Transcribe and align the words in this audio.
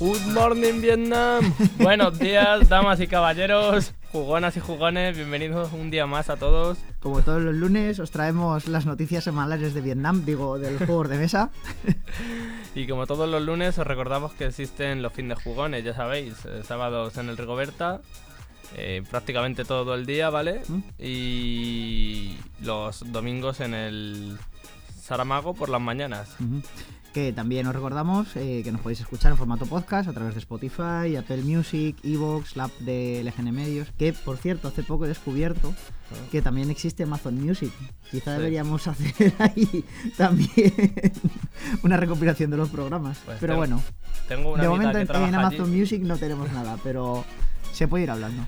Good 0.00 0.26
morning 0.32 0.80
Vietnam. 0.80 1.52
Buenos 1.78 2.18
días, 2.18 2.68
damas 2.68 3.00
y 3.00 3.06
caballeros, 3.06 3.92
jugonas 4.12 4.56
y 4.56 4.60
jugones. 4.60 5.16
Bienvenidos 5.16 5.72
un 5.72 5.90
día 5.90 6.06
más 6.06 6.30
a 6.30 6.36
todos. 6.36 6.78
Como 7.00 7.20
todos 7.20 7.42
los 7.42 7.54
lunes, 7.54 7.98
os 8.00 8.10
traemos 8.10 8.66
las 8.66 8.86
noticias 8.86 9.24
semanales 9.24 9.74
de 9.74 9.80
Vietnam, 9.80 10.24
digo, 10.24 10.58
del 10.58 10.78
juegos 10.78 11.08
de 11.10 11.18
mesa. 11.18 11.50
Y 12.74 12.86
como 12.86 13.06
todos 13.06 13.28
los 13.28 13.42
lunes, 13.42 13.78
os 13.78 13.86
recordamos 13.86 14.32
que 14.32 14.46
existen 14.46 15.02
los 15.02 15.12
fines 15.12 15.38
de 15.38 15.44
jugones, 15.44 15.84
ya 15.84 15.94
sabéis, 15.94 16.44
eh, 16.44 16.62
sábados 16.64 17.16
en 17.16 17.28
el 17.28 17.36
Rigoberta, 17.36 18.00
eh, 18.76 19.02
prácticamente 19.10 19.64
todo 19.64 19.94
el 19.94 20.06
día, 20.06 20.30
¿vale? 20.30 20.62
¿Mm? 20.68 20.78
Y 20.98 22.38
los 22.60 23.10
domingos 23.10 23.60
en 23.60 23.74
el 23.74 24.38
Saramago 25.00 25.54
por 25.54 25.68
las 25.68 25.80
mañanas. 25.80 26.36
Que 27.12 27.32
también 27.32 27.66
os 27.66 27.74
recordamos 27.74 28.36
eh, 28.36 28.60
que 28.62 28.70
nos 28.70 28.80
podéis 28.82 29.00
escuchar 29.00 29.32
en 29.32 29.36
formato 29.38 29.66
podcast 29.66 30.08
a 30.08 30.12
través 30.12 30.34
de 30.34 30.38
Spotify, 30.40 31.16
Apple 31.18 31.42
Music, 31.42 31.96
Evox, 32.04 32.54
la 32.54 32.64
app 32.64 32.78
de 32.78 33.22
LGN 33.24 33.50
Medios. 33.52 33.88
Que, 33.98 34.12
por 34.12 34.36
cierto, 34.38 34.68
hace 34.68 34.84
poco 34.84 35.06
he 35.06 35.08
descubierto 35.08 35.74
que 36.30 36.40
también 36.40 36.70
existe 36.70 37.02
Amazon 37.02 37.34
Music. 37.44 37.72
Quizá 38.10 38.32
Sí. 38.34 38.38
deberíamos 38.38 38.86
hacer 38.88 39.32
ahí 39.40 39.84
también 40.16 40.72
una 41.82 41.96
recopilación 41.96 42.50
de 42.52 42.56
los 42.56 42.68
programas. 42.68 43.18
Pues 43.24 43.38
pero 43.40 43.54
tengo- 43.54 43.58
bueno, 43.58 43.82
Tengo 44.28 44.52
una 44.52 44.62
de 44.62 44.68
momento 44.68 44.98
en, 44.98 45.08
en 45.10 45.16
allí. 45.16 45.34
Amazon 45.34 45.76
Music 45.76 46.02
no 46.02 46.16
tenemos 46.16 46.52
nada, 46.52 46.76
pero 46.84 47.24
se 47.72 47.88
puede 47.88 48.04
ir 48.04 48.10
hablando. 48.12 48.44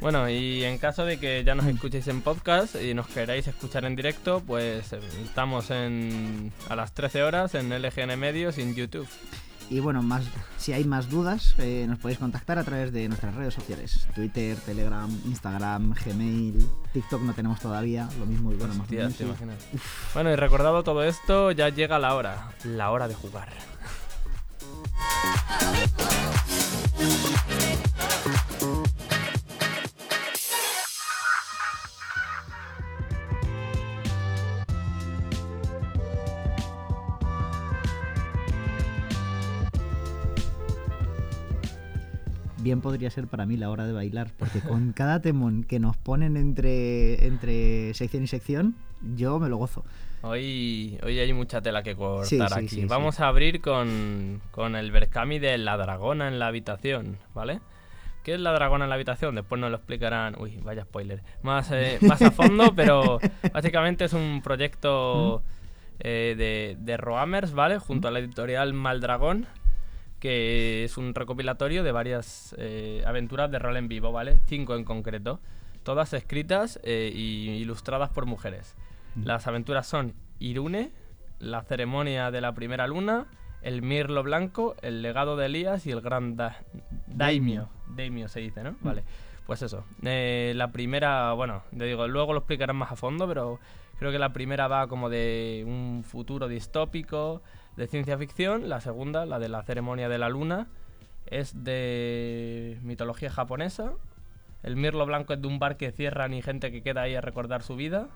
Bueno, 0.00 0.28
y 0.28 0.62
en 0.64 0.78
caso 0.78 1.04
de 1.04 1.18
que 1.18 1.42
ya 1.44 1.54
nos 1.54 1.66
escuchéis 1.66 2.06
en 2.08 2.20
podcast 2.20 2.76
y 2.76 2.92
nos 2.92 3.06
queráis 3.06 3.46
escuchar 3.46 3.84
en 3.86 3.96
directo, 3.96 4.42
pues 4.46 4.92
eh, 4.92 5.00
estamos 5.24 5.70
en, 5.70 6.52
a 6.68 6.76
las 6.76 6.92
13 6.92 7.22
horas 7.22 7.54
en 7.54 7.70
LGN 7.70 8.18
Medios 8.18 8.58
y 8.58 8.62
en 8.62 8.74
YouTube. 8.74 9.08
Y 9.68 9.80
bueno, 9.80 10.00
más, 10.02 10.24
si 10.58 10.72
hay 10.72 10.84
más 10.84 11.10
dudas, 11.10 11.56
eh, 11.58 11.86
nos 11.88 11.98
podéis 11.98 12.20
contactar 12.20 12.58
a 12.58 12.64
través 12.64 12.92
de 12.92 13.08
nuestras 13.08 13.34
redes 13.34 13.54
sociales: 13.54 14.06
Twitter, 14.14 14.56
Telegram, 14.58 15.10
Instagram, 15.24 15.92
Gmail, 16.04 16.68
TikTok 16.92 17.22
no 17.22 17.32
tenemos 17.34 17.58
todavía, 17.58 18.08
lo 18.20 18.26
mismo 18.26 18.52
y 18.52 18.56
bueno, 18.56 18.74
Amazon 18.74 18.98
Hostia, 19.00 19.18
te 19.18 19.24
imaginas. 19.24 19.66
Bueno, 20.14 20.30
y 20.30 20.36
recordado 20.36 20.84
todo 20.84 21.02
esto, 21.02 21.50
ya 21.50 21.68
llega 21.70 21.98
la 21.98 22.14
hora, 22.14 22.50
la 22.64 22.90
hora 22.90 23.08
de 23.08 23.14
jugar. 23.14 23.48
Bien 42.66 42.80
podría 42.80 43.10
ser 43.10 43.28
para 43.28 43.46
mí 43.46 43.56
la 43.56 43.70
hora 43.70 43.86
de 43.86 43.92
bailar, 43.92 44.32
porque 44.36 44.58
con 44.58 44.92
cada 44.96 45.20
temón 45.22 45.62
que 45.62 45.78
nos 45.78 45.96
ponen 45.96 46.36
entre, 46.36 47.24
entre 47.24 47.94
sección 47.94 48.24
y 48.24 48.26
sección, 48.26 48.74
yo 49.14 49.38
me 49.38 49.48
lo 49.48 49.56
gozo. 49.56 49.84
Hoy, 50.22 50.98
hoy 51.04 51.16
hay 51.20 51.32
mucha 51.32 51.60
tela 51.60 51.84
que 51.84 51.94
cortar 51.94 52.26
Sí, 52.26 52.38
sí, 52.38 52.42
aquí. 52.54 52.68
sí, 52.68 52.80
sí. 52.80 52.86
Vamos 52.86 53.20
a 53.20 53.28
abrir 53.28 53.60
con, 53.60 54.42
con 54.50 54.74
el 54.74 54.90
Berkami 54.90 55.38
de 55.38 55.56
la 55.58 55.76
dragona 55.76 56.26
en 56.26 56.40
la 56.40 56.48
habitación, 56.48 57.18
¿vale? 57.36 57.60
¿Qué 58.24 58.34
es 58.34 58.40
la 58.40 58.50
dragona 58.50 58.86
en 58.86 58.88
la 58.88 58.96
habitación? 58.96 59.36
Después 59.36 59.60
nos 59.60 59.70
lo 59.70 59.76
explicarán. 59.76 60.34
Uy, 60.40 60.58
vaya 60.64 60.82
spoiler. 60.82 61.22
Más, 61.42 61.70
eh, 61.70 61.98
más 62.00 62.20
a 62.20 62.32
fondo, 62.32 62.72
pero 62.74 63.20
básicamente 63.52 64.06
es 64.06 64.12
un 64.12 64.42
proyecto 64.42 65.44
eh, 66.00 66.34
de, 66.36 66.76
de 66.80 66.96
Roamers, 66.96 67.52
¿vale? 67.52 67.78
Junto 67.78 68.08
a 68.08 68.10
la 68.10 68.18
editorial 68.18 68.72
Maldragón, 68.72 69.46
que 70.20 70.84
es 70.84 70.96
un 70.96 71.14
recopilatorio 71.14 71.82
de 71.82 71.92
varias 71.92 72.54
eh, 72.58 73.02
aventuras 73.06 73.50
de 73.50 73.58
rol 73.58 73.76
en 73.76 73.88
vivo, 73.88 74.12
¿vale? 74.12 74.38
Cinco 74.46 74.74
en 74.74 74.84
concreto. 74.84 75.40
Todas 75.82 76.12
escritas 76.14 76.80
e 76.82 77.12
ilustradas 77.14 78.10
por 78.10 78.26
mujeres. 78.26 78.74
Las 79.22 79.46
aventuras 79.46 79.86
son 79.86 80.14
Irune, 80.40 80.90
la 81.38 81.62
ceremonia 81.62 82.30
de 82.30 82.40
la 82.40 82.54
primera 82.54 82.86
luna, 82.86 83.26
el 83.62 83.82
mirlo 83.82 84.22
blanco, 84.22 84.74
el 84.82 85.00
legado 85.02 85.36
de 85.36 85.46
Elías 85.46 85.86
y 85.86 85.90
el 85.92 86.00
gran 86.00 86.36
da- 86.36 86.58
daimio. 87.06 87.68
Daimio 87.88 88.28
se 88.28 88.40
dice, 88.40 88.62
¿no? 88.62 88.74
Vale. 88.80 89.04
Pues 89.46 89.62
eso. 89.62 89.84
Eh, 90.02 90.52
la 90.56 90.72
primera, 90.72 91.32
bueno, 91.34 91.62
te 91.76 91.84
digo, 91.84 92.08
luego 92.08 92.32
lo 92.32 92.40
explicarán 92.40 92.76
más 92.76 92.90
a 92.90 92.96
fondo, 92.96 93.28
pero 93.28 93.60
creo 93.98 94.10
que 94.10 94.18
la 94.18 94.32
primera 94.32 94.66
va 94.66 94.88
como 94.88 95.08
de 95.08 95.62
un 95.66 96.02
futuro 96.04 96.48
distópico, 96.48 97.42
de 97.76 97.86
ciencia 97.86 98.18
ficción. 98.18 98.68
La 98.68 98.80
segunda, 98.80 99.26
la 99.26 99.38
de 99.38 99.48
la 99.48 99.62
ceremonia 99.62 100.08
de 100.08 100.18
la 100.18 100.28
luna, 100.28 100.68
es 101.26 101.64
de 101.64 102.78
mitología 102.82 103.30
japonesa. 103.30 103.92
El 104.62 104.76
mirlo 104.76 105.06
blanco 105.06 105.32
es 105.32 105.40
de 105.40 105.48
un 105.48 105.58
bar 105.58 105.76
que 105.76 105.92
cierran 105.92 106.34
y 106.34 106.42
gente 106.42 106.72
que 106.72 106.82
queda 106.82 107.02
ahí 107.02 107.14
a 107.14 107.20
recordar 107.20 107.62
su 107.62 107.76
vida. 107.76 108.08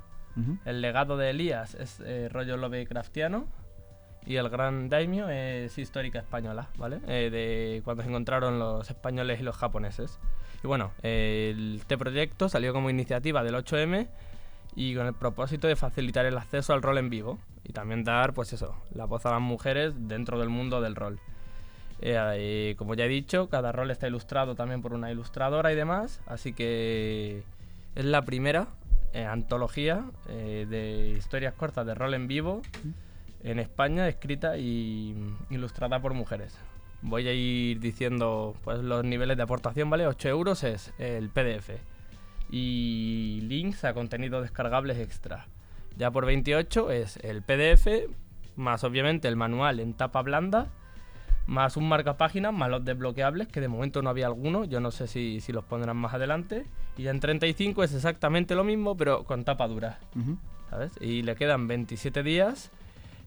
El 0.64 0.80
legado 0.80 1.16
de 1.16 1.30
Elías 1.30 1.74
es 1.74 2.00
eh, 2.00 2.28
rollo 2.30 2.56
Lovecraftiano. 2.56 3.46
Y 4.26 4.36
el 4.36 4.48
gran 4.50 4.88
daimio 4.88 5.28
es 5.28 5.78
histórica 5.78 6.18
española, 6.18 6.68
¿vale? 6.76 7.00
Eh, 7.08 7.30
de 7.30 7.82
cuando 7.84 8.02
se 8.02 8.10
encontraron 8.10 8.58
los 8.58 8.88
españoles 8.90 9.40
y 9.40 9.42
los 9.42 9.56
japoneses. 9.56 10.18
Y 10.62 10.66
bueno, 10.66 10.92
eh, 11.02 11.76
este 11.76 11.96
proyecto 11.96 12.48
salió 12.48 12.72
como 12.72 12.90
iniciativa 12.90 13.42
del 13.42 13.54
8M 13.54 14.08
y 14.74 14.94
con 14.94 15.06
el 15.06 15.14
propósito 15.14 15.68
de 15.68 15.76
facilitar 15.76 16.26
el 16.26 16.38
acceso 16.38 16.72
al 16.72 16.82
rol 16.82 16.98
en 16.98 17.10
vivo 17.10 17.38
y 17.64 17.72
también 17.72 18.04
dar, 18.04 18.32
pues 18.32 18.52
eso, 18.52 18.74
la 18.92 19.04
voz 19.04 19.26
a 19.26 19.30
las 19.32 19.40
mujeres 19.40 19.94
dentro 19.96 20.38
del 20.38 20.48
mundo 20.48 20.80
del 20.80 20.96
rol. 20.96 21.20
Eh, 22.00 22.16
eh, 22.16 22.74
como 22.78 22.94
ya 22.94 23.04
he 23.04 23.08
dicho, 23.08 23.48
cada 23.48 23.72
rol 23.72 23.90
está 23.90 24.08
ilustrado 24.08 24.54
también 24.54 24.80
por 24.80 24.94
una 24.94 25.10
ilustradora 25.10 25.72
y 25.72 25.76
demás, 25.76 26.20
así 26.26 26.52
que 26.52 27.42
es 27.94 28.04
la 28.04 28.22
primera 28.22 28.68
eh, 29.12 29.24
antología 29.24 30.04
eh, 30.28 30.66
de 30.68 31.08
historias 31.18 31.54
cortas 31.54 31.84
de 31.84 31.94
rol 31.94 32.14
en 32.14 32.28
vivo 32.28 32.62
en 33.42 33.58
España, 33.58 34.06
escrita 34.08 34.56
y 34.56 35.16
ilustrada 35.50 36.00
por 36.00 36.14
mujeres. 36.14 36.56
Voy 37.02 37.26
a 37.26 37.32
ir 37.32 37.80
diciendo 37.80 38.54
pues 38.62 38.78
los 38.78 39.04
niveles 39.04 39.36
de 39.36 39.42
aportación, 39.42 39.90
¿vale? 39.90 40.06
8 40.06 40.28
euros 40.28 40.62
es 40.62 40.92
el 40.98 41.28
PDF 41.30 41.70
y 42.50 43.40
links 43.42 43.84
a 43.84 43.94
contenidos 43.94 44.42
descargables 44.42 44.98
extra. 44.98 45.46
Ya 45.96 46.10
por 46.10 46.26
28 46.26 46.90
es 46.90 47.16
el 47.18 47.42
PDF, 47.42 48.08
más 48.56 48.84
obviamente 48.84 49.28
el 49.28 49.36
manual 49.36 49.80
en 49.80 49.94
tapa 49.94 50.22
blanda, 50.22 50.68
más 51.46 51.76
un 51.76 51.88
marcapáginas, 51.88 52.52
más 52.52 52.70
los 52.70 52.84
desbloqueables, 52.84 53.48
que 53.48 53.60
de 53.60 53.68
momento 53.68 54.02
no 54.02 54.10
había 54.10 54.26
alguno, 54.26 54.64
yo 54.64 54.80
no 54.80 54.90
sé 54.90 55.06
si, 55.06 55.40
si 55.40 55.52
los 55.52 55.64
pondrán 55.64 55.96
más 55.96 56.14
adelante. 56.14 56.66
Y 56.96 57.04
ya 57.04 57.10
en 57.10 57.20
35 57.20 57.82
es 57.82 57.94
exactamente 57.94 58.54
lo 58.54 58.64
mismo, 58.64 58.96
pero 58.96 59.24
con 59.24 59.44
tapa 59.44 59.66
dura. 59.66 59.98
¿sabes? 60.70 60.92
Y 61.00 61.22
le 61.22 61.34
quedan 61.34 61.66
27 61.66 62.22
días, 62.22 62.70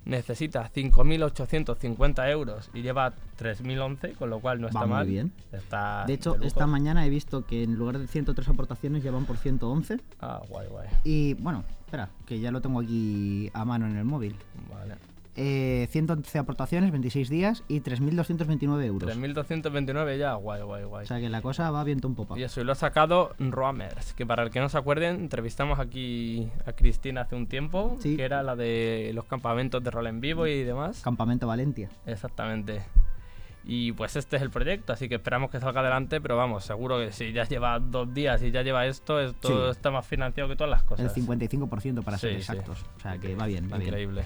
necesita 0.06 0.70
5.850 0.74 2.30
euros 2.32 2.70
y 2.74 2.82
lleva 2.82 3.14
3.011, 3.40 4.16
con 4.16 4.30
lo 4.30 4.40
cual 4.40 4.62
no 4.62 4.68
está 4.68 4.82
Va 4.82 4.86
muy 4.88 4.96
mal. 4.96 5.08
bien. 5.08 5.32
Está 5.52 6.04
De 6.06 6.14
hecho, 6.14 6.36
esta 6.42 6.68
mañana 6.68 7.06
he 7.06 7.10
visto 7.10 7.46
que 7.46 7.64
en 7.64 7.76
lugar 7.76 8.00
de 8.00 8.08
103 8.08 8.48
aportaciones 8.50 9.04
ya 9.04 9.12
van 9.12 9.26
por 9.26 9.38
111. 9.38 10.00
Ah, 10.20 10.42
guay, 10.50 10.68
guay. 10.68 10.88
Y 11.04 11.34
bueno, 11.36 11.64
espera, 11.86 12.10
que 12.26 12.40
ya 12.40 12.52
lo 12.52 12.62
tengo 12.62 12.80
aquí 12.82 13.50
a 13.54 13.66
mano 13.66 13.86
en 13.88 13.98
el 13.98 14.06
móvil. 14.06 14.36
Vale. 14.74 14.96
Eh, 15.36 15.88
111 15.90 16.38
aportaciones, 16.38 16.92
26 16.92 17.28
días 17.28 17.64
y 17.68 17.82
3.229 17.82 18.84
euros. 18.86 19.10
3.229 19.18 20.18
ya, 20.20 20.36
guay, 20.36 20.62
guay, 20.62 20.84
guay. 20.84 21.04
O 21.06 21.08
sea 21.08 21.20
que 21.20 21.30
la 21.30 21.42
cosa 21.42 21.72
va 21.72 21.84
viento 21.84 22.08
en 22.08 22.14
popa. 22.16 22.38
Y 22.38 22.44
eso, 22.44 22.62
y 22.62 22.64
lo 22.64 22.72
ha 22.74 22.76
sacado 22.76 23.34
Roamers, 23.40 24.14
que 24.14 24.26
para 24.28 24.44
el 24.44 24.52
que 24.52 24.60
no 24.60 24.70
se 24.70 24.78
acuerden, 24.78 25.16
entrevistamos 25.16 25.80
aquí 25.80 26.50
a 26.68 26.74
Cristina 26.74 27.22
hace 27.22 27.36
un 27.36 27.48
tiempo, 27.48 27.98
Sí. 28.00 28.16
que 28.16 28.24
era 28.24 28.44
la 28.44 28.56
de 28.56 29.12
los 29.16 29.26
campamentos 29.26 29.84
de 29.84 29.90
rol 29.90 30.06
en 30.08 30.22
vivo 30.22 30.46
y 30.46 30.64
demás. 30.64 31.02
Campamento 31.02 31.48
Valentia. 31.48 31.90
Exactamente. 32.06 32.84
Y 33.66 33.94
pues 33.94 34.16
este 34.18 34.36
es 34.36 34.42
el 34.42 34.52
proyecto, 34.52 34.92
así 34.94 35.08
que 35.08 35.16
esperamos 35.16 35.50
que 35.50 35.60
salga 35.60 35.80
adelante, 35.80 36.20
pero 36.20 36.36
vamos, 36.36 36.66
seguro 36.66 37.00
que 37.00 37.12
si 37.14 37.32
ya 37.32 37.46
lleva 37.46 37.80
dos 37.80 38.14
días 38.14 38.44
y 38.44 38.52
ya 38.52 38.62
lleva 38.62 38.86
esto, 38.86 39.20
esto 39.22 39.48
Sí. 39.66 39.72
está 39.72 39.90
más 39.90 40.06
financiado 40.06 40.50
que 40.50 40.58
todas 40.58 40.70
las 40.70 40.82
El 40.82 40.88
cosas. 40.88 41.14
55% 41.16 42.04
para 42.04 42.18
ser 42.18 42.32
Sí, 42.32 42.36
exactos. 42.38 42.86
O 42.98 43.00
sea 43.00 43.18
que 43.18 43.34
va 43.36 43.48
bien, 43.48 43.72
va 43.72 43.78
bien. 43.78 43.88
Increíble. 43.88 44.26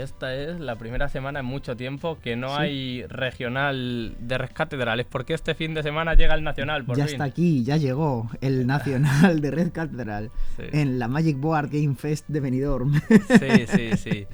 esta 0.00 0.34
es 0.34 0.58
la 0.60 0.76
primera 0.76 1.08
semana 1.08 1.40
en 1.40 1.46
mucho 1.46 1.76
tiempo 1.76 2.18
que 2.22 2.36
no 2.36 2.56
hay 2.56 3.04
regional 3.06 4.14
de 4.20 4.38
Red 4.38 4.50
Cathedral. 4.52 5.00
Es 5.00 5.06
porque 5.06 5.34
este 5.34 5.54
fin 5.54 5.74
de 5.74 5.82
semana 5.82 6.14
llega 6.14 6.34
el 6.34 6.42
nacional, 6.42 6.84
por 6.84 6.96
ya 6.96 7.04
fin. 7.06 7.12
está 7.14 7.24
aquí, 7.24 7.62
ya 7.64 7.76
llegó 7.76 8.30
el 8.40 8.66
nacional 8.66 9.40
de 9.40 9.50
Red 9.50 9.72
Cathedral 9.72 10.30
Sí. 10.56 10.64
en 10.72 10.98
la 10.98 11.08
Magic 11.08 11.38
Board 11.38 11.70
Game 11.70 11.94
Fest 11.94 12.26
de 12.28 12.40
Benidorm. 12.40 12.94
Sí, 13.38 13.66
sí, 13.66 13.96
sí. 13.96 14.26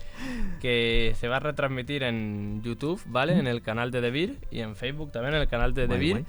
Que 0.60 1.14
se 1.16 1.28
va 1.28 1.36
a 1.36 1.40
retransmitir 1.40 2.02
en 2.02 2.62
YouTube, 2.62 3.00
¿vale? 3.06 3.38
En 3.38 3.46
el 3.46 3.62
canal 3.62 3.90
de 3.90 4.00
Devir 4.00 4.38
y 4.50 4.60
en 4.60 4.76
Facebook 4.76 5.12
también, 5.12 5.34
en 5.34 5.42
el 5.42 5.48
canal 5.48 5.74
de 5.74 5.86
guay. 5.86 6.24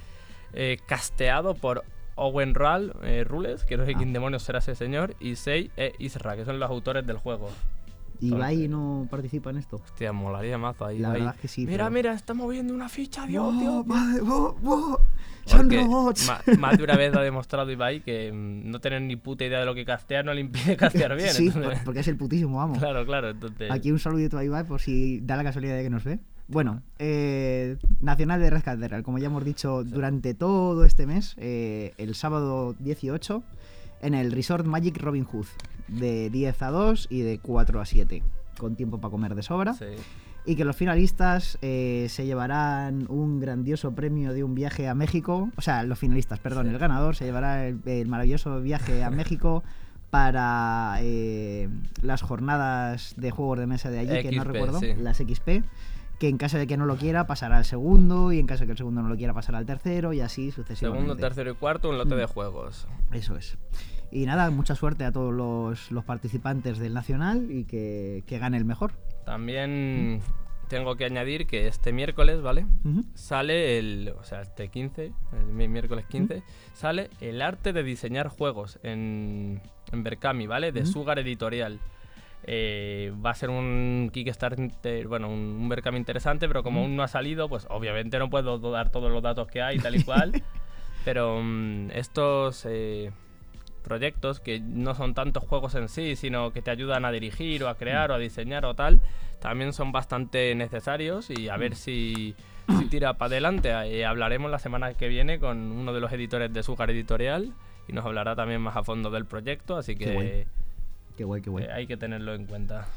eh, 0.53 0.77
casteado 0.85 1.55
por 1.55 1.83
Owen 2.15 2.55
Ral, 2.55 2.93
eh, 3.03 3.23
Rules, 3.23 3.63
que 3.63 3.77
no 3.77 3.85
sé 3.85 3.91
Ah. 3.93 3.97
quién 3.97 4.11
demonios 4.13 4.41
será 4.43 4.59
ese 4.59 4.73
señor, 4.75 5.15
y 5.19 5.35
Sei 5.35 5.69
e 5.77 5.93
Isra, 5.99 6.35
que 6.35 6.45
son 6.45 6.59
los 6.59 6.69
autores 6.69 7.05
del 7.05 7.17
juego. 7.17 7.49
Ibai 8.21 8.67
no 8.67 9.07
participa 9.09 9.49
en 9.49 9.57
esto. 9.57 9.77
Hostia, 9.83 10.11
molaría 10.13 10.57
mazo 10.57 10.85
ahí. 10.85 10.99
La 10.99 11.09
verdad 11.11 11.33
es 11.35 11.41
que 11.41 11.47
sí, 11.47 11.65
Mira, 11.65 11.85
pero- 11.85 11.91
mira, 11.91 12.13
está 12.13 12.33
moviendo 12.33 12.73
una 12.73 12.89
ficha, 12.89 13.25
Dios, 13.25 13.53
¡Oh, 13.55 13.59
Dios, 13.59 13.85
va- 13.85 14.15
oh, 14.33 14.55
oh! 14.65 14.99
¡Son 15.45 15.69
robots! 15.71 16.29
Más 16.59 16.77
de 16.77 16.83
una 16.83 16.97
vez 16.97 17.15
ha 17.15 17.21
demostrado 17.21 17.71
Ibai 17.71 18.01
que 18.03 18.31
mm, 18.33 18.69
no 18.69 18.79
tener 18.81 19.01
ni 19.01 19.15
puta 19.15 19.45
idea 19.45 19.59
de 19.59 19.65
lo 19.65 19.73
que 19.75 19.85
castear 19.85 20.25
no 20.25 20.33
le 20.33 20.41
impide 20.41 20.75
castear 20.77 21.15
bien. 21.15 21.29
sí, 21.29 21.47
entonces- 21.47 21.79
porque 21.85 22.01
es 22.01 22.07
el 22.09 22.17
putísimo, 22.17 22.57
vamos. 22.57 22.79
claro, 22.79 23.05
claro. 23.05 23.29
Entonces, 23.29 23.71
Aquí 23.71 23.91
un 23.91 23.99
saludito 23.99 24.37
a 24.37 24.43
Ibai 24.43 24.65
por 24.65 24.81
si 24.81 25.21
da 25.21 25.37
la 25.37 25.43
casualidad 25.43 25.75
de 25.77 25.83
que 25.83 25.89
nos 25.89 26.03
ve. 26.03 26.19
Bueno, 26.49 26.81
eh, 26.97 27.77
Nacional 27.99 28.39
de 28.39 28.49
Red 28.49 28.63
Cathedral, 28.63 29.03
como 29.03 29.17
ya 29.19 29.27
hemos 29.27 29.43
dicho 29.43 29.83
durante 29.83 30.33
todo 30.33 30.85
este 30.85 31.05
mes, 31.05 31.35
eh, 31.37 31.93
el 31.97 32.15
sábado 32.15 32.73
18, 32.79 33.43
en 34.01 34.13
el 34.13 34.31
Resort 34.31 34.65
Magic 34.65 34.97
Robin 35.01 35.23
Hood, 35.25 35.45
de 35.87 36.29
10 36.29 36.61
a 36.63 36.69
2 36.71 37.07
y 37.09 37.21
de 37.21 37.39
4 37.39 37.79
a 37.81 37.85
7, 37.85 38.23
con 38.57 38.75
tiempo 38.75 38.99
para 38.99 39.11
comer 39.11 39.35
de 39.35 39.41
sobra. 39.43 39.73
sí. 39.73 39.85
Y 40.49 40.55
que 40.55 40.63
los 40.63 40.77
finalistas 40.77 41.57
eh, 41.61 42.07
se 42.09 42.25
llevarán 42.25 43.05
un 43.09 43.41
grandioso 43.41 43.91
premio 43.93 44.31
de 44.31 44.45
un 44.45 44.55
viaje 44.55 44.87
a 44.87 44.95
México. 44.95 45.49
O 45.57 45.61
sea, 45.61 45.83
los 45.83 45.99
finalistas, 45.99 46.39
perdón, 46.39 46.67
Sí. 46.67 46.71
el 46.71 46.77
ganador 46.79 47.17
se 47.17 47.25
llevará 47.25 47.67
el, 47.67 47.81
el 47.85 48.07
maravilloso 48.07 48.61
viaje 48.61 49.03
a 49.03 49.09
México 49.09 49.61
para 50.09 50.99
eh, 51.01 51.67
las 52.01 52.21
jornadas 52.21 53.13
de 53.17 53.29
juegos 53.31 53.59
de 53.59 53.67
mesa 53.67 53.89
de 53.89 53.99
allí, 53.99 54.21
que 54.29 54.33
no 54.35 54.45
recuerdo, 54.45 54.79
sí. 54.79 54.93
las 54.97 55.17
XP. 55.17 55.65
Que 56.19 56.27
en 56.29 56.37
caso 56.37 56.57
de 56.57 56.65
que 56.65 56.77
no 56.77 56.85
lo 56.85 56.95
quiera, 56.97 57.27
pasará 57.27 57.57
al 57.57 57.65
segundo. 57.65 58.31
Y 58.31 58.39
en 58.39 58.47
caso 58.47 58.61
de 58.61 58.65
que 58.67 58.71
el 58.71 58.77
segundo 58.77 59.01
no 59.01 59.09
lo 59.09 59.15
quiera, 59.17 59.33
pasará 59.33 59.57
al 59.59 59.65
tercero. 59.65 60.13
Y 60.13 60.21
así 60.21 60.51
sucesivamente. 60.51 61.05
Segundo, 61.05 61.21
tercero 61.21 61.51
y 61.51 61.53
cuarto, 61.55 61.89
un 61.89 61.97
lote 61.97 62.15
Mm. 62.15 62.17
de 62.17 62.25
juegos. 62.25 62.87
Eso 63.11 63.35
es. 63.35 63.57
Y 64.11 64.25
nada, 64.25 64.49
mucha 64.49 64.73
suerte 64.75 65.03
a 65.03 65.11
todos 65.11 65.33
los, 65.33 65.91
los 65.91 66.03
participantes 66.05 66.79
del 66.79 66.93
Nacional 66.93 67.51
y 67.51 67.65
que, 67.65 68.23
que 68.25 68.39
gane 68.39 68.57
el 68.57 68.65
mejor. 68.65 68.93
También 69.25 70.21
tengo 70.69 70.95
que 70.95 71.05
añadir 71.05 71.45
que 71.45 71.67
este 71.67 71.91
miércoles, 71.93 72.41
¿vale? 72.41 72.65
Ujú. 72.85 73.03
Sale 73.13 73.77
el, 73.77 74.13
o 74.17 74.23
sea, 74.23 74.41
este 74.41 74.69
15, 74.69 75.11
el 75.33 75.45
mi- 75.47 75.67
miércoles 75.67 76.05
15, 76.09 76.41
sale 76.73 77.09
el 77.21 77.41
arte 77.41 77.73
de 77.73 77.83
diseñar 77.83 78.29
juegos 78.29 78.79
en, 78.81 79.61
en 79.91 80.03
Berkami, 80.03 80.47
¿vale? 80.47 80.71
De 80.71 80.81
Ujú. 80.81 80.91
Sugar 80.91 81.19
Editorial. 81.19 81.79
Eh, 82.43 83.11
va 83.25 83.31
a 83.31 83.35
ser 83.35 83.49
un 83.49 84.09
Kickstarter, 84.13 85.07
bueno, 85.07 85.29
un, 85.29 85.67
Berkami 85.67 85.97
interesante, 85.97 86.47
pero 86.47 86.63
como 86.63 86.79
Ujú. 86.79 86.85
aún 86.85 86.95
no 86.95 87.03
ha 87.03 87.07
salido, 87.07 87.49
pues 87.49 87.67
obviamente 87.69 88.19
no 88.19 88.29
puedo 88.29 88.57
dar 88.71 88.89
todos 88.89 89.11
los 89.11 89.21
datos 89.21 89.47
que 89.47 89.61
hay, 89.61 89.77
tal 89.79 89.95
y 89.95 90.03
cual. 90.03 90.31
pero 91.03 91.41
mm, 91.41 91.91
estos 91.91 92.65
eh, 92.65 93.11
proyectos, 93.83 94.39
que 94.39 94.59
no 94.59 94.93
son 94.93 95.13
tantos 95.13 95.43
juegos 95.43 95.75
en 95.75 95.89
sí, 95.89 96.15
sino 96.15 96.51
que 96.51 96.61
te 96.61 96.71
ayudan 96.71 97.05
a 97.05 97.11
dirigir 97.11 97.63
o 97.63 97.69
a 97.69 97.75
crear 97.75 98.11
o 98.11 98.15
a 98.15 98.17
diseñar 98.17 98.65
o 98.65 98.73
tal, 98.75 99.01
también 99.39 99.73
son 99.73 99.91
bastante 99.91 100.53
necesarios 100.55 101.29
y 101.29 101.49
a 101.49 101.57
ver 101.57 101.75
si, 101.75 102.35
si 102.77 102.85
tira 102.89 103.13
para 103.13 103.27
adelante. 103.27 103.69
Eh, 103.69 104.05
hablaremos 104.05 104.51
la 104.51 104.59
semana 104.59 104.93
que 104.93 105.07
viene 105.07 105.39
con 105.39 105.71
uno 105.71 105.93
de 105.93 106.01
los 106.01 106.11
editores 106.11 106.51
de 106.53 106.63
Sugar 106.63 106.91
Editorial 106.91 107.53
y 107.87 107.93
nos 107.93 108.05
hablará 108.05 108.35
también 108.35 108.61
más 108.61 108.75
a 108.75 108.83
fondo 108.83 109.09
del 109.09 109.25
proyecto, 109.25 109.77
así 109.77 109.95
que. 109.95 110.47
Qué 111.17 111.23
guay, 111.25 111.41
qué 111.41 111.49
guay. 111.49 111.65
eh, 111.65 111.71
hay 111.71 111.87
que 111.87 111.97
tenerlo 111.97 112.33
en 112.35 112.45
cuenta. 112.45 112.87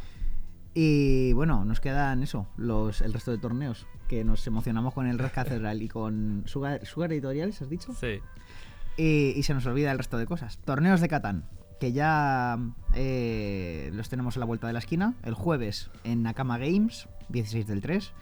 Y 0.75 1.33
bueno, 1.33 1.65
nos 1.65 1.81
quedan 1.81 2.23
eso, 2.23 2.47
los, 2.57 3.01
el 3.01 3.13
resto 3.13 3.33
de 3.33 3.39
torneos. 3.39 3.87
Que 4.09 4.23
nos 4.25 4.47
emocionamos 4.47 4.95
con 4.95 5.07
el 5.09 5.19
Red 5.19 5.33
Cathedral 5.33 5.83
y 5.83 5.89
con 5.89 6.45
Sugar, 6.47 6.85
Sugar 6.87 7.13
Editoriales, 7.13 7.61
¿has 7.63 7.69
dicho? 7.69 7.93
Sí, 7.95 8.21
Y, 8.97 9.33
y 9.37 9.43
se 9.43 9.55
nos 9.55 9.67
olvida 9.67 9.91
el 9.91 9.99
resto 9.99 10.17
de 10.19 10.27
cosas. 10.27 10.59
Torneos 10.59 11.01
de 11.01 11.09
Catán, 11.09 11.45
que 11.81 11.93
ya 11.93 12.59
eh, 12.95 13.91
los 13.95 14.09
tenemos 14.09 14.37
a 14.37 14.41
la 14.41 14.47
vuelta 14.47 14.67
de 14.69 14.73
la 14.75 14.79
esquina. 14.79 15.15
El 15.25 15.35
jueves 15.35 15.91
en 16.05 16.23
Nakama 16.23 16.59
Games, 16.59 17.09
16 17.31 17.67
del 17.67 17.81
3, 17.81 18.13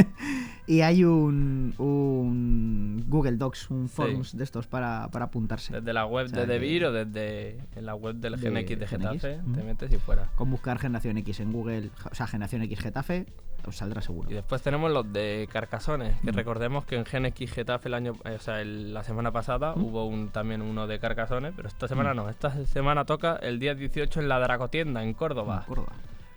y 0.66 0.80
hay 0.82 1.04
un, 1.04 1.74
un 1.78 3.04
Google 3.08 3.36
Docs, 3.36 3.70
un 3.70 3.88
Sí. 3.88 3.94
forums 3.94 4.36
de 4.36 4.44
estos 4.44 4.66
para, 4.66 5.08
para 5.10 5.26
apuntarse. 5.26 5.72
Desde 5.74 5.92
la 5.92 6.06
web 6.06 6.26
O 6.26 6.28
sea 6.28 6.40
de 6.40 6.46
Devir 6.46 6.84
o 6.86 6.92
desde 6.92 7.58
en 7.76 7.86
la 7.86 7.94
web 7.94 8.16
del 8.16 8.40
De 8.40 8.50
GNX 8.50 8.78
de 8.78 8.86
Getafe, 8.86 9.40
ujú. 9.44 9.52
te 9.52 9.62
metes 9.62 9.92
y 9.92 9.98
fuera. 9.98 10.28
Con 10.36 10.50
buscar 10.50 10.78
Generación 10.78 11.16
X 11.18 11.40
en 11.40 11.52
Google, 11.52 11.90
o 12.10 12.14
sea, 12.14 12.26
Generación 12.26 12.62
X 12.62 12.80
Getafe, 12.80 13.26
os 13.66 13.76
saldrá 13.76 14.00
seguro. 14.02 14.28
Y 14.30 14.34
después 14.34 14.60
tenemos 14.62 14.90
los 14.90 15.12
de 15.12 15.48
Carcasones, 15.52 16.20
que 16.20 16.32
Mm. 16.32 16.34
recordemos 16.34 16.84
que 16.84 16.96
en 16.96 17.04
GNX 17.04 17.52
Getafe 17.52 17.88
el 17.88 17.94
año, 17.94 18.14
eh, 18.24 18.36
o 18.36 18.40
sea, 18.40 18.60
el- 18.60 18.92
la 18.92 19.04
semana 19.04 19.30
pasada 19.32 19.74
Mm. 19.76 19.84
hubo 19.84 20.06
un, 20.06 20.30
también 20.30 20.62
uno 20.62 20.86
de 20.86 20.98
Carcasones, 20.98 21.52
pero 21.54 21.68
esta 21.68 21.86
semana 21.88 22.12
Mm. 22.12 22.16
no. 22.16 22.28
Esta 22.28 22.66
semana 22.66 23.04
toca 23.04 23.36
el 23.36 23.58
día 23.58 23.74
18 23.74 24.20
en 24.20 24.28
la 24.28 24.38
Dracotienda, 24.40 25.02
en 25.02 25.14
Córdoba. 25.14 25.58
En 25.60 25.74
Córdoba. 25.74 25.92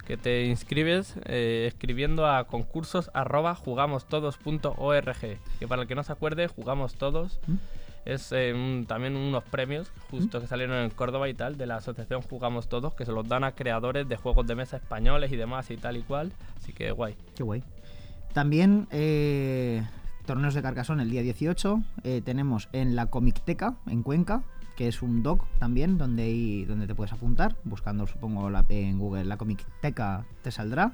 Que 0.05 0.17
te 0.17 0.45
inscribes 0.45 1.15
eh, 1.25 1.65
escribiendo 1.67 2.25
a 2.27 2.45
concursos 2.45 3.09
arroba 3.13 3.55
jugamostodos.org. 3.55 5.15
Que 5.59 5.67
para 5.67 5.81
el 5.83 5.87
que 5.87 5.95
no 5.95 6.03
se 6.03 6.11
acuerde, 6.11 6.47
Jugamos 6.47 6.95
Todos 6.95 7.39
¿Mm? 7.47 7.55
es 8.05 8.31
eh, 8.31 8.53
un- 8.53 8.85
también 8.87 9.15
unos 9.15 9.43
premios 9.45 9.91
justo 10.11 10.39
que 10.39 10.47
salieron 10.47 10.77
en 10.77 10.89
Córdoba 10.91 11.27
y 11.27 11.33
tal 11.33 11.57
de 11.57 11.65
la 11.65 11.77
asociación 11.77 12.21
Jugamos 12.21 12.69
Todos 12.69 12.93
que 12.93 13.05
se 13.05 13.11
los 13.11 13.27
dan 13.27 13.43
a 13.43 13.53
creadores 13.53 14.07
de 14.07 14.15
juegos 14.15 14.45
de 14.47 14.55
mesa 14.55 14.77
españoles 14.77 15.31
y 15.31 15.35
demás 15.37 15.71
y 15.71 15.77
tal 15.77 15.97
y 15.97 16.01
cual. 16.03 16.31
Así 16.57 16.71
que 16.73 16.91
guay. 16.91 17.15
Qué 17.35 17.43
guay. 17.43 17.63
También 18.33 18.87
eh, 18.91 19.81
torneos 20.25 20.53
de 20.53 20.61
Carcasón 20.61 20.99
el 20.99 21.09
día 21.09 21.21
18. 21.23 21.79
eh, 22.03 22.21
tenemos 22.23 22.69
en 22.73 22.95
la 22.95 23.07
Comicteca, 23.07 23.75
en 23.87 24.03
Cuenca, 24.03 24.43
que 24.75 24.87
es 24.87 25.01
un 25.01 25.23
doc 25.23 25.45
también 25.59 25.97
donde, 25.97 26.23
hay- 26.23 26.65
donde 26.65 26.87
te 26.87 26.95
puedes 26.95 27.13
apuntar. 27.13 27.55
Buscando, 27.63 28.05
supongo, 28.07 28.49
la- 28.49 28.65
en 28.69 28.99
Google 28.99 29.25
la 29.25 29.37
Comicteca 29.37 30.25
te 30.41 30.51
saldrá. 30.51 30.91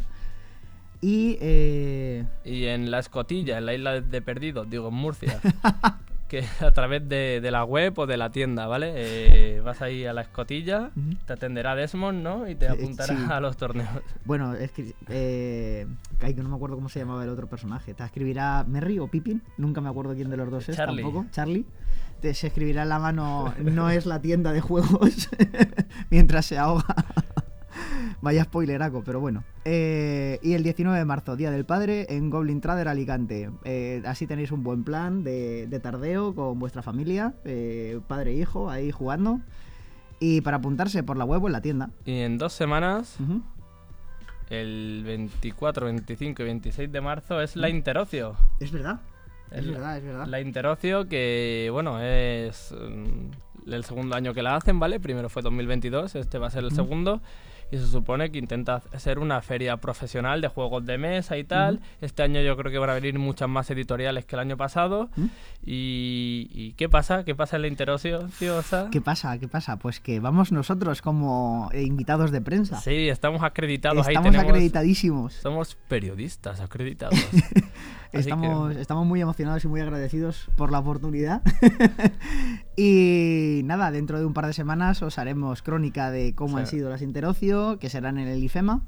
Y 1.02 1.38
eh, 1.42 2.26
Y 2.46 2.66
en 2.66 2.92
la 2.92 3.00
escotilla, 3.00 3.58
en 3.58 3.66
la 3.66 3.74
isla 3.74 4.02
de 4.02 4.22
Perdidos, 4.22 4.70
digo 4.70 4.90
en 4.90 4.94
Murcia. 4.94 5.40
que 6.28 6.46
a 6.62 6.72
través 6.72 7.10
de, 7.10 7.42
de 7.42 7.52
la 7.52 7.66
web 7.66 7.98
o 8.00 8.06
de 8.08 8.16
la 8.16 8.30
tienda, 8.30 8.66
¿vale? 8.66 8.94
Eh, 8.96 9.60
vas 9.62 9.82
ahí 9.82 10.06
a 10.06 10.14
la 10.14 10.22
escotilla, 10.22 10.92
te 11.26 11.34
atenderá 11.34 11.76
Desmond, 11.76 12.24
¿no? 12.24 12.48
Y 12.48 12.56
te 12.56 12.68
Eh, 12.68 12.70
apuntará 12.70 13.18
sí. 13.18 13.22
a 13.30 13.40
los 13.42 13.58
torneos. 13.58 13.90
bueno, 14.24 14.54
es 14.54 14.72
que. 14.72 14.94
Eh, 15.10 15.88
ay, 16.22 16.34
que 16.34 16.42
no 16.44 16.48
me 16.50 16.56
acuerdo 16.56 16.76
cómo 16.78 16.88
se 16.88 17.00
llamaba 17.00 17.24
el 17.26 17.30
otro 17.30 17.48
personaje. 17.48 17.94
¿Te 17.96 18.04
escribirá 18.06 18.64
Merry 18.66 18.98
o 19.00 19.08
Pippin? 19.08 19.42
Nunca 19.58 19.82
me 19.82 19.90
acuerdo 19.90 20.14
quién 20.16 20.30
de 20.30 20.38
los 20.38 20.50
dos 20.50 20.70
es 20.70 20.78
Charlie. 20.78 21.02
tampoco. 21.04 21.26
Charlie. 21.32 21.66
Te, 22.22 22.34
se 22.34 22.48
escribirá 22.48 22.84
en 22.84 22.90
la 22.90 23.00
mano, 23.00 23.54
no 23.60 23.90
es 23.90 24.06
la 24.06 24.22
tienda 24.22 24.54
de 24.54 24.62
juegos, 24.62 25.30
mientras 26.10 26.46
se 26.46 26.58
ahoga. 26.58 26.96
Vaya 28.22 28.44
spoileraco, 28.44 29.04
pero 29.04 29.20
bueno. 29.20 29.44
Eh, 29.66 30.40
y 30.44 30.54
el 30.54 30.62
19 30.62 30.98
de 30.98 31.06
marzo, 31.06 31.36
Día 31.36 31.50
del 31.50 31.66
Padre, 31.66 32.06
en 32.10 32.30
Goblin 32.30 32.62
Trader 32.62 32.88
Alicante. 32.88 33.50
Eh, 33.64 34.04
así 34.06 34.28
tenéis 34.28 34.52
un 34.52 34.64
buen 34.64 34.84
plan 34.84 35.24
de, 35.24 35.66
de 35.68 35.80
tardeo 35.80 36.36
con 36.36 36.60
vuestra 36.60 36.84
familia, 36.84 37.34
eh, 37.46 38.00
padre 38.08 38.32
e 38.32 38.36
hijo, 38.36 38.70
ahí 38.70 38.92
jugando. 38.92 39.42
Y 40.20 40.42
para 40.42 40.58
apuntarse 40.58 41.02
por 41.02 41.18
la 41.18 41.26
web 41.26 41.44
o 41.44 41.48
en 41.48 41.54
la 41.54 41.62
tienda. 41.62 41.90
Y 42.06 42.20
en 42.20 42.38
dos 42.38 42.54
semanas, 42.54 43.18
el 44.52 45.02
24, 45.04 45.88
25 45.88 46.44
y 46.44 46.46
26 46.46 46.92
de 46.92 47.02
marzo, 47.02 47.42
es 47.42 47.56
la 47.56 47.70
Interocio. 47.70 48.36
Es 48.60 48.72
verdad. 48.72 49.02
Es 49.52 49.60
El- 49.60 49.72
verdad, 49.72 49.98
es 49.98 50.04
verdad. 50.04 50.26
La 50.28 50.40
Interocio 50.42 51.08
que, 51.08 51.70
bueno, 51.72 52.00
es 52.02 52.74
mm, 52.74 53.70
el 53.72 53.84
segundo 53.84 54.16
año 54.16 54.34
que 54.34 54.42
la 54.42 54.56
hacen, 54.56 54.80
¿vale? 54.80 55.00
Primero 55.00 55.30
fue 55.30 55.42
2022, 55.42 56.16
este 56.16 56.38
va 56.38 56.48
a 56.48 56.52
ser 56.52 56.64
el 56.64 56.72
segundo 56.72 57.22
y 57.72 57.78
se 57.78 57.88
supone 57.88 58.32
que 58.32 58.38
intenta 58.38 58.82
ser 58.98 59.18
una 59.18 59.42
feria 59.42 59.78
profesional 59.78 60.42
de 60.42 60.50
juegos 60.50 60.86
de 60.86 60.98
mesa 60.98 61.38
y 61.38 61.46
tal. 61.46 61.80
Este 62.02 62.22
año 62.22 62.42
yo 62.42 62.58
creo 62.58 62.70
que 62.70 62.78
van 62.78 62.90
a 62.90 62.94
venir 62.96 63.18
muchas 63.18 63.48
más 63.48 63.70
editoriales 63.72 64.26
que 64.26 64.36
el 64.36 64.42
año 64.42 64.58
pasado. 64.58 65.10
y, 65.64 66.74
qué 66.74 66.90
pasa? 66.90 67.24
¿Qué 67.24 67.34
pasa 67.34 67.56
en 67.56 67.62
la 67.62 67.68
interociosa? 67.70 68.28
¿Qué 68.92 69.00
pasa? 69.00 69.40
¿Qué 69.40 69.48
pasa? 69.48 69.78
Pues 69.78 70.02
que 70.02 70.20
vamos 70.20 70.52
nosotros 70.52 71.02
como 71.02 71.70
eh, 71.72 71.84
invitados 71.84 72.32
de 72.32 72.42
prensa. 72.42 72.78
Sí, 72.82 73.08
estamos 73.08 73.42
acreditados. 73.42 74.06
Estamos 74.06 74.36
acreditadísimos. 74.36 75.34
Somos 75.36 75.76
periodistas 75.88 76.60
acreditados. 76.60 77.18
estamos, 78.12 78.76
estamos 78.76 79.06
muy 79.06 79.22
emocionados 79.22 79.64
y 79.66 79.68
muy 79.68 79.82
agradecidos 79.82 80.50
por 80.56 80.72
la 80.72 80.80
oportunidad. 80.80 81.42
y 82.78 83.62
nada, 83.64 83.92
dentro 83.92 84.20
de 84.20 84.26
un 84.26 84.34
par 84.34 84.48
de 84.48 84.54
semanas 84.54 85.02
os 85.02 85.18
haremos 85.18 85.62
crónica 85.62 86.12
de 86.12 86.34
cómo 86.36 86.58
han 86.58 86.68
sido 86.68 86.90
las 86.90 87.02
interocios, 87.02 87.78
que 87.78 87.90
serán 87.90 88.18
en 88.18 88.28
el 88.28 88.44
IFEMA. 88.44 88.82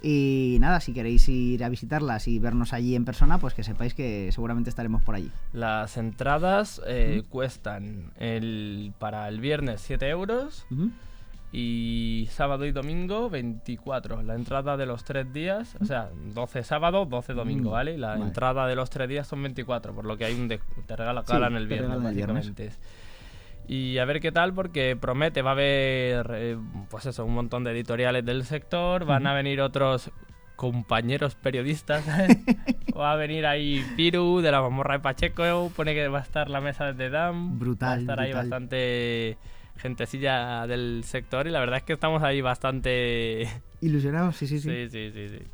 Y 0.00 0.58
nada, 0.60 0.80
si 0.80 0.92
queréis 0.92 1.28
ir 1.28 1.64
a 1.64 1.68
visitarlas 1.68 2.28
y 2.28 2.38
vernos 2.38 2.72
allí 2.72 2.94
en 2.94 3.04
persona, 3.04 3.38
pues 3.38 3.54
que 3.54 3.64
sepáis 3.64 3.94
que 3.94 4.30
seguramente 4.32 4.70
estaremos 4.70 5.02
por 5.02 5.16
allí. 5.16 5.32
Las 5.52 5.96
entradas 5.96 6.80
eh, 6.86 7.24
cuestan 7.28 8.12
el, 8.16 8.92
para 8.98 9.28
el 9.28 9.40
viernes 9.40 9.80
7 9.80 10.08
euros 10.08 10.66
y 11.52 12.28
sábado 12.30 12.66
y 12.66 12.72
domingo 12.72 13.30
24. 13.30 14.22
La 14.22 14.34
entrada 14.34 14.76
de 14.76 14.86
los 14.86 15.04
tres 15.04 15.32
días, 15.32 15.76
o 15.80 15.84
sea, 15.84 16.10
12 16.34 16.62
sábado, 16.62 17.06
12 17.06 17.32
domingo, 17.32 17.70
mm, 17.70 17.72
¿vale? 17.72 17.98
La 17.98 18.16
entrada 18.16 18.66
de 18.66 18.74
los 18.74 18.90
tres 18.90 19.08
días 19.08 19.26
son 19.26 19.42
24, 19.42 19.94
por 19.94 20.04
lo 20.04 20.16
que 20.16 20.26
hay 20.26 20.34
un 20.34 20.48
te 20.48 20.96
regala 20.96 21.24
en 21.46 21.56
el 21.56 21.66
viernes, 21.66 22.02
básicamente. 22.02 22.70
Y 23.66 23.98
a 23.98 24.04
ver 24.06 24.20
qué 24.20 24.32
tal, 24.32 24.54
porque 24.54 24.96
promete, 24.96 25.42
va 25.42 25.50
a 25.50 25.52
haber, 25.52 26.30
eh, 26.34 26.58
pues 26.90 27.04
eso, 27.04 27.24
un 27.24 27.34
montón 27.34 27.64
de 27.64 27.72
editoriales 27.72 28.24
del 28.24 28.44
sector, 28.44 29.04
van 29.04 29.26
a 29.26 29.34
venir 29.34 29.60
otros 29.60 30.10
compañeros 30.56 31.34
periodistas. 31.34 32.04
va 32.98 33.12
a 33.12 33.16
venir 33.16 33.46
ahí 33.46 33.84
Piru 33.96 34.40
de 34.40 34.50
la 34.50 34.60
mamorra 34.60 34.94
de 34.94 35.00
Pacheco, 35.00 35.70
pone 35.76 35.94
que 35.94 36.08
va 36.08 36.18
a 36.18 36.22
estar 36.22 36.48
la 36.48 36.60
mesa 36.60 36.92
de 36.92 37.10
Dam. 37.10 37.58
Brutal. 37.58 37.88
Va 37.88 37.94
a 37.94 37.98
estar 37.98 38.20
ahí 38.20 38.32
bastante 38.32 39.36
gentecilla 39.78 40.66
del 40.66 41.02
sector 41.04 41.46
y 41.46 41.50
la 41.50 41.60
verdad 41.60 41.78
es 41.78 41.82
que 41.84 41.92
estamos 41.94 42.22
ahí 42.22 42.40
bastante... 42.40 43.48
Ilusionados, 43.80 44.36
sí, 44.36 44.46
sí, 44.46 44.60
sí. 44.60 44.68
Sí, 44.68 44.88
sí, 44.90 45.12
sí, 45.12 45.28
sí. 45.38 45.44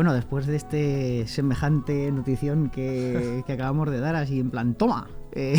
Bueno, 0.00 0.14
después 0.14 0.46
de 0.46 0.56
este 0.56 1.26
semejante 1.26 2.10
notición 2.10 2.70
que, 2.74 3.44
acabamos 3.46 3.90
de 3.90 4.00
dar, 4.00 4.16
así 4.16 4.40
en 4.40 4.48
plan, 4.48 4.74
toma, 4.74 5.08
eh, 5.32 5.58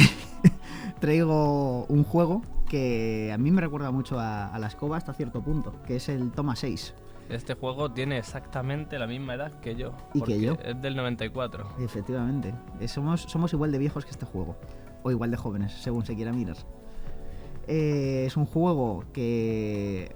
traigo 0.99 1.85
un 1.85 2.03
juego 2.03 2.41
que 2.67 3.29
a 3.31 3.37
mí 3.37 3.51
me 3.51 3.61
recuerda 3.61 3.91
mucho 3.91 4.19
a, 4.19 4.57
la 4.57 4.65
escoba 4.65 4.97
hasta 4.97 5.13
cierto 5.13 5.43
punto, 5.43 5.75
que 5.85 5.97
es 5.97 6.09
el 6.09 6.31
Toma 6.31 6.55
6. 6.55 6.95
Este 7.29 7.53
juego 7.53 7.91
tiene 7.91 8.17
exactamente 8.17 8.97
la 8.97 9.05
misma 9.05 9.35
edad 9.35 9.59
que 9.59 9.75
yo. 9.75 9.91
Y 10.15 10.21
que 10.23 10.41
yo. 10.41 10.57
Es 10.65 10.81
del 10.81 10.95
94. 10.95 11.75
Efectivamente. 11.79 12.51
Eh, 12.79 12.87
somos, 12.87 13.21
somos 13.21 13.53
igual 13.53 13.71
de 13.71 13.77
viejos 13.77 14.05
que 14.05 14.09
este 14.09 14.25
juego. 14.25 14.55
O 15.03 15.11
igual 15.11 15.29
de 15.29 15.37
jóvenes, 15.37 15.71
según 15.73 16.03
se 16.03 16.15
quiera 16.15 16.33
mirar. 16.33 16.57
Eh, 17.67 18.23
es 18.25 18.35
un 18.37 18.47
juego 18.47 19.05
que... 19.13 20.15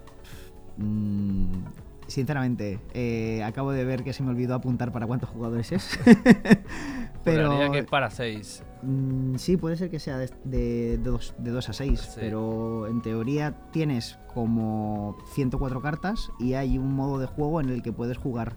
Mm, 0.78 1.66
sinceramente, 2.08 2.80
eh, 2.94 3.44
acabo 3.44 3.72
de 3.72 3.86
ver 3.86 4.04
que 4.04 4.14
se 4.14 4.24
me 4.24 4.30
olvidó 4.30 4.56
apuntar 4.56 4.92
para 4.92 5.08
cuántos 5.08 5.30
jugadores 5.30 5.72
es. 5.72 6.00
pero 7.24 7.72
que 7.72 7.80
es 7.80 7.86
para 7.86 8.10
6. 8.10 8.64
Mm, 8.84 9.36
sí, 9.36 9.58
puede 9.58 9.78
ser 9.78 9.90
que 9.90 10.00
sea 10.00 10.18
de 10.18 10.98
2 10.98 11.70
a 11.70 11.74
6, 11.74 12.18
pero 12.20 12.88
en 12.88 13.02
teoría 13.02 13.56
tienes 13.72 14.20
como 14.34 15.18
104 15.34 15.82
cartas 15.82 16.30
y 16.40 16.54
hay 16.54 16.78
un 16.78 16.94
modo 16.94 17.20
de 17.20 17.26
juego 17.26 17.62
en 17.62 17.70
el 17.70 17.82
que 17.82 17.92
puedes 17.92 18.18
jugar 18.18 18.56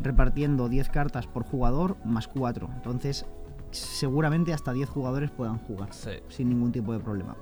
repartiendo 0.00 0.68
10 0.68 0.88
cartas 0.90 1.26
por 1.26 1.44
jugador 1.44 1.96
más 2.04 2.28
4. 2.28 2.70
Entonces, 2.74 3.26
seguramente 3.70 4.52
hasta 4.52 4.72
10 4.72 4.88
jugadores 4.88 5.30
puedan 5.30 5.58
jugar 5.58 5.90
sin 5.92 6.48
ningún 6.48 6.72
tipo 6.72 6.92
de 6.92 7.00
problema. 7.00 7.36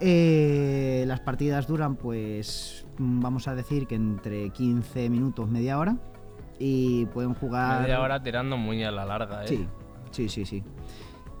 Eh, 0.00 1.04
las 1.06 1.20
partidas 1.20 1.66
duran, 1.66 1.96
pues, 1.96 2.86
vamos 2.98 3.48
a 3.48 3.54
decir 3.54 3.86
que 3.86 3.94
entre 3.94 4.50
15 4.50 5.08
minutos, 5.10 5.48
media 5.48 5.78
hora. 5.78 5.96
Y 6.58 7.06
pueden 7.06 7.34
jugar. 7.34 7.82
Media 7.82 8.00
hora 8.00 8.22
tirando 8.22 8.56
muy 8.56 8.82
a 8.82 8.90
la 8.90 9.04
larga, 9.04 9.44
¿eh? 9.44 9.48
Sí, 9.48 9.66
sí, 10.10 10.28
sí, 10.28 10.44
sí. 10.44 10.64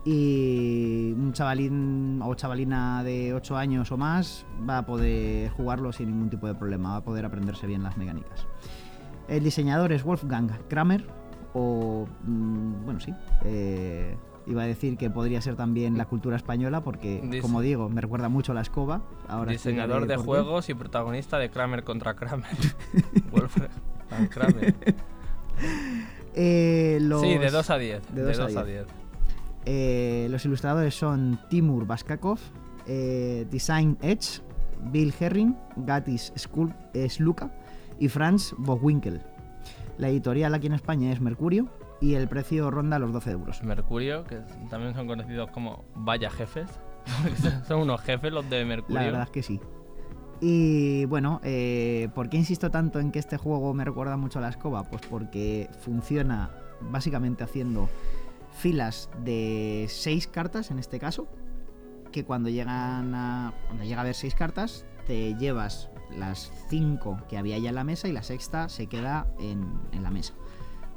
Y 0.04 1.12
un 1.12 1.32
chavalín 1.32 2.20
o 2.22 2.34
chavalina 2.34 3.02
de 3.02 3.34
8 3.34 3.56
años 3.56 3.90
o 3.90 3.96
más 3.96 4.46
va 4.68 4.78
a 4.78 4.86
poder 4.86 5.50
jugarlo 5.50 5.92
sin 5.92 6.10
ningún 6.10 6.30
tipo 6.30 6.46
de 6.46 6.54
problema, 6.54 6.90
va 6.90 6.96
a 6.96 7.04
poder 7.04 7.24
aprenderse 7.24 7.66
bien 7.66 7.82
las 7.82 7.96
mecánicas. 7.96 8.46
El 9.26 9.42
diseñador 9.42 9.92
es 9.92 10.04
Wolfgang 10.04 10.50
Kramer, 10.68 11.06
o. 11.54 12.06
Mm, 12.24 12.84
bueno, 12.84 13.00
sí. 13.00 13.12
Eh, 13.44 14.16
Iba 14.46 14.62
a 14.62 14.66
decir 14.66 14.96
que 14.96 15.10
podría 15.10 15.40
ser 15.40 15.56
también 15.56 15.98
la 15.98 16.04
cultura 16.04 16.36
española 16.36 16.80
porque, 16.82 17.40
como 17.42 17.60
digo, 17.60 17.88
me 17.88 18.00
recuerda 18.00 18.28
mucho 18.28 18.52
a 18.52 18.54
la 18.54 18.60
escoba. 18.60 19.02
Ahora 19.28 19.50
Diseñador 19.52 20.06
de 20.06 20.16
juegos 20.16 20.68
y 20.68 20.74
protagonista 20.74 21.38
de 21.38 21.50
Kramer 21.50 21.82
contra 21.82 22.14
Kramer. 22.14 22.50
Wolfgang 23.32 24.28
Kramer. 24.30 24.74
Eh, 26.38 26.98
sí, 27.00 27.38
de 27.38 27.50
2 27.50 27.70
a 27.70 27.78
10. 27.78 28.14
De 28.14 28.22
2 28.22 28.56
a 28.58 28.62
10. 28.62 28.86
Eh, 29.64 30.28
los 30.30 30.44
ilustradores 30.44 30.94
son 30.94 31.40
Timur 31.48 31.86
Baskakov, 31.86 32.38
eh, 32.86 33.46
Design 33.50 33.96
Edge, 34.02 34.42
Bill 34.92 35.14
Herring, 35.18 35.56
Gatis 35.76 36.34
Sluka 36.36 37.50
y 37.98 38.08
Franz 38.08 38.54
Bogwinkel. 38.58 39.22
La 39.96 40.10
editorial 40.10 40.54
aquí 40.54 40.66
en 40.66 40.74
España 40.74 41.10
es 41.10 41.22
Mercurio 41.22 41.68
y 42.00 42.14
el 42.14 42.28
precio 42.28 42.70
ronda 42.70 42.98
los 42.98 43.12
12 43.12 43.30
euros. 43.30 43.62
Mercurio, 43.62 44.24
que 44.24 44.36
también 44.68 44.94
son 44.94 45.06
conocidos 45.06 45.50
como 45.50 45.84
vaya 45.94 46.30
jefes. 46.30 46.68
son 47.68 47.82
unos 47.82 48.00
jefes 48.02 48.32
los 48.32 48.48
de 48.50 48.64
Mercurio. 48.64 49.00
La 49.00 49.06
verdad 49.06 49.22
es 49.22 49.30
que 49.30 49.42
sí. 49.42 49.60
Y 50.40 51.06
bueno, 51.06 51.40
eh, 51.44 52.08
¿por 52.14 52.28
qué 52.28 52.36
insisto 52.36 52.70
tanto 52.70 53.00
en 53.00 53.10
que 53.10 53.18
este 53.18 53.38
juego 53.38 53.72
me 53.72 53.84
recuerda 53.84 54.16
mucho 54.16 54.38
a 54.38 54.42
la 54.42 54.50
escoba? 54.50 54.84
Pues 54.84 55.02
porque 55.08 55.70
funciona 55.80 56.50
básicamente 56.80 57.42
haciendo 57.42 57.88
filas 58.58 59.08
de 59.24 59.86
6 59.88 60.26
cartas 60.28 60.70
en 60.70 60.78
este 60.78 60.98
caso, 60.98 61.26
que 62.12 62.24
cuando 62.24 62.50
llegan 62.50 63.14
a 63.14 63.54
cuando 63.66 63.84
llega 63.84 63.98
a 63.98 64.00
haber 64.02 64.14
6 64.14 64.34
cartas 64.34 64.84
te 65.06 65.34
llevas 65.36 65.88
las 66.16 66.52
5 66.68 67.18
que 67.28 67.38
había 67.38 67.58
ya 67.58 67.70
en 67.70 67.74
la 67.74 67.84
mesa 67.84 68.08
y 68.08 68.12
la 68.12 68.22
sexta 68.22 68.68
se 68.68 68.86
queda 68.86 69.26
en, 69.38 69.80
en 69.92 70.02
la 70.02 70.10
mesa 70.10 70.34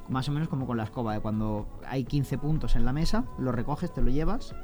más 0.09 0.27
o 0.27 0.31
menos 0.31 0.49
como 0.49 0.65
con 0.65 0.77
la 0.77 0.83
escoba, 0.83 1.13
de 1.13 1.19
cuando 1.19 1.67
hay 1.87 2.03
15 2.03 2.37
puntos 2.37 2.75
en 2.75 2.85
la 2.85 2.93
mesa, 2.93 3.25
lo 3.37 3.51
recoges, 3.51 3.93
te 3.93 4.01
lo 4.01 4.09
llevas, 4.09 4.55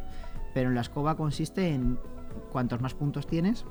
pero 0.53 0.69
en 0.69 0.75
la 0.75 0.81
escoba 0.81 1.15
consiste 1.15 1.73
en 1.73 1.99
cuantos 2.51 2.81
más 2.81 2.93
puntos 2.93 3.27
tienes, 3.27 3.65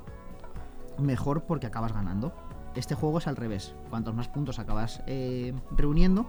mejor 0.97 1.43
porque 1.43 1.67
acabas 1.67 1.93
ganando. 1.93 2.33
Este 2.75 2.95
juego 2.95 3.19
es 3.19 3.27
al 3.27 3.35
revés, 3.35 3.75
cuantos 3.89 4.15
más 4.15 4.27
puntos 4.27 4.59
acabas 4.59 5.01
eh, 5.07 5.53
reuniendo, 5.71 6.25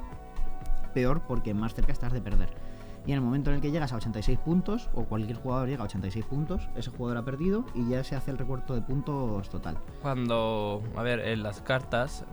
peor 0.94 1.22
porque 1.26 1.54
más 1.54 1.74
cerca 1.74 1.92
estás 1.92 2.12
de 2.12 2.20
perder. 2.20 2.50
Y 3.06 3.12
en 3.12 3.18
el 3.18 3.20
momento 3.20 3.50
en 3.50 3.56
el 3.56 3.62
que 3.62 3.70
llegas 3.70 3.92
a 3.92 3.96
86 3.96 4.38
puntos, 4.40 4.90
o 4.92 5.04
cualquier 5.04 5.36
jugador 5.36 5.68
llega 5.68 5.82
a 5.82 5.86
86 5.86 6.24
puntos, 6.24 6.68
ese 6.74 6.90
jugador 6.90 7.18
ha 7.18 7.24
perdido 7.24 7.64
y 7.72 7.88
ya 7.88 8.02
se 8.02 8.16
hace 8.16 8.32
el 8.32 8.38
recuerto 8.38 8.74
de 8.74 8.82
puntos 8.82 9.48
total. 9.48 9.78
Cuando, 10.02 10.82
a 10.96 11.02
ver, 11.02 11.20
en 11.20 11.44
las 11.44 11.60
cartas, 11.60 12.24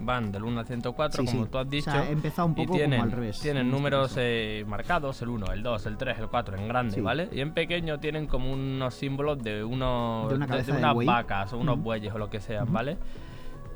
van 0.00 0.30
del 0.32 0.44
1 0.44 0.60
al 0.60 0.66
104, 0.66 1.24
como 1.24 1.46
tú 1.46 1.58
has 1.58 1.68
dicho. 1.68 1.90
O 1.90 2.44
un 2.44 2.54
poco 2.54 2.74
tienen, 2.74 3.00
al 3.00 3.12
revés. 3.12 3.40
Tienen 3.40 3.70
números 3.70 4.14
eh, 4.16 4.64
marcados, 4.66 5.20
el 5.22 5.28
1, 5.28 5.52
el 5.52 5.62
2, 5.62 5.86
el 5.86 5.96
3, 5.96 6.18
el 6.18 6.28
4, 6.28 6.56
en 6.56 6.68
grande, 6.68 7.00
¿vale? 7.00 7.28
Y 7.32 7.40
en 7.40 7.52
pequeño 7.52 7.98
tienen 7.98 8.26
como 8.26 8.52
unos 8.52 8.94
símbolos 8.94 9.42
de, 9.42 9.64
unos, 9.64 10.28
de, 10.28 10.72
unas 10.72 11.04
vacas 11.04 11.52
o 11.52 11.58
unos 11.58 11.80
bueyes 11.82 12.14
o 12.14 12.18
lo 12.18 12.28
que 12.30 12.40
sean, 12.40 12.72
¿vale? 12.72 12.96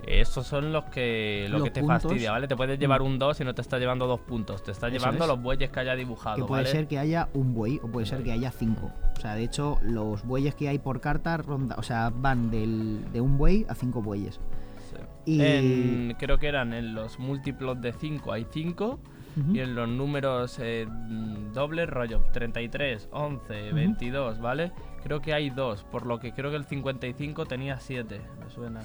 Esos 0.06 0.46
son 0.46 0.72
los 0.72 0.84
que 0.84 1.46
lo 1.50 1.58
Los 1.58 1.64
que 1.64 1.70
te 1.70 1.80
puntos. 1.80 2.02
fastidia, 2.02 2.32
¿vale? 2.32 2.48
Te 2.48 2.56
puedes 2.56 2.78
llevar 2.78 3.02
un 3.02 3.18
2 3.18 3.40
y 3.40 3.44
no 3.44 3.54
te 3.54 3.60
está 3.60 3.78
llevando 3.78 4.06
dos 4.06 4.20
puntos. 4.20 4.62
Te 4.62 4.72
está 4.72 4.88
Eso 4.88 4.96
llevando 4.96 5.24
es. 5.24 5.28
los 5.28 5.42
bueyes 5.42 5.70
que 5.70 5.80
haya 5.80 5.94
dibujado, 5.94 6.36
Que 6.36 6.44
puede 6.44 6.62
¿vale? 6.62 6.72
ser 6.72 6.88
que 6.88 6.98
haya 6.98 7.28
un 7.34 7.54
buey 7.54 7.78
o 7.82 7.88
puede 7.88 8.06
ser 8.06 8.22
que 8.22 8.32
haya 8.32 8.50
cinco. 8.50 8.90
O 9.16 9.20
sea, 9.20 9.34
de 9.34 9.44
hecho, 9.44 9.78
los 9.82 10.24
bueyes 10.24 10.54
que 10.54 10.68
hay 10.68 10.78
por 10.78 11.00
carta 11.00 11.36
ronda, 11.36 11.76
o 11.78 11.82
sea, 11.82 12.10
van 12.14 12.50
del, 12.50 13.12
de 13.12 13.20
un 13.20 13.36
buey 13.36 13.66
a 13.68 13.74
cinco 13.74 14.00
bueyes. 14.00 14.40
Y- 15.26 15.40
En- 15.42 16.16
creo 16.18 16.38
que 16.38 16.48
eran 16.48 16.72
en 16.72 16.94
los 16.94 17.18
múltiplos 17.18 17.80
de 17.80 17.92
5 17.92 18.32
hay 18.32 18.46
5 18.50 18.98
Ujú. 19.36 19.54
y 19.54 19.60
en 19.60 19.74
los 19.74 19.88
números 19.88 20.58
eh, 20.60 20.86
dobles, 21.52 21.88
rollo 21.88 22.22
33, 22.32 23.08
11, 23.12 23.66
Ujú. 23.66 23.74
22, 23.76 24.40
¿vale? 24.40 24.72
Creo 25.02 25.20
que 25.20 25.32
hay 25.34 25.50
dos, 25.50 25.84
por 25.84 26.06
lo 26.06 26.18
que 26.18 26.32
creo 26.32 26.50
que 26.50 26.56
el 26.56 26.64
55 26.64 27.44
tenía 27.46 27.78
7, 27.80 28.20
me 28.42 28.50
suena. 28.50 28.80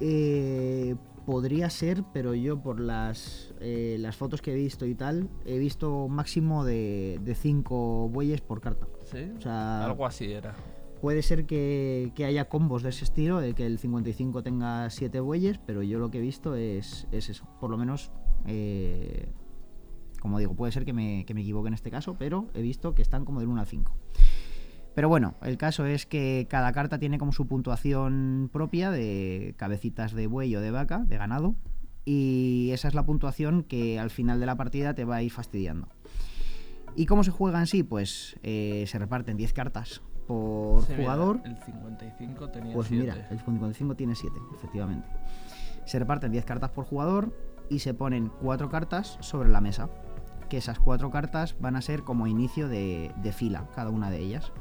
Eh, 0.00 0.94
podría 1.26 1.68
ser, 1.70 2.02
pero 2.12 2.34
yo 2.34 2.58
por 2.60 2.80
las, 2.80 3.54
eh, 3.60 3.96
las 3.98 4.16
fotos 4.16 4.40
que 4.40 4.52
he 4.52 4.54
visto 4.54 4.86
y 4.86 4.94
tal, 4.94 5.28
he 5.44 5.58
visto 5.58 6.08
máximo 6.08 6.64
de, 6.64 7.18
de 7.22 7.34
cinco 7.34 8.08
bueyes 8.08 8.40
por 8.40 8.60
carta. 8.60 8.86
¿Sí? 9.04 9.30
O 9.36 9.40
sea, 9.40 9.84
Algo 9.84 10.06
así 10.06 10.32
era. 10.32 10.54
Puede 11.00 11.22
ser 11.22 11.46
que, 11.46 12.12
haya 12.18 12.48
combos 12.48 12.82
de 12.82 12.90
ese 12.90 13.04
estilo, 13.04 13.40
de 13.40 13.54
que 13.54 13.64
el 13.64 13.78
55 13.78 14.42
tenga 14.42 14.90
7 14.90 15.20
bueyes, 15.20 15.58
pero 15.58 15.82
yo 15.82 15.98
lo 15.98 16.10
que 16.10 16.18
he 16.18 16.20
visto 16.20 16.54
es, 16.54 17.06
es 17.10 17.30
eso. 17.30 17.46
Por 17.58 17.70
lo 17.70 17.78
menos, 17.78 18.12
eh, 18.46 19.32
como 20.20 20.38
digo, 20.38 20.54
puede 20.54 20.72
ser 20.72 20.84
que 20.84 20.92
me, 20.92 21.24
que 21.24 21.32
me 21.32 21.40
equivoque 21.40 21.68
en 21.68 21.74
este 21.74 21.90
caso, 21.90 22.16
pero 22.18 22.48
he 22.52 22.60
visto 22.60 22.94
que 22.94 23.00
están 23.00 23.24
como 23.24 23.40
del 23.40 23.48
1 23.48 23.60
al 23.60 23.66
5. 23.66 23.96
Pero 24.94 25.08
bueno, 25.08 25.36
el 25.42 25.56
caso 25.56 25.86
es 25.86 26.04
que 26.04 26.46
cada 26.50 26.72
carta 26.72 26.98
tiene 26.98 27.16
como 27.16 27.32
su 27.32 27.46
puntuación 27.46 28.50
propia 28.52 28.90
de 28.90 29.54
cabecitas 29.56 30.12
de 30.12 30.26
buey 30.26 30.54
o 30.54 30.60
de 30.60 30.70
vaca, 30.70 30.98
de 30.98 31.16
ganado, 31.16 31.54
y 32.04 32.70
esa 32.72 32.88
es 32.88 32.94
la 32.94 33.06
puntuación 33.06 33.62
que 33.62 33.98
al 33.98 34.10
final 34.10 34.40
de 34.40 34.46
la 34.46 34.56
partida 34.56 34.94
te 34.94 35.06
va 35.06 35.16
a 35.16 35.22
ir 35.22 35.30
fastidiando. 35.30 35.88
¿Y 36.96 37.06
cómo 37.06 37.24
se 37.24 37.30
juega 37.30 37.60
en 37.60 37.66
sí? 37.66 37.82
Pues 37.82 38.36
eh, 38.42 38.84
se 38.86 38.98
reparten 38.98 39.36
10 39.36 39.52
cartas 39.52 40.02
por 40.30 40.82
Sí, 40.84 40.92
mira, 40.92 41.02
jugador. 41.02 41.40
el 41.44 41.56
55 41.56 42.48
tenía 42.50 42.74
Pues 42.74 42.86
7. 42.88 43.00
mira, 43.02 43.26
el 43.30 43.38
55 43.40 43.94
tiene 43.96 44.14
7, 44.14 44.36
efectivamente. 44.54 45.08
Se 45.84 45.98
reparten 45.98 46.30
10 46.30 46.44
cartas 46.44 46.70
por 46.70 46.84
jugador 46.84 47.34
y 47.68 47.80
se 47.80 47.94
ponen 47.94 48.30
4 48.40 48.68
cartas 48.68 49.18
sobre 49.20 49.48
la 49.48 49.60
mesa. 49.60 49.88
Que 50.48 50.58
esas 50.58 50.78
4 50.78 51.10
cartas 51.10 51.56
van 51.60 51.74
a 51.76 51.82
ser 51.82 52.02
como 52.04 52.26
inicio 52.28 52.68
de, 52.68 53.12
de 53.16 53.32
fila, 53.32 53.66
cada 53.74 53.90
una 53.90 54.08
de 54.10 54.18
ellas. 54.20 54.52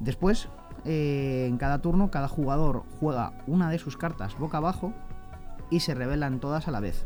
Después, 0.00 0.48
eh, 0.84 1.46
en 1.48 1.56
cada 1.58 1.80
turno, 1.80 2.10
cada 2.10 2.26
jugador 2.28 2.84
juega 2.98 3.32
una 3.46 3.70
de 3.70 3.78
sus 3.78 3.96
cartas 3.96 4.36
boca 4.38 4.56
abajo 4.58 4.92
y 5.70 5.80
se 5.80 5.94
revelan 5.94 6.40
todas 6.40 6.66
a 6.68 6.70
la 6.70 6.80
vez. 6.80 7.04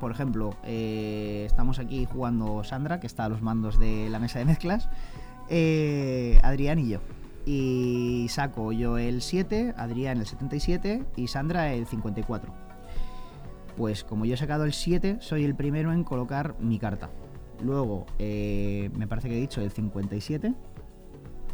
Por 0.00 0.10
ejemplo, 0.10 0.50
eh, 0.64 1.44
estamos 1.46 1.78
aquí 1.78 2.04
jugando 2.04 2.62
Sandra, 2.64 3.00
que 3.00 3.06
está 3.06 3.24
a 3.24 3.28
los 3.28 3.40
mandos 3.42 3.78
de 3.78 4.08
la 4.10 4.18
mesa 4.18 4.38
de 4.38 4.44
mezclas, 4.44 4.88
eh, 5.48 6.40
Adrián 6.42 6.78
y 6.78 6.88
yo. 6.88 7.00
Y 7.44 8.26
saco 8.28 8.72
yo 8.72 8.98
el 8.98 9.22
7, 9.22 9.74
Adrián 9.76 10.18
el 10.18 10.26
77 10.26 11.04
y 11.16 11.28
Sandra 11.28 11.72
el 11.72 11.86
54. 11.86 12.52
Pues 13.76 14.04
como 14.04 14.24
yo 14.24 14.34
he 14.34 14.36
sacado 14.36 14.64
el 14.64 14.72
7, 14.72 15.18
soy 15.20 15.44
el 15.44 15.54
primero 15.54 15.92
en 15.92 16.02
colocar 16.02 16.56
mi 16.60 16.78
carta. 16.78 17.10
Luego, 17.62 18.06
eh, 18.18 18.90
me 18.96 19.06
parece 19.06 19.28
que 19.28 19.36
he 19.36 19.40
dicho 19.40 19.60
el 19.60 19.70
57 19.70 20.54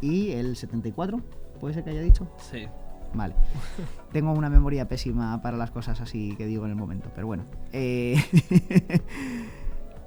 y 0.01 0.31
el 0.31 0.55
74. 0.55 1.21
¿Puede 1.59 1.75
ser 1.75 1.83
que 1.83 1.91
haya 1.91 2.01
dicho? 2.01 2.27
Sí. 2.37 2.67
Vale. 3.13 3.35
Tengo 4.11 4.31
una 4.31 4.49
memoria 4.49 4.87
pésima 4.87 5.41
para 5.41 5.57
las 5.57 5.71
cosas 5.71 6.01
así 6.01 6.35
que 6.35 6.45
digo 6.45 6.65
en 6.65 6.71
el 6.71 6.77
momento, 6.77 7.11
pero 7.13 7.27
bueno. 7.27 7.45
Eh, 7.71 8.15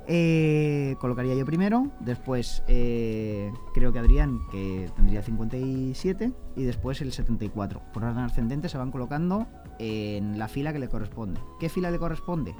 eh, 0.08 0.96
colocaría 1.00 1.34
yo 1.34 1.44
primero, 1.44 1.90
después 2.00 2.62
eh, 2.68 3.52
creo 3.74 3.92
que 3.92 3.98
Adrián, 3.98 4.40
que 4.50 4.88
tendría 4.94 5.18
el 5.18 5.24
57, 5.24 6.32
y 6.54 6.62
después 6.64 7.00
el 7.00 7.12
74. 7.12 7.82
Por 7.92 8.04
orden 8.04 8.24
ascendente 8.24 8.68
se 8.68 8.78
van 8.78 8.92
colocando 8.92 9.46
en 9.78 10.38
la 10.38 10.46
fila 10.48 10.72
que 10.72 10.78
le 10.78 10.88
corresponde. 10.88 11.40
¿Qué 11.58 11.68
fila 11.68 11.90
le 11.90 11.98
corresponde? 11.98 12.54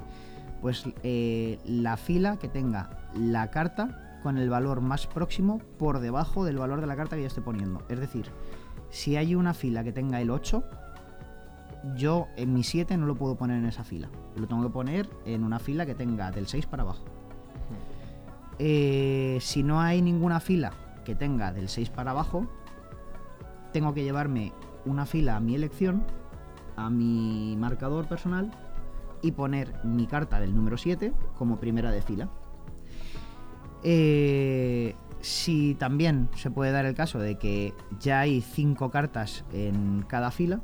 Pues 0.61 0.83
eh, 1.03 1.59
la 1.65 1.95
fila 1.95 2.37
que 2.37 2.49
tenga 2.49 2.89
la 3.15 3.49
carta 3.49 4.19
con 4.23 4.37
el 4.37 4.49
valor 4.49 4.81
más 4.81 5.07
próximo 5.07 5.61
por 5.77 5.99
debajo 5.99 6.43
del 6.43 6.57
valor 6.57 6.81
de 6.81 6.87
la 6.87 6.97
carta 6.97 7.15
que 7.15 7.21
yo 7.21 7.27
esté 7.27 7.41
poniendo. 7.41 7.85
Es 7.87 7.99
decir, 7.99 8.25
si 8.89 9.15
hay 9.15 9.35
una 9.35 9.53
fila 9.53 9.85
que 9.85 9.93
tenga 9.93 10.19
el 10.19 10.31
8, 10.31 10.63
yo 11.95 12.27
en 12.35 12.53
mi 12.53 12.63
7 12.63 12.97
no 12.97 13.05
lo 13.05 13.15
puedo 13.15 13.37
poner 13.37 13.57
en 13.57 13.65
esa 13.65 13.85
fila. 13.85 14.09
Lo 14.35 14.47
tengo 14.47 14.63
que 14.63 14.69
poner 14.69 15.09
en 15.25 15.43
una 15.45 15.59
fila 15.59 15.85
que 15.85 15.95
tenga 15.95 16.31
del 16.31 16.47
6 16.47 16.65
para 16.65 16.83
abajo. 16.83 17.05
Eh, 18.59 19.37
si 19.41 19.63
no 19.63 19.81
hay 19.81 20.01
ninguna 20.01 20.39
fila 20.39 20.73
que 21.05 21.15
tenga 21.15 21.51
del 21.51 21.69
6 21.69 21.89
para 21.89 22.11
abajo, 22.11 22.47
tengo 23.71 23.93
que 23.93 24.03
llevarme 24.03 24.53
una 24.85 25.05
fila 25.05 25.35
a 25.35 25.39
mi 25.39 25.55
elección, 25.55 26.03
a 26.75 26.89
mi 26.89 27.55
marcador 27.57 28.07
personal, 28.07 28.51
y 29.21 29.31
poner 29.31 29.73
mi 29.83 30.07
carta 30.07 30.39
del 30.39 30.55
número 30.55 30.77
7 30.77 31.13
como 31.37 31.57
primera 31.57 31.91
de 31.91 32.01
fila. 32.01 32.29
Eh, 33.83 34.95
si 35.21 35.75
también 35.75 36.29
se 36.35 36.51
puede 36.51 36.71
dar 36.71 36.85
el 36.85 36.95
caso 36.95 37.19
de 37.19 37.37
que 37.37 37.73
ya 37.99 38.21
hay 38.21 38.41
5 38.41 38.89
cartas 38.91 39.43
en 39.53 40.03
cada 40.07 40.31
fila, 40.31 40.61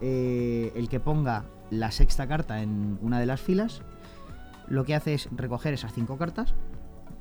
eh, 0.00 0.72
el 0.74 0.88
que 0.88 1.00
ponga 1.00 1.44
la 1.70 1.90
sexta 1.90 2.26
carta 2.26 2.62
en 2.62 2.98
una 3.00 3.20
de 3.20 3.26
las 3.26 3.40
filas, 3.40 3.82
lo 4.68 4.84
que 4.84 4.94
hace 4.94 5.14
es 5.14 5.28
recoger 5.32 5.74
esas 5.74 5.92
5 5.92 6.18
cartas, 6.18 6.54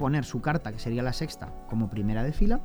poner 0.02 0.26
su 0.26 0.42
carta, 0.42 0.72
que 0.74 0.80
sería 0.80 1.04
la 1.04 1.14
sexta, 1.14 1.54
como 1.70 1.90
primera 1.90 2.24
de 2.24 2.34
fila, 2.34 2.60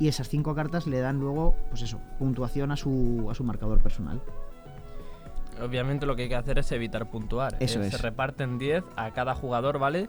y 0.00 0.08
esas 0.08 0.28
5 0.28 0.54
cartas 0.54 0.86
le 0.86 0.98
dan 1.00 1.20
luego, 1.20 1.54
pues 1.68 1.82
eso, 1.82 2.00
puntuación 2.18 2.72
a 2.72 2.76
su, 2.76 3.28
a 3.30 3.34
su 3.34 3.44
marcador 3.44 3.80
personal. 3.80 4.20
Obviamente 5.62 6.06
lo 6.06 6.14
que 6.16 6.22
hay 6.22 6.28
que 6.28 6.36
hacer 6.36 6.58
es 6.58 6.70
evitar 6.72 7.10
puntuar. 7.10 7.56
Eso 7.60 7.80
Eh, 7.82 7.90
Se 7.90 7.96
es. 7.96 8.02
reparten 8.02 8.58
10 8.58 8.84
a 8.96 9.10
cada 9.10 9.34
jugador, 9.34 9.78
¿vale? 9.78 10.08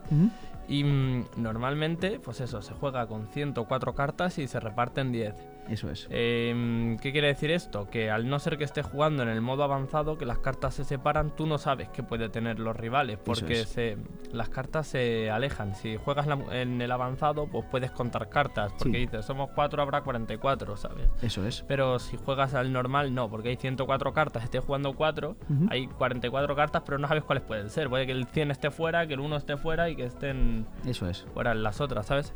Y 0.67 0.83
mm, 0.83 1.25
normalmente, 1.37 2.19
pues 2.19 2.39
eso, 2.39 2.61
se 2.61 2.73
juega 2.75 3.07
con 3.07 3.27
104 3.27 3.95
cartas 3.95 4.37
y 4.37 4.47
se 4.47 4.59
reparten 4.59 5.11
10. 5.11 5.33
Eso 5.69 5.89
es. 5.91 6.07
Eh, 6.09 6.97
¿Qué 7.01 7.11
quiere 7.11 7.27
decir 7.27 7.51
esto? 7.51 7.89
Que 7.89 8.09
al 8.09 8.27
no 8.27 8.39
ser 8.39 8.57
que 8.57 8.63
estés 8.63 8.85
jugando 8.85 9.21
en 9.23 9.29
el 9.29 9.39
modo 9.41 9.63
avanzado, 9.63 10.17
que 10.17 10.25
las 10.25 10.39
cartas 10.39 10.73
se 10.73 10.83
separan, 10.83 11.35
tú 11.35 11.45
no 11.45 11.57
sabes 11.59 11.89
qué 11.89 12.01
puede 12.01 12.27
tener 12.29 12.59
los 12.59 12.75
rivales, 12.75 13.19
porque 13.23 13.61
es. 13.61 13.69
se, 13.69 13.97
las 14.31 14.49
cartas 14.49 14.87
se 14.87 15.29
alejan. 15.29 15.75
Si 15.75 15.97
juegas 15.97 16.25
la- 16.25 16.39
en 16.59 16.81
el 16.81 16.91
avanzado, 16.91 17.45
pues 17.47 17.65
puedes 17.69 17.91
contar 17.91 18.29
cartas, 18.29 18.71
porque 18.79 18.97
Sí. 18.97 19.05
dices, 19.05 19.25
somos 19.25 19.51
4, 19.53 19.81
habrá 19.83 20.01
44, 20.01 20.75
¿sabes? 20.75 21.07
Eso 21.21 21.45
es. 21.45 21.63
Pero 21.67 21.99
si 21.99 22.17
juegas 22.17 22.55
al 22.55 22.73
normal, 22.73 23.13
no, 23.13 23.29
porque 23.29 23.49
hay 23.49 23.55
104 23.57 24.11
cartas, 24.11 24.43
estés 24.43 24.63
jugando 24.63 24.93
4, 24.93 25.35
Ujú. 25.49 25.67
hay 25.69 25.85
44 25.87 26.55
cartas, 26.55 26.81
pero 26.85 26.97
no 26.97 27.07
sabes 27.07 27.23
cuáles 27.23 27.43
pueden 27.43 27.69
ser. 27.69 27.89
Puede 27.89 28.05
que 28.07 28.11
el 28.13 28.25
100 28.25 28.49
esté 28.49 28.71
fuera, 28.71 29.05
que 29.05 29.13
el 29.13 29.19
1 29.19 29.35
esté 29.35 29.55
fuera 29.55 29.87
y 29.89 29.95
que 29.95 30.05
estén 30.05 30.65
Eso 30.87 31.07
es. 31.07 31.27
fuera 31.33 31.53
las 31.53 31.79
otras, 31.79 32.07
¿sabes? 32.07 32.33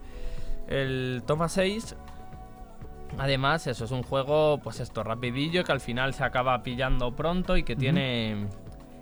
El 0.67 1.23
Toma 1.25 1.49
6, 1.49 1.95
además, 3.17 3.67
eso 3.67 3.85
es 3.85 3.91
un 3.91 4.03
juego, 4.03 4.59
pues 4.63 4.79
esto, 4.79 5.03
rapidillo, 5.03 5.63
que 5.63 5.71
al 5.71 5.79
final 5.81 6.13
se 6.13 6.23
acaba 6.23 6.61
pillando 6.63 7.15
pronto 7.15 7.57
y 7.57 7.63
que 7.63 7.75
tiene, 7.75 8.47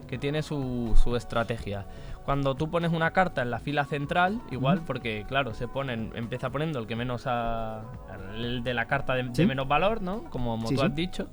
que 0.08 0.18
tiene 0.18 0.42
su, 0.42 0.98
su 1.02 1.16
estrategia. 1.16 1.86
Cuando 2.26 2.54
tú 2.56 2.70
pones 2.70 2.92
una 2.92 3.12
carta 3.12 3.42
en 3.42 3.50
la 3.50 3.60
fila 3.60 3.84
central, 3.86 4.42
igual, 4.52 4.82
porque 4.86 5.26
claro, 5.28 5.54
se 5.56 5.68
ponen, 5.68 6.12
empieza 6.16 6.50
poniendo 6.52 6.78
el 6.80 6.86
que 6.88 6.96
menos 6.96 7.26
el 8.36 8.64
de 8.64 8.74
la 8.74 8.86
carta 8.86 9.16
de, 9.16 9.24
menos 9.46 9.68
valor, 9.68 10.02
¿no? 10.02 10.24
Como, 10.26 10.52
como 10.52 10.68
Sí, 10.68 10.76
tú 10.76 10.82
sí. 10.82 10.88
has 10.88 10.96
dicho. 10.96 11.28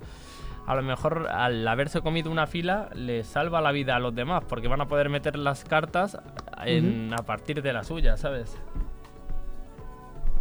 A 0.67 0.75
lo 0.75 0.83
mejor 0.83 1.29
al 1.31 1.67
haberse 1.67 2.01
comido 2.03 2.31
una 2.31 2.47
fila 2.47 2.89
le 2.95 3.25
salva 3.25 3.61
la 3.61 3.73
vida 3.73 3.97
a 3.97 3.99
los 3.99 4.15
demás, 4.15 4.45
porque 4.49 4.69
van 4.69 4.81
a 4.83 4.87
poder 4.87 5.09
meter 5.09 5.37
las 5.39 5.65
cartas 5.65 6.19
en- 6.65 7.13
a 7.15 7.23
partir 7.23 7.63
de 7.63 7.73
la 7.73 7.85
suya, 7.85 8.17
¿sabes? 8.17 8.59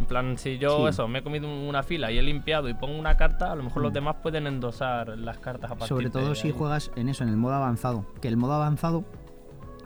En 0.00 0.06
plan, 0.06 0.38
si 0.38 0.58
yo 0.58 0.84
Sí. 0.84 0.90
eso, 0.90 1.08
me 1.08 1.18
he 1.18 1.22
comido 1.22 1.48
una 1.48 1.82
fila 1.82 2.10
y 2.12 2.18
he 2.18 2.22
limpiado 2.22 2.68
y 2.68 2.74
pongo 2.74 2.98
una 2.98 3.16
carta, 3.16 3.50
a 3.52 3.56
lo 3.56 3.62
mejor 3.64 3.82
los 3.82 3.90
Mm. 3.90 3.94
demás 3.94 4.16
pueden 4.22 4.46
endosar 4.46 5.18
las 5.18 5.38
cartas 5.38 5.70
a 5.70 5.74
partir 5.74 5.88
Sobre 5.88 6.04
de 6.06 6.10
todo 6.10 6.34
si 6.34 6.48
ahí. 6.48 6.54
juegas 6.56 6.90
en 6.96 7.08
eso, 7.08 7.24
en 7.24 7.30
el 7.30 7.36
modo 7.36 7.54
avanzado. 7.54 8.06
Que 8.20 8.28
el 8.28 8.36
modo 8.36 8.52
avanzado 8.54 9.04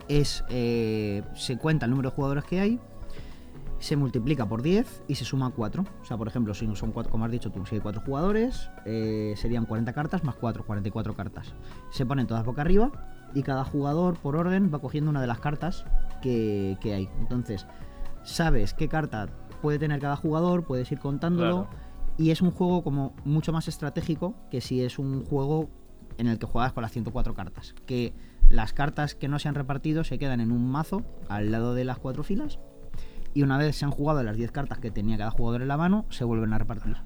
es. 0.09 0.44
eh, 0.51 1.22
se 1.35 1.57
cuenta 1.59 1.87
el 1.87 1.90
número 1.90 2.11
de 2.11 2.14
jugadores 2.16 2.44
que 2.44 2.61
hay, 2.61 2.79
se 3.79 3.96
multiplica 3.96 4.46
por 4.46 4.62
10 4.62 5.03
y 5.09 5.14
se 5.16 5.25
suma 5.25 5.51
4. 5.51 5.85
O 6.03 6.05
sea, 6.05 6.16
por 6.16 6.29
ejemplo, 6.29 6.55
si 6.55 6.72
son 6.77 6.92
4, 6.92 7.11
como 7.11 7.25
has 7.25 7.31
dicho 7.33 7.51
tú, 7.51 7.64
si 7.66 7.77
hay 7.77 7.81
4 7.81 8.03
jugadores, 8.03 8.70
eh, 8.85 9.35
serían 9.37 9.64
40 9.64 9.92
cartas 9.92 10.22
más 10.25 10.37
4, 10.37 10.64
44 10.64 11.14
cartas. 11.14 11.55
Se 11.90 12.07
ponen 12.07 12.27
todas 12.29 12.44
boca 12.44 12.61
arriba 12.62 12.92
y 13.35 13.42
cada 13.42 13.64
jugador, 13.64 14.16
por 14.18 14.37
orden, 14.37 14.70
va 14.72 14.79
cogiendo 14.79 15.11
una 15.11 15.20
de 15.20 15.27
las 15.27 15.40
cartas 15.40 15.85
que, 16.20 16.77
que 16.81 16.94
hay. 16.94 17.09
Entonces, 17.18 17.66
sabes 18.22 18.72
qué 18.75 18.87
carta 18.88 19.27
puede 19.62 19.79
tener 19.79 20.01
cada 20.01 20.16
jugador, 20.16 20.64
puedes 20.64 20.90
ir 20.92 20.98
contándolo. 20.98 21.68
Claro. 21.68 21.83
Y 22.18 22.31
es 22.31 22.42
un 22.42 22.51
juego 22.51 22.83
como 22.85 23.14
mucho 23.25 23.53
más 23.55 23.68
estratégico 23.68 24.35
que 24.51 24.61
si 24.61 24.83
es 24.83 24.98
un 24.98 25.25
juego 25.25 25.70
en 26.18 26.27
el 26.27 26.38
que 26.38 26.44
juegas 26.46 26.75
con 26.75 26.83
las 26.83 26.92
104 26.92 27.35
cartas. 27.35 27.75
Que 27.87 28.12
las 28.51 28.75
cartas 28.75 29.14
que 29.14 29.29
no 29.29 29.38
se 29.38 29.48
han 29.48 29.55
repartido 29.55 30.05
se 30.05 30.18
quedan 30.18 30.40
en 30.40 30.53
un 30.53 30.70
mazo 30.70 31.03
al 31.31 31.51
lado 31.51 31.75
de 31.75 31.85
las 31.87 31.98
cuatro 31.98 32.22
filas. 32.22 32.59
Y 33.33 33.42
una 33.42 33.57
vez 33.57 33.77
se 33.77 33.87
han 33.87 33.90
jugado 33.92 34.22
las 34.22 34.37
10 34.37 34.53
cartas 34.53 34.79
que 34.79 34.90
tenía 34.90 35.16
cada 35.16 35.31
jugador 35.31 35.62
en 35.62 35.68
la 35.68 35.79
mano, 35.79 36.05
se 36.11 36.25
vuelven 36.25 36.53
a 36.53 36.59
repartir. 36.59 36.96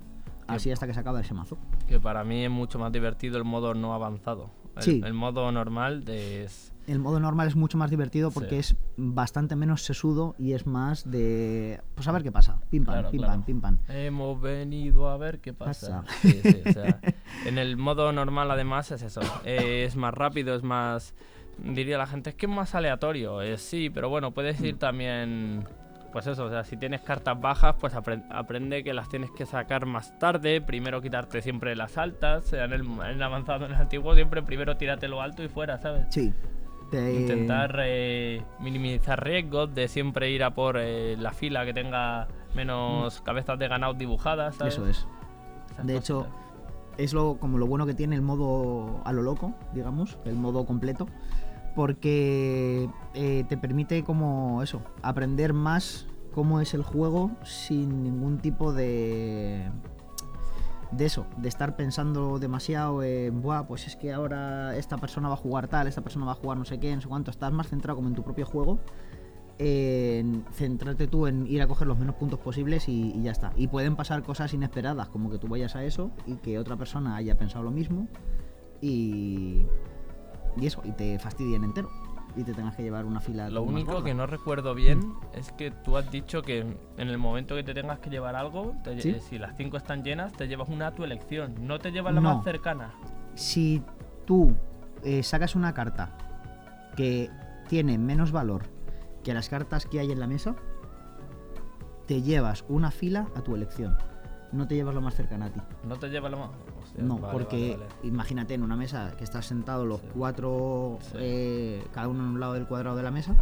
Así 0.49 0.73
hasta 0.73 0.87
que 0.89 0.95
se 0.95 1.01
acaba 1.01 1.21
ese 1.21 1.35
mazo. 1.35 1.57
Que 1.87 2.01
para 2.01 2.25
mí 2.25 2.45
es 2.45 2.51
mucho 2.51 2.79
más 2.81 2.91
divertido 2.91 3.37
el 3.39 3.45
modo 3.45 3.75
no 3.75 3.95
avanzado. 3.95 4.51
El, 4.77 4.83
Sí. 4.83 5.01
el 5.05 5.15
modo 5.15 5.51
normal 5.53 6.05
de 6.05 6.45
es- 6.45 6.73
El 6.87 7.01
modo 7.01 7.19
normal 7.19 7.49
es 7.49 7.57
mucho 7.57 7.77
más 7.79 7.91
divertido 7.91 8.31
porque 8.31 8.63
Sí. 8.63 8.75
es 8.75 8.77
bastante 8.97 9.57
menos 9.57 9.83
sesudo 9.83 10.35
y 10.39 10.53
es 10.53 10.67
más 10.67 11.11
de. 11.11 11.81
Pues 11.95 12.07
a 12.07 12.13
ver 12.13 12.23
qué 12.23 12.31
pasa. 12.31 12.61
Pim 12.71 12.85
pam, 12.85 12.95
Claro, 12.95 13.11
pim 13.11 13.19
claro. 13.21 13.33
pam, 13.35 13.43
pim 13.45 13.61
pam. 13.61 13.79
Hemos 13.89 14.41
venido 14.41 15.09
a 15.09 15.17
ver 15.17 15.41
qué 15.41 15.53
pasa. 15.53 16.03
Pasa. 16.03 16.05
Sí, 16.23 16.41
sí, 16.43 16.63
o 16.69 16.73
sea, 16.73 17.01
en 17.45 17.59
el 17.59 17.77
modo 17.77 18.13
normal 18.13 18.51
además 18.51 18.91
es 18.93 19.03
eso. 19.03 19.21
eh, 19.45 19.85
es 19.87 19.97
más 19.97 20.15
rápido, 20.15 20.55
es 20.55 20.63
más... 20.63 21.15
Diría 21.59 21.97
la 21.99 22.07
gente, 22.07 22.31
es 22.31 22.37
que 22.37 22.47
es 22.47 22.53
más 22.53 22.75
aleatorio. 22.75 23.41
Eh, 23.43 23.57
sí, 23.59 23.91
pero 23.91 24.09
bueno, 24.09 24.33
puedes 24.33 24.61
ir 24.61 24.79
también... 24.79 25.65
Pues 26.13 26.27
eso, 26.29 26.45
o 26.47 26.51
sea, 26.51 26.65
si 26.65 26.77
tienes 26.79 27.03
cartas 27.03 27.39
bajas, 27.39 27.75
pues 27.79 27.93
apren- 27.95 28.25
aprende 28.31 28.83
que 28.85 28.95
las 28.95 29.09
tienes 29.11 29.31
que 29.33 29.45
sacar 29.45 29.85
más 29.85 30.19
tarde. 30.19 30.63
Primero 30.63 31.03
quitarte 31.03 31.43
siempre 31.43 31.77
las 31.77 31.99
altas. 31.99 32.53
En 32.55 32.73
el, 32.73 32.83
en 32.83 33.01
el 33.03 33.23
avanzado, 33.23 33.67
en 33.67 33.73
el 33.73 33.79
antiguo, 33.81 34.15
siempre 34.15 34.43
primero 34.43 34.77
tírate 34.79 35.09
lo 35.09 35.21
alto 35.21 35.43
y 35.43 35.49
fuera, 35.49 35.79
¿sabes? 35.79 36.07
Sí. 36.11 36.33
Te- 36.91 37.15
Intentar 37.21 37.77
eh, 37.85 38.43
minimizar 38.61 39.23
riesgos 39.25 39.75
de 39.75 39.89
siempre 39.89 40.31
ir 40.31 40.45
a 40.45 40.55
por 40.55 40.77
eh, 40.79 41.17
la 41.19 41.33
fila 41.33 41.65
que 41.65 41.75
tenga 41.75 42.29
menos 42.55 43.21
cabezas 43.23 43.59
de 43.59 43.69
ganado 43.69 43.95
dibujadas, 43.95 44.57
¿sabes? 44.57 44.79
Mm. 44.79 44.83
Eso 44.83 44.91
es. 44.91 45.07
Esas 45.73 45.87
De 45.87 45.97
hecho, 45.97 46.27
es 46.97 47.13
lo, 47.13 47.39
como 47.39 47.59
lo 47.59 47.67
bueno 47.67 47.87
que 47.87 47.95
tiene 47.95 48.15
el 48.17 48.23
modo 48.23 49.01
a 49.05 49.13
lo 49.13 49.23
loco, 49.23 49.53
digamos, 49.75 50.17
el 50.25 50.37
modo 50.37 50.65
completo, 50.65 51.07
porque 51.75 52.89
eh, 53.15 53.45
te 53.49 53.57
permite 53.57 54.03
como 54.03 54.63
eso, 54.63 54.81
aprender 55.03 55.53
más 55.53 56.07
cómo 56.33 56.61
es 56.61 56.73
el 56.75 56.83
juego 56.83 57.31
sin 57.45 58.03
ningún 58.03 58.39
tipo 58.39 58.73
de 58.73 59.71
de 60.93 61.07
eso, 61.07 61.27
de 61.37 61.49
estar 61.49 61.77
pensando 61.77 62.39
demasiado 62.39 63.03
en, 63.03 63.43
Buah, 63.43 63.67
pues 63.67 63.87
es 63.87 63.97
que 63.97 64.13
ahora 64.13 64.77
esta 64.77 64.99
persona 64.99 65.29
va 65.29 65.35
a 65.35 65.39
jugar 65.39 65.69
tal, 65.69 65.87
esta 65.87 66.03
persona 66.03 66.27
va 66.27 66.33
a 66.33 66.37
jugar 66.37 66.59
no 66.59 66.65
sé 66.65 66.79
qué, 66.79 66.95
no 66.95 67.01
sé 67.01 67.09
cuánto, 67.09 67.31
estás 67.31 67.53
más 67.53 67.69
centrado 67.69 67.97
como 67.97 68.09
en 68.09 68.15
tu 68.15 68.23
propio 68.23 68.47
juego, 68.47 68.79
en 69.59 70.45
centrarte 70.53 71.07
tú 71.07 71.27
en 71.27 71.47
ir 71.47 71.63
a 71.63 71.67
coger 71.67 71.89
los 71.89 71.99
menos 71.99 72.15
puntos 72.17 72.39
posibles 72.39 72.89
y, 72.89 73.13
y 73.15 73.23
ya 73.23 73.33
está. 73.33 73.53
Y 73.57 73.69
pueden 73.69 73.97
pasar 73.97 74.23
cosas 74.23 74.53
inesperadas, 74.55 75.09
como 75.09 75.31
que 75.31 75.39
tú 75.39 75.49
vayas 75.49 75.77
a 75.77 75.85
eso 75.85 76.11
y 76.27 76.37
que 76.37 76.59
otra 76.59 76.77
persona 76.77 77.17
haya 77.17 77.37
pensado 77.37 77.65
lo 77.65 77.71
mismo 77.71 78.07
y, 78.81 79.63
y 80.57 80.67
eso, 80.67 80.83
y 80.85 80.93
te 80.93 81.19
fastidien 81.19 81.65
entero 81.65 81.91
y 82.37 82.45
te 82.45 82.53
tengas 82.53 82.77
que 82.77 82.83
llevar 82.83 83.05
una 83.07 83.21
fila. 83.21 83.49
Lo 83.49 83.63
único 83.63 84.03
que 84.05 84.13
no 84.15 84.27
recuerdo 84.27 84.75
bien 84.75 85.15
es 85.35 85.51
que 85.53 85.71
tú 85.71 85.97
has 85.97 86.11
dicho 86.11 86.43
que 86.43 86.61
en 86.61 87.09
el 87.09 87.17
momento 87.19 87.55
que 87.55 87.63
te 87.65 87.73
tengas 87.75 87.99
que 87.99 88.11
llevar 88.11 88.37
algo, 88.37 88.75
te 88.85 88.95
lle- 88.95 89.01
¿Sí? 89.03 89.11
eh, 89.11 89.21
si 89.21 89.39
las 89.39 89.57
cinco 89.57 89.77
están 89.79 90.05
llenas, 90.05 90.33
te 90.35 90.47
llevas 90.47 90.69
una 90.69 90.89
a 90.89 90.95
tu 90.95 91.03
elección. 91.05 91.55
No 91.67 91.79
te 91.79 91.91
llevas 91.93 92.15
la 92.15 92.21
No. 92.21 92.35
más 92.37 92.45
cercana. 92.45 92.93
Si 93.35 93.83
tú 94.27 94.55
eh, 95.03 95.23
sacas 95.23 95.55
una 95.57 95.73
carta 95.73 96.17
que 96.97 97.31
tiene 97.69 97.97
menos 97.99 98.33
valor 98.33 98.63
que 99.25 99.33
las 99.35 99.49
cartas 99.49 99.87
que 99.87 99.99
hay 100.01 100.11
en 100.13 100.21
la 100.21 100.27
mesa, 100.27 100.55
te 102.07 102.23
llevas 102.23 102.65
una 102.69 102.91
fila 102.91 103.29
a 103.35 103.41
tu 103.43 103.55
elección. 103.55 103.97
No 104.53 104.67
te 104.69 104.75
llevas 104.75 104.95
lo 104.95 105.01
más 105.01 105.15
cercana 105.15 105.47
a 105.47 105.51
ti. 105.51 105.61
No 105.85 105.97
te 105.97 106.09
llevas 106.09 106.31
la 106.31 106.37
más. 106.39 106.51
No, 107.03 107.19
vale, 107.19 107.33
porque 107.33 107.57
vale, 107.79 107.87
vale. 107.95 108.09
imagínate 108.09 108.55
en 108.55 108.63
una 108.63 108.77
mesa 108.77 109.13
que 109.17 109.25
estás 109.25 109.47
sentado 109.47 109.85
los 109.87 110.01
Sí. 110.01 110.07
cuatro, 110.15 110.99
Sí. 111.03 111.17
eh, 111.19 111.85
cada 111.93 112.09
uno 112.09 112.23
en 112.25 112.31
un 112.31 112.41
lado 112.41 112.53
del 112.55 112.67
cuadrado 112.67 112.97
de 112.97 113.03
la 113.03 113.11
mesa, 113.11 113.35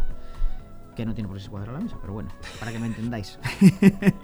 que 0.95 1.05
no 1.05 1.13
tiene 1.13 1.27
por 1.27 1.35
qué 1.37 1.41
ser 1.43 1.51
cuadrado 1.51 1.77
la 1.77 1.83
mesa, 1.83 1.97
pero 1.99 2.13
bueno, 2.13 2.29
para 2.59 2.71
que 2.71 2.79
me 2.79 2.87
entendáis. 2.87 3.37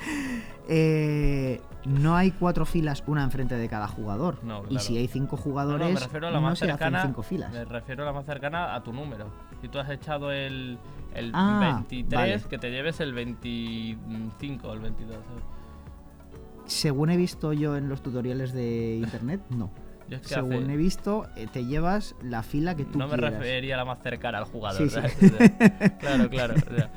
Eh, 0.73 1.59
no 1.85 2.15
hay 2.15 2.31
cuatro 2.31 2.65
filas, 2.65 3.03
una 3.07 3.23
enfrente 3.23 3.55
de 3.55 3.67
cada 3.67 3.87
jugador. 3.87 4.41
No, 4.43 4.63
Y 4.69 4.79
si 4.79 4.95
hay 4.97 5.07
cinco 5.07 5.35
No, 5.35 5.37
no, 5.37 5.43
jugadores, 5.43 5.93
me 5.95 5.99
refiero 5.99 6.27
a 6.27 6.31
la 6.31 6.39
no 6.39 6.41
más 6.47 6.59
se 6.59 6.65
hacen 6.65 6.77
cercana. 6.77 7.01
cinco 7.03 7.23
filas. 7.23 7.51
Me 7.51 7.65
refiero 7.65 8.03
a 8.03 8.05
la 8.05 8.13
más 8.13 8.25
cercana 8.25 8.73
a 8.75 8.81
tu 8.83 8.93
número. 8.93 9.25
Si 9.59 9.67
tú 9.67 9.79
has 9.79 9.89
echado 9.89 10.31
el, 10.31 10.77
el 11.13 11.31
Ah, 11.33 11.81
23, 11.89 12.17
vale. 12.19 12.41
que 12.49 12.57
te 12.57 12.69
lleves 12.71 12.99
el 13.01 13.11
25 13.13 14.67
o 14.67 14.73
el 14.73 14.79
22. 14.79 15.17
¿sabes? 15.27 15.43
Según 16.65 17.09
he 17.09 17.17
visto 17.17 17.53
yo 17.53 17.75
en 17.77 17.89
los 17.89 18.01
tutoriales 18.01 18.53
de 18.53 18.95
internet, 18.97 19.41
no. 19.49 19.69
Yo 20.09 20.17
es 20.17 20.23
que 20.23 20.27
Según 20.33 20.63
hace- 20.63 20.73
he 20.73 20.77
visto, 20.77 21.25
eh, 21.37 21.47
te 21.51 21.63
llevas 21.65 22.15
la 22.21 22.43
fila 22.43 22.75
que 22.75 22.83
tú 22.83 22.99
no 22.99 23.07
me 23.07 23.13
quieras. 23.13 23.33
refería 23.39 23.75
a 23.75 23.77
la 23.77 23.85
más 23.85 23.99
cercana 24.03 24.39
al 24.39 24.43
jugador. 24.45 24.89
Sí, 24.89 24.89
sí. 24.89 25.29
claro, 25.99 26.29
claro. 26.29 26.55
o 26.55 26.75
sea, 26.75 26.91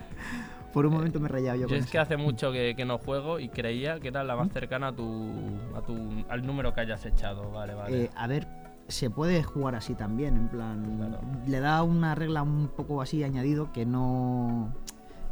Por 0.72 0.84
un 0.86 0.94
momento 0.94 1.20
me 1.20 1.26
he 1.28 1.30
rayado 1.30 1.54
yo, 1.56 1.62
yo 1.62 1.68
con 1.68 1.76
es 1.76 1.84
eso. 1.84 1.92
que 1.92 1.98
hace 2.00 2.16
mucho 2.16 2.50
que, 2.50 2.74
que 2.76 2.84
no 2.84 2.98
juego 2.98 3.38
y 3.38 3.50
creía 3.50 4.00
que 4.00 4.08
era 4.08 4.24
la 4.24 4.34
¿Mm? 4.34 4.38
más 4.40 4.50
cercana 4.52 4.88
a 4.88 4.92
tu, 4.96 5.30
a 5.76 5.80
tu 5.82 6.24
al 6.28 6.44
número 6.44 6.74
que 6.74 6.80
hayas 6.80 7.06
echado. 7.06 7.52
Vale, 7.52 7.74
vale. 7.74 8.04
Eh, 8.04 8.10
a 8.16 8.26
ver, 8.26 8.48
se 8.88 9.10
puede 9.10 9.44
jugar 9.44 9.76
así 9.76 9.94
también, 9.94 10.34
en 10.36 10.48
plan. 10.48 10.96
Claro. 10.96 11.20
Le 11.46 11.60
da 11.60 11.84
una 11.84 12.16
regla 12.16 12.42
un 12.42 12.66
poco 12.66 13.00
así 13.00 13.22
añadido 13.22 13.72
que 13.72 13.86
no. 13.86 14.74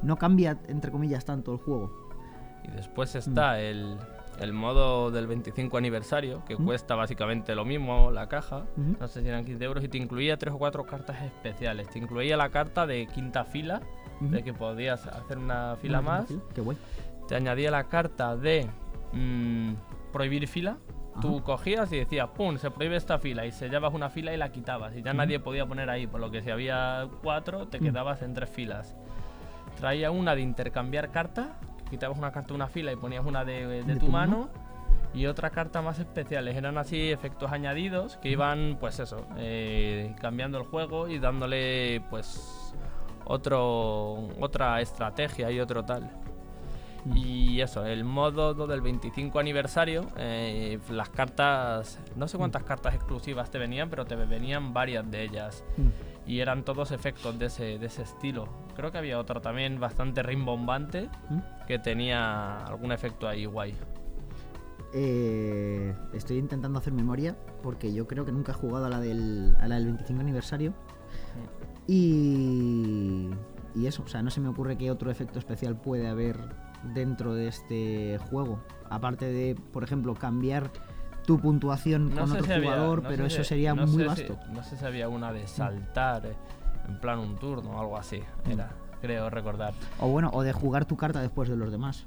No 0.02 0.18
cambia, 0.18 0.56
entre 0.68 0.92
comillas, 0.92 1.24
tanto 1.24 1.52
el 1.52 1.58
juego. 1.58 2.10
Y 2.62 2.70
después 2.70 3.12
está 3.16 3.58
el, 3.60 3.96
el 4.40 4.52
modo 4.52 5.10
del 5.10 5.26
25 5.26 5.76
aniversario, 5.76 6.44
que 6.46 6.56
cuesta 6.56 6.94
básicamente 6.94 7.54
lo 7.54 7.64
mismo 7.64 8.10
la 8.10 8.28
caja. 8.28 8.64
No 8.76 9.06
sé 9.08 9.22
si 9.22 9.28
eran 9.28 9.44
15 9.44 9.64
euros 9.64 9.84
y 9.84 9.88
te 9.88 9.98
incluía 9.98 10.36
tres 10.36 10.54
o 10.54 10.58
cuatro 10.58 10.84
cartas 10.84 11.22
especiales. 11.22 11.88
Te 11.90 11.98
incluía 11.98 12.36
la 12.36 12.48
carta 12.50 12.86
de 12.86 13.06
quinta 13.06 13.44
fila, 13.44 13.80
de 14.20 14.42
que 14.42 14.52
podías 14.54 15.06
hacer 15.06 15.38
una 15.38 15.76
fila 15.76 16.00
Una 16.00 16.10
más. 16.10 16.26
fila. 16.28 16.40
Qué 16.54 16.60
guay. 16.60 16.76
Te 17.28 17.36
añadía 17.36 17.70
la 17.70 17.84
carta 17.88 18.36
de 18.36 18.68
mm, 19.12 19.74
prohibir 20.12 20.48
fila. 20.48 20.78
Tú 21.20 21.42
cogías 21.42 21.92
y 21.92 21.98
decías, 21.98 22.28
¡pum! 22.34 22.56
Se 22.56 22.70
prohíbe 22.70 22.96
esta 22.96 23.18
fila. 23.18 23.44
Y 23.44 23.52
sellabas 23.52 23.92
una 23.92 24.08
fila 24.08 24.32
y 24.32 24.38
la 24.38 24.50
quitabas. 24.50 24.96
Y 24.96 25.02
ya 25.02 25.12
nadie 25.12 25.38
podía 25.40 25.66
poner 25.66 25.90
ahí. 25.90 26.06
Por 26.06 26.20
lo 26.20 26.30
que 26.30 26.40
si 26.42 26.50
había 26.50 27.06
cuatro, 27.22 27.68
te 27.68 27.78
quedabas 27.80 28.22
en 28.22 28.32
tres 28.32 28.48
filas. 28.48 28.96
Traía 29.76 30.10
una 30.10 30.34
de 30.34 30.40
intercambiar 30.40 31.10
cartas. 31.10 31.48
Quitabas 31.92 32.16
una 32.16 32.32
carta 32.32 32.48
de 32.48 32.54
una 32.54 32.68
fila 32.68 32.90
y 32.90 32.96
ponías 32.96 33.22
una 33.26 33.44
de, 33.44 33.66
de 33.66 33.82
De 33.82 33.94
tu, 33.96 34.06
tu 34.06 34.12
mano. 34.12 34.38
mano. 34.38 34.48
Y 35.12 35.26
otra 35.26 35.50
carta 35.50 35.82
más 35.82 35.98
especiales. 35.98 36.56
Eran 36.56 36.78
así 36.78 37.10
efectos 37.12 37.52
añadidos 37.52 38.16
que 38.16 38.30
iban, 38.30 38.78
pues 38.80 38.98
eso, 38.98 39.26
eh, 39.36 40.14
cambiando 40.18 40.56
el 40.56 40.64
juego 40.64 41.06
y 41.06 41.18
dándole, 41.18 42.02
pues, 42.08 42.74
otro, 43.26 44.26
otra 44.40 44.80
estrategia 44.80 45.50
y 45.50 45.60
otro 45.60 45.84
tal. 45.84 46.10
Y 47.14 47.60
eso, 47.60 47.84
el 47.84 48.04
modo 48.04 48.66
del 48.66 48.80
25 48.80 49.38
aniversario, 49.38 50.06
eh, 50.16 50.78
las 50.88 51.10
cartas, 51.10 51.98
no 52.16 52.26
sé 52.26 52.38
cuántas 52.38 52.62
cartas 52.62 52.94
exclusivas 52.94 53.50
te 53.50 53.58
venían, 53.58 53.90
pero 53.90 54.06
te 54.06 54.16
venían 54.16 54.72
varias 54.72 55.10
de 55.10 55.24
ellas. 55.24 55.62
Mm. 55.76 55.88
Y 56.26 56.40
eran 56.40 56.64
todos 56.64 56.92
efectos 56.92 57.38
de 57.38 57.46
ese, 57.46 57.78
de 57.78 57.86
ese 57.86 58.02
estilo. 58.02 58.46
Creo 58.76 58.92
que 58.92 58.98
había 58.98 59.18
otra 59.18 59.40
también 59.40 59.80
bastante 59.80 60.22
rimbombante 60.22 61.08
Mm. 61.30 61.38
que 61.66 61.78
tenía 61.78 62.58
algún 62.58 62.92
efecto 62.92 63.26
ahí 63.28 63.44
guay. 63.44 63.74
Eh, 64.94 65.94
estoy 66.12 66.36
intentando 66.38 66.78
hacer 66.78 66.92
memoria 66.92 67.34
porque 67.62 67.92
yo 67.94 68.06
creo 68.06 68.24
que 68.26 68.32
nunca 68.32 68.52
he 68.52 68.54
jugado 68.54 68.86
a 68.86 68.88
la 68.90 69.00
del, 69.00 69.56
a 69.58 69.66
la 69.66 69.76
del 69.76 69.86
25 69.86 70.20
aniversario. 70.20 70.74
Y, 71.88 73.28
y 73.74 73.86
eso, 73.86 74.02
o 74.04 74.08
sea, 74.08 74.22
no 74.22 74.30
se 74.30 74.40
me 74.40 74.48
ocurre 74.48 74.76
qué 74.76 74.90
otro 74.90 75.10
efecto 75.10 75.38
especial 75.38 75.76
puede 75.80 76.08
haber 76.08 76.36
dentro 76.94 77.34
de 77.34 77.48
este 77.48 78.18
juego. 78.30 78.60
Aparte 78.90 79.26
de, 79.26 79.54
por 79.72 79.82
ejemplo, 79.84 80.14
cambiar 80.14 80.70
tu 81.26 81.38
puntuación 81.38 82.10
No 82.14 82.22
con 82.22 82.32
otro 82.32 82.44
si 82.44 82.52
había- 82.52 82.70
jugador, 82.72 83.02
no 83.02 83.08
pero 83.08 83.26
eso 83.26 83.42
si- 83.42 83.48
sería 83.48 83.74
no 83.74 83.86
muy 83.86 84.02
si- 84.02 84.08
vasto. 84.08 84.38
no 84.52 84.62
sé 84.62 84.76
si 84.76 84.84
había 84.84 85.08
una 85.08 85.32
de 85.32 85.46
saltar, 85.46 86.26
eh, 86.26 86.32
en 86.88 86.98
plan 87.00 87.18
un 87.18 87.36
turno 87.36 87.70
o 87.70 87.80
algo 87.80 87.96
así. 87.96 88.20
Era, 88.50 88.70
creo 89.00 89.30
recordar. 89.30 89.72
O 90.00 90.08
bueno, 90.08 90.30
o 90.32 90.42
de 90.42 90.52
jugar 90.52 90.84
tu 90.84 90.96
carta 90.96 91.20
después 91.20 91.48
de 91.48 91.56
los 91.56 91.70
demás. 91.70 92.06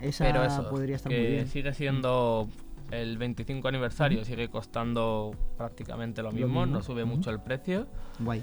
Esa 0.00 0.24
Pero 0.24 0.44
eso, 0.44 0.68
podría 0.70 0.96
estar 0.96 1.10
que 1.10 1.18
muy 1.18 1.26
bien. 1.28 1.46
sigue 1.48 1.72
siendo 1.74 2.48
el 2.90 3.18
25 3.18 3.68
aniversario, 3.68 4.24
sigue 4.24 4.48
costando 4.48 5.32
prácticamente 5.56 6.22
lo 6.22 6.30
Lo 6.30 6.36
mismo, 6.36 6.66
no 6.66 6.82
sube 6.82 7.04
mucho 7.04 7.30
el 7.30 7.40
precio. 7.40 7.86
Guay. 8.20 8.42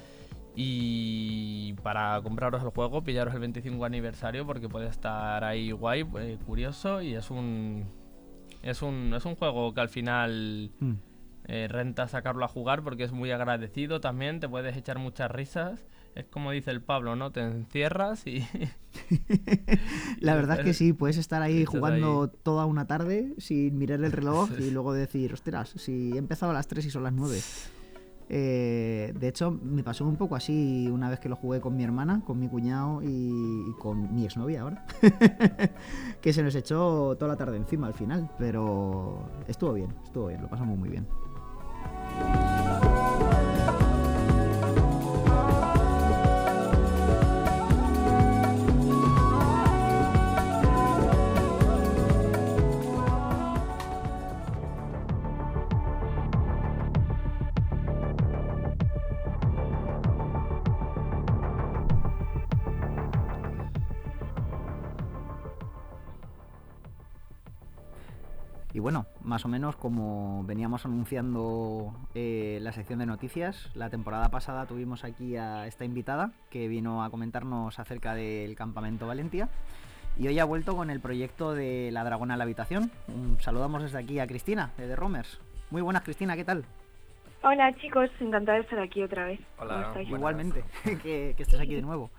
Y 0.57 1.73
para 1.83 2.21
compraros 2.21 2.63
el 2.63 2.69
juego, 2.69 3.03
pillaros 3.03 3.33
el 3.33 3.39
25 3.41 3.83
aniversario 3.85 4.45
porque 4.45 4.69
puede 4.69 4.87
estar 4.87 5.43
ahí 5.43 5.71
guay, 5.71 6.05
eh, 6.17 6.37
curioso 6.45 7.01
y 7.01 7.13
es 7.15 7.29
un, 7.29 7.85
es 8.65 8.81
un 8.81 9.13
es 9.15 9.23
un 9.25 9.35
juego 9.35 9.73
que 9.73 9.81
al 9.81 9.89
final 9.89 10.71
Mm. 10.79 10.93
eh, 11.47 11.67
renta 11.69 12.07
sacarlo 12.07 12.43
a 12.43 12.47
jugar 12.47 12.83
porque 12.83 13.03
es 13.03 13.11
muy 13.11 13.31
agradecido 13.31 14.01
también, 14.01 14.39
te 14.39 14.49
puedes 14.49 14.75
echar 14.75 14.99
muchas 14.99 15.31
risas. 15.31 15.85
Es 16.15 16.25
como 16.25 16.51
dice 16.51 16.71
el 16.71 16.81
Pablo, 16.81 17.15
¿no? 17.17 17.31
Te 17.31 17.41
encierras 17.41 18.25
y... 18.25 18.47
La 20.19 20.33
verdad 20.35 20.59
es 20.59 20.65
que 20.65 20.73
sí, 20.73 20.93
puedes 20.93 21.17
estar 21.17 21.41
ahí 21.41 21.65
jugando 21.65 22.31
ahí. 22.33 22.39
toda 22.43 22.65
una 22.65 22.87
tarde 22.87 23.33
sin 23.37 23.77
mirar 23.77 24.01
el 24.03 24.11
reloj 24.13 24.49
y 24.59 24.71
luego 24.71 24.93
decir, 24.93 25.33
ostras, 25.33 25.73
si 25.75 26.13
he 26.13 26.17
empezado 26.17 26.51
a 26.51 26.55
las 26.55 26.67
3 26.67 26.85
y 26.85 26.89
son 26.89 27.03
las 27.03 27.13
9. 27.13 27.37
Eh, 28.27 29.13
de 29.17 29.27
hecho, 29.27 29.51
me 29.51 29.83
pasó 29.83 30.05
un 30.05 30.15
poco 30.15 30.35
así 30.35 30.87
una 30.91 31.09
vez 31.09 31.19
que 31.19 31.29
lo 31.29 31.35
jugué 31.35 31.61
con 31.61 31.75
mi 31.75 31.83
hermana, 31.83 32.21
con 32.25 32.39
mi 32.39 32.47
cuñado 32.47 33.01
y, 33.03 33.71
con 33.79 34.13
mi 34.13 34.25
exnovia 34.25 34.61
ahora. 34.61 34.85
que 36.21 36.33
se 36.33 36.43
nos 36.43 36.55
echó 36.55 37.15
toda 37.17 37.29
la 37.29 37.37
tarde 37.37 37.57
encima 37.57 37.87
al 37.87 37.93
final, 37.93 38.29
pero 38.37 39.29
estuvo 39.47 39.73
bien, 39.73 39.93
estuvo 40.03 40.27
bien, 40.27 40.41
lo 40.41 40.49
pasamos 40.49 40.77
muy 40.77 40.89
bien. 40.89 41.07
Más 69.35 69.43
o 69.43 69.49
menos 69.49 69.75
como 69.75 70.45
veníamos 70.45 70.85
anunciando 70.85 71.93
eh, 72.13 72.57
la 72.61 72.71
sección 72.71 72.99
de 72.99 73.05
noticias, 73.05 73.69
la 73.75 73.89
temporada 73.89 74.29
pasada 74.29 74.65
tuvimos 74.65 75.03
aquí 75.03 75.35
a 75.35 75.67
esta 75.67 75.83
invitada 75.83 76.31
que 76.49 76.69
vino 76.69 77.03
a 77.03 77.09
comentarnos 77.09 77.77
acerca 77.77 78.15
del 78.15 78.55
campamento 78.55 79.07
Valentía 79.07 79.49
y 80.17 80.29
hoy 80.29 80.39
ha 80.39 80.45
vuelto 80.45 80.77
con 80.77 80.89
el 80.89 81.01
proyecto 81.01 81.53
de 81.53 81.89
La 81.91 82.05
Dragona 82.05 82.35
a 82.35 82.37
la 82.37 82.45
Habitación. 82.45 82.91
saludamos 83.41 83.83
desde 83.83 83.97
aquí 83.97 84.19
a 84.19 84.27
Cristina, 84.27 84.71
de 84.77 84.87
The 84.87 84.95
Romers. 84.95 85.41
Muy 85.69 85.81
buenas, 85.81 86.03
Cristina, 86.03 86.37
¿qué 86.37 86.45
tal? 86.45 86.63
Hola 87.43 87.75
chicos, 87.75 88.09
encantada 88.21 88.59
de 88.59 88.63
estar 88.63 88.79
aquí 88.79 89.03
otra 89.03 89.25
vez. 89.25 89.41
Hola, 89.59 89.95
igualmente, 90.01 90.63
que, 91.03 91.33
que 91.35 91.43
estés 91.43 91.59
aquí 91.59 91.75
de 91.75 91.81
nuevo. 91.81 92.09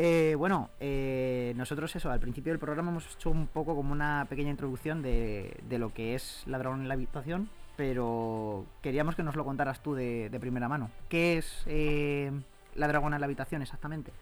Eh, 0.00 0.36
bueno, 0.38 0.70
eh, 0.78 1.52
nosotros 1.56 1.94
eso, 1.96 2.08
al 2.08 2.20
principio 2.20 2.52
del 2.52 2.60
programa 2.60 2.92
hemos 2.92 3.16
hecho 3.16 3.30
un 3.30 3.48
poco 3.48 3.74
como 3.74 3.90
una 3.90 4.26
pequeña 4.30 4.50
introducción 4.50 5.02
de, 5.02 5.60
lo 5.70 5.92
que 5.92 6.14
es 6.14 6.44
Ladrón 6.46 6.82
en 6.82 6.88
la 6.88 6.94
habitación, 6.94 7.50
pero 7.76 8.64
queríamos 8.80 9.16
que 9.16 9.24
nos 9.24 9.34
lo 9.34 9.44
contaras 9.44 9.82
tú 9.82 9.96
de, 9.96 10.30
primera 10.40 10.68
mano. 10.68 10.88
¿Qué 11.08 11.38
es 11.38 11.64
eh, 11.66 12.30
Ladrón 12.76 13.12
en 13.12 13.20
la 13.20 13.26
habitación 13.26 13.60
exactamente? 13.60 14.12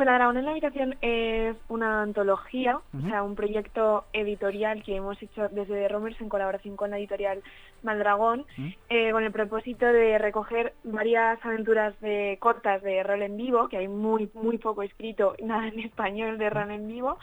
Pues 0.00 0.06
La 0.06 0.14
Dragón 0.14 0.38
en 0.38 0.46
la 0.46 0.52
Habitación 0.52 0.96
es 1.02 1.56
una 1.68 2.00
antología, 2.00 2.78
o 2.78 3.00
sea, 3.06 3.22
un 3.22 3.34
proyecto 3.34 4.06
editorial 4.14 4.82
que 4.82 4.96
hemos 4.96 5.22
hecho 5.22 5.50
desde 5.50 5.74
The 5.74 5.88
Romers 5.88 6.18
en 6.22 6.30
colaboración 6.30 6.74
con 6.74 6.88
la 6.88 6.98
editorial 6.98 7.42
Maldragón, 7.82 8.46
eh, 8.88 9.12
con 9.12 9.24
el 9.24 9.30
propósito 9.30 9.84
de 9.84 10.16
recoger 10.16 10.72
varias 10.84 11.38
aventuras 11.44 12.00
de 12.00 12.38
cortas 12.40 12.82
de 12.82 13.02
rol 13.02 13.20
en 13.20 13.36
vivo, 13.36 13.68
que 13.68 13.76
hay 13.76 13.88
muy, 13.88 14.30
muy 14.32 14.56
poco 14.56 14.82
escrito, 14.82 15.34
nada 15.44 15.68
en 15.68 15.80
español 15.80 16.38
de 16.38 16.48
rol 16.48 16.70
en 16.70 16.88
vivo, 16.88 17.18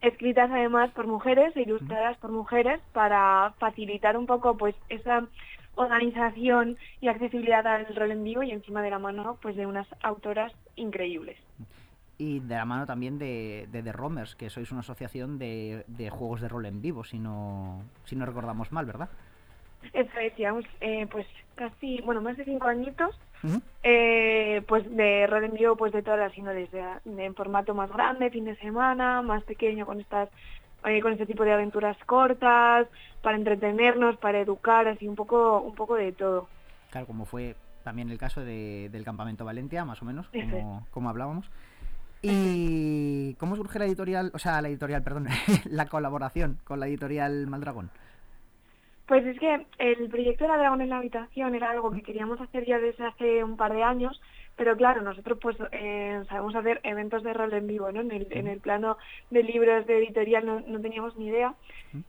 escritas 0.00 0.50
además 0.50 0.92
por 0.92 1.06
mujeres 1.06 1.54
e 1.58 1.60
ilustradas 1.60 2.16
por 2.16 2.30
mujeres 2.30 2.80
para 2.94 3.52
facilitar 3.58 4.16
un 4.16 4.24
poco 4.24 4.56
pues 4.56 4.74
esa 4.88 5.26
organización 5.74 6.78
y 7.02 7.08
accesibilidad 7.08 7.66
al 7.66 7.94
rol 7.94 8.12
en 8.12 8.24
vivo 8.24 8.42
y 8.42 8.50
encima 8.50 8.80
de 8.80 8.88
la 8.88 8.98
mano 8.98 9.36
pues 9.42 9.56
de 9.56 9.66
unas 9.66 9.86
autoras 10.00 10.54
increíbles 10.74 11.36
y 12.18 12.40
de 12.40 12.54
la 12.54 12.64
mano 12.64 12.86
también 12.86 13.18
de, 13.18 13.68
de 13.70 13.82
The 13.82 13.92
Romers, 13.92 14.34
que 14.36 14.50
sois 14.50 14.70
una 14.70 14.80
asociación 14.80 15.38
de, 15.38 15.84
de, 15.88 16.10
juegos 16.10 16.40
de 16.40 16.48
rol 16.48 16.66
en 16.66 16.80
vivo, 16.80 17.04
si 17.04 17.18
no, 17.18 17.82
si 18.04 18.16
no 18.16 18.26
recordamos 18.26 18.72
mal, 18.72 18.86
¿verdad? 18.86 19.08
Eso 19.92 20.18
es, 20.18 20.32
eh, 20.80 21.06
pues 21.10 21.26
casi, 21.54 22.00
bueno, 22.02 22.22
más 22.22 22.36
de 22.36 22.44
cinco 22.44 22.68
añitos, 22.68 23.18
eh, 23.82 24.62
pues 24.66 24.88
de 24.96 25.26
rol 25.26 25.44
en 25.44 25.52
vivo, 25.52 25.76
pues 25.76 25.92
de 25.92 26.02
todas 26.02 26.18
las 26.18 26.36
índoles, 26.38 26.70
de, 26.70 26.82
en 27.04 27.34
formato 27.34 27.74
más 27.74 27.90
grande, 27.90 28.30
fin 28.30 28.46
de 28.46 28.56
semana, 28.56 29.20
más 29.20 29.42
pequeño, 29.44 29.84
con 29.84 30.00
estas 30.00 30.30
eh, 30.86 31.00
con 31.00 31.12
este 31.12 31.26
tipo 31.26 31.44
de 31.44 31.52
aventuras 31.52 31.96
cortas, 32.04 32.86
para 33.22 33.36
entretenernos, 33.36 34.18
para 34.18 34.40
educar, 34.40 34.86
así 34.86 35.08
un 35.08 35.16
poco, 35.16 35.60
un 35.60 35.74
poco 35.74 35.94
de 35.94 36.12
todo. 36.12 36.46
Claro, 36.90 37.06
como 37.06 37.24
fue 37.24 37.56
también 37.82 38.10
el 38.10 38.18
caso 38.18 38.42
de, 38.42 38.90
del 38.90 39.04
campamento 39.04 39.44
Valentia, 39.44 39.84
más 39.84 40.02
o 40.02 40.04
menos, 40.04 40.26
como, 40.28 40.86
como 40.90 41.08
hablábamos. 41.08 41.46
¿Y 42.26 43.34
cómo 43.34 43.54
surge 43.54 43.78
la 43.78 43.84
editorial, 43.84 44.30
o 44.32 44.38
sea, 44.38 44.62
la 44.62 44.68
editorial, 44.68 45.02
perdón, 45.02 45.26
la 45.66 45.86
colaboración 45.86 46.58
con 46.64 46.80
la 46.80 46.86
editorial 46.86 47.46
Maldragón? 47.46 47.90
Pues 49.06 49.26
es 49.26 49.38
que 49.38 49.66
el 49.78 50.08
proyecto 50.08 50.44
de 50.44 50.48
la 50.48 50.56
Dragón 50.56 50.80
en 50.80 50.88
la 50.88 50.96
habitación 50.96 51.54
era 51.54 51.70
algo 51.70 51.90
que 51.90 52.02
queríamos 52.02 52.40
hacer 52.40 52.64
ya 52.64 52.78
desde 52.78 53.04
hace 53.04 53.44
un 53.44 53.58
par 53.58 53.74
de 53.74 53.82
años, 53.82 54.18
pero 54.56 54.76
claro, 54.76 55.02
nosotros 55.02 55.38
pues 55.42 55.56
eh, 55.72 56.22
sabemos 56.28 56.54
hacer 56.54 56.80
eventos 56.84 57.22
de 57.22 57.34
rol 57.34 57.52
en 57.52 57.66
vivo, 57.66 57.92
¿no? 57.92 58.00
En 58.00 58.12
el, 58.12 58.26
en 58.30 58.46
el 58.46 58.60
plano 58.60 58.96
de 59.30 59.42
libros 59.42 59.86
de 59.86 59.98
editorial 59.98 60.46
no, 60.46 60.60
no 60.60 60.80
teníamos 60.80 61.16
ni 61.16 61.26
idea. 61.26 61.54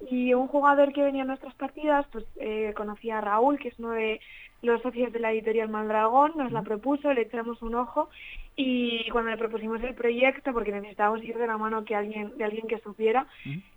Y 0.10 0.34
un 0.34 0.48
jugador 0.48 0.94
que 0.94 1.04
venía 1.04 1.24
a 1.24 1.28
nuestras 1.28 1.54
partidas, 1.56 2.06
pues 2.14 2.24
eh, 2.38 2.74
conocía 2.78 3.18
a 3.18 3.22
Raúl, 3.22 3.60
que 3.60 3.68
es 3.70 3.80
uno 3.80 3.92
de 3.92 4.22
los 4.66 4.82
socios 4.82 5.14
de 5.14 5.20
la 5.20 5.32
editorial 5.32 5.70
Maldragón, 5.70 6.34
nos 6.36 6.52
la 6.52 6.62
propuso, 6.62 7.14
le 7.14 7.22
echamos 7.22 7.62
un 7.62 7.76
ojo 7.76 8.10
y 8.56 9.10
cuando 9.10 9.32
le 9.32 9.38
propusimos 9.38 9.84
el 9.84 9.96
proyecto, 9.96 10.54
porque 10.54 10.72
necesitábamos 10.72 11.24
ir 11.24 11.38
de 11.38 11.48
la 11.48 11.58
mano 11.58 11.84
que 11.84 11.96
alguien, 11.96 12.38
de 12.38 12.44
alguien 12.46 12.68
que 12.68 12.80
supiera, 12.80 13.28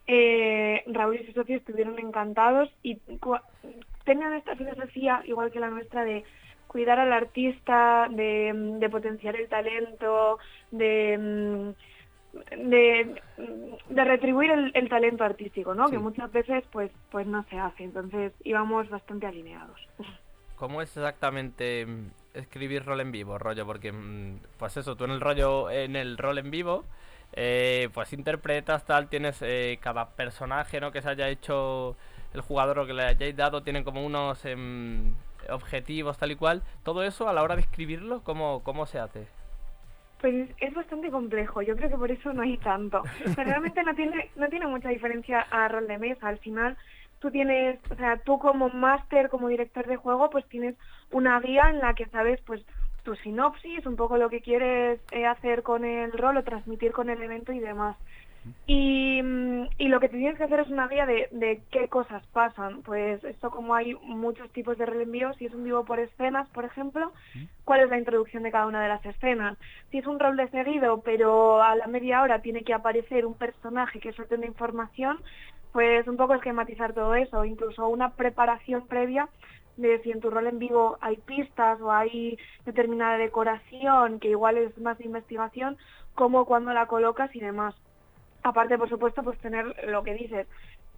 eh, 0.06 0.82
Raúl 0.86 1.16
y 1.16 1.26
sus 1.26 1.34
socios 1.34 1.60
estuvieron 1.60 1.98
encantados 1.98 2.70
y 2.82 2.98
tenían 4.04 4.34
esta 4.34 4.56
filosofía, 4.56 5.22
igual 5.26 5.50
que 5.50 5.60
la 5.60 5.70
nuestra, 5.70 6.04
de 6.04 6.24
cuidar 6.68 7.00
al 7.00 7.12
artista, 7.12 8.08
de, 8.10 8.88
potenciar 8.90 9.34
el 9.36 9.48
talento, 9.48 10.38
de, 10.70 11.74
de, 12.56 14.04
retribuir 14.04 14.52
el, 14.74 14.88
talento 14.88 15.24
artístico, 15.24 15.74
¿no? 15.74 15.90
Que 15.90 15.98
muchas 15.98 16.30
veces 16.30 16.62
pues, 16.70 16.92
pues 17.10 17.26
no 17.26 17.44
se 17.50 17.58
hace, 17.58 17.82
entonces 17.82 18.32
íbamos 18.44 18.88
bastante 18.88 19.26
alineados. 19.26 19.80
¿Cómo 20.58 20.82
es 20.82 20.96
exactamente 20.96 21.86
mm, 21.86 22.10
escribir 22.34 22.84
rol 22.84 23.00
en 23.00 23.12
vivo, 23.12 23.38
rollo? 23.38 23.64
Porque, 23.64 23.92
mm, 23.92 24.40
pues 24.58 24.76
eso, 24.76 24.96
tú 24.96 25.04
en 25.04 25.12
el 25.12 25.20
rollo, 25.20 25.70
en 25.70 25.94
el 25.94 26.18
rol 26.18 26.38
en 26.38 26.50
vivo, 26.50 26.84
eh, 27.32 27.88
pues 27.94 28.12
interpretas 28.12 28.84
tal, 28.84 29.08
tienes 29.08 29.40
eh, 29.42 29.78
cada 29.80 30.10
personaje, 30.10 30.80
¿no? 30.80 30.90
Que 30.90 31.00
se 31.00 31.10
haya 31.10 31.28
hecho 31.28 31.96
el 32.34 32.40
jugador 32.40 32.80
o 32.80 32.86
que 32.86 32.92
le 32.92 33.04
hayáis 33.04 33.36
dado, 33.36 33.62
tienen 33.62 33.84
como 33.84 34.04
unos 34.04 34.44
em, 34.44 35.14
objetivos 35.48 36.18
tal 36.18 36.32
y 36.32 36.36
cual. 36.36 36.62
Todo 36.82 37.04
eso 37.04 37.28
a 37.28 37.32
la 37.32 37.42
hora 37.42 37.54
de 37.54 37.62
escribirlo, 37.62 38.22
¿cómo, 38.24 38.62
cómo 38.64 38.86
se 38.86 38.98
hace? 38.98 39.28
Pues 40.20 40.50
es 40.58 40.74
bastante 40.74 41.10
complejo, 41.10 41.62
yo 41.62 41.76
creo 41.76 41.88
que 41.88 41.96
por 41.96 42.10
eso 42.10 42.32
no 42.32 42.42
hay 42.42 42.56
tanto. 42.58 43.02
Pero 43.36 43.50
realmente 43.50 43.82
no 43.84 43.94
tiene, 43.94 44.30
no 44.34 44.48
tiene 44.48 44.66
mucha 44.66 44.88
diferencia 44.88 45.42
a 45.42 45.68
rol 45.68 45.86
de 45.86 45.98
mesa. 45.98 46.26
Al 46.26 46.38
final 46.38 46.76
tú 47.20 47.30
tienes, 47.30 47.78
o 47.90 47.94
sea, 47.96 48.18
tú 48.18 48.38
como 48.38 48.68
máster, 48.68 49.28
como 49.28 49.48
director 49.48 49.86
de 49.86 49.96
juego, 49.96 50.30
pues 50.30 50.46
tienes 50.48 50.76
una 51.10 51.40
guía 51.40 51.70
en 51.70 51.78
la 51.78 51.94
que 51.94 52.06
sabes, 52.06 52.40
pues, 52.46 52.64
tu 53.02 53.14
sinopsis, 53.16 53.86
un 53.86 53.96
poco 53.96 54.18
lo 54.18 54.28
que 54.28 54.40
quieres 54.40 55.00
eh, 55.12 55.24
hacer 55.24 55.62
con 55.62 55.84
el 55.84 56.12
rol 56.12 56.36
o 56.36 56.44
transmitir 56.44 56.92
con 56.92 57.08
el 57.08 57.22
evento 57.22 57.52
y 57.52 57.58
demás. 57.58 57.96
Y, 58.66 59.20
y, 59.78 59.88
lo 59.88 60.00
que 60.00 60.08
tienes 60.08 60.36
que 60.36 60.44
hacer 60.44 60.60
es 60.60 60.68
una 60.68 60.88
guía 60.88 61.06
de, 61.06 61.28
de, 61.32 61.60
qué 61.70 61.88
cosas 61.88 62.24
pasan. 62.32 62.82
Pues 62.82 63.22
esto 63.24 63.50
como 63.50 63.74
hay 63.74 63.94
muchos 64.02 64.50
tipos 64.50 64.78
de 64.78 64.86
reenvíos, 64.86 65.36
si 65.36 65.46
es 65.46 65.54
un 65.54 65.64
vivo 65.64 65.84
por 65.84 65.98
escenas, 65.98 66.48
por 66.50 66.64
ejemplo, 66.64 67.12
cuál 67.64 67.80
es 67.80 67.90
la 67.90 67.98
introducción 67.98 68.42
de 68.42 68.50
cada 68.50 68.66
una 68.66 68.82
de 68.82 68.88
las 68.88 69.04
escenas. 69.04 69.58
Si 69.90 69.98
es 69.98 70.06
un 70.06 70.18
rol 70.18 70.36
de 70.36 70.48
seguido, 70.48 71.00
pero 71.02 71.62
a 71.62 71.76
la 71.76 71.86
media 71.86 72.22
hora 72.22 72.40
tiene 72.40 72.62
que 72.62 72.74
aparecer 72.74 73.26
un 73.26 73.34
personaje 73.34 74.00
que 74.00 74.12
suelte 74.12 74.36
una 74.36 74.46
información, 74.46 75.18
pues 75.72 76.06
un 76.08 76.16
poco 76.16 76.34
esquematizar 76.34 76.92
todo 76.92 77.14
eso, 77.14 77.44
incluso 77.44 77.88
una 77.88 78.10
preparación 78.10 78.86
previa 78.86 79.28
de 79.76 80.00
si 80.02 80.10
en 80.10 80.20
tu 80.20 80.30
rol 80.30 80.46
en 80.46 80.58
vivo 80.58 80.98
hay 81.00 81.16
pistas 81.18 81.80
o 81.80 81.92
hay 81.92 82.36
determinada 82.66 83.16
decoración 83.16 84.18
que 84.18 84.30
igual 84.30 84.58
es 84.58 84.76
más 84.78 84.98
de 84.98 85.04
investigación, 85.04 85.76
cómo, 86.14 86.44
cuándo 86.46 86.72
la 86.72 86.86
colocas 86.86 87.34
y 87.34 87.40
demás. 87.40 87.74
Aparte, 88.42 88.76
por 88.76 88.88
supuesto, 88.88 89.22
pues 89.22 89.38
tener 89.38 89.66
lo 89.88 90.02
que 90.02 90.14
dices, 90.14 90.46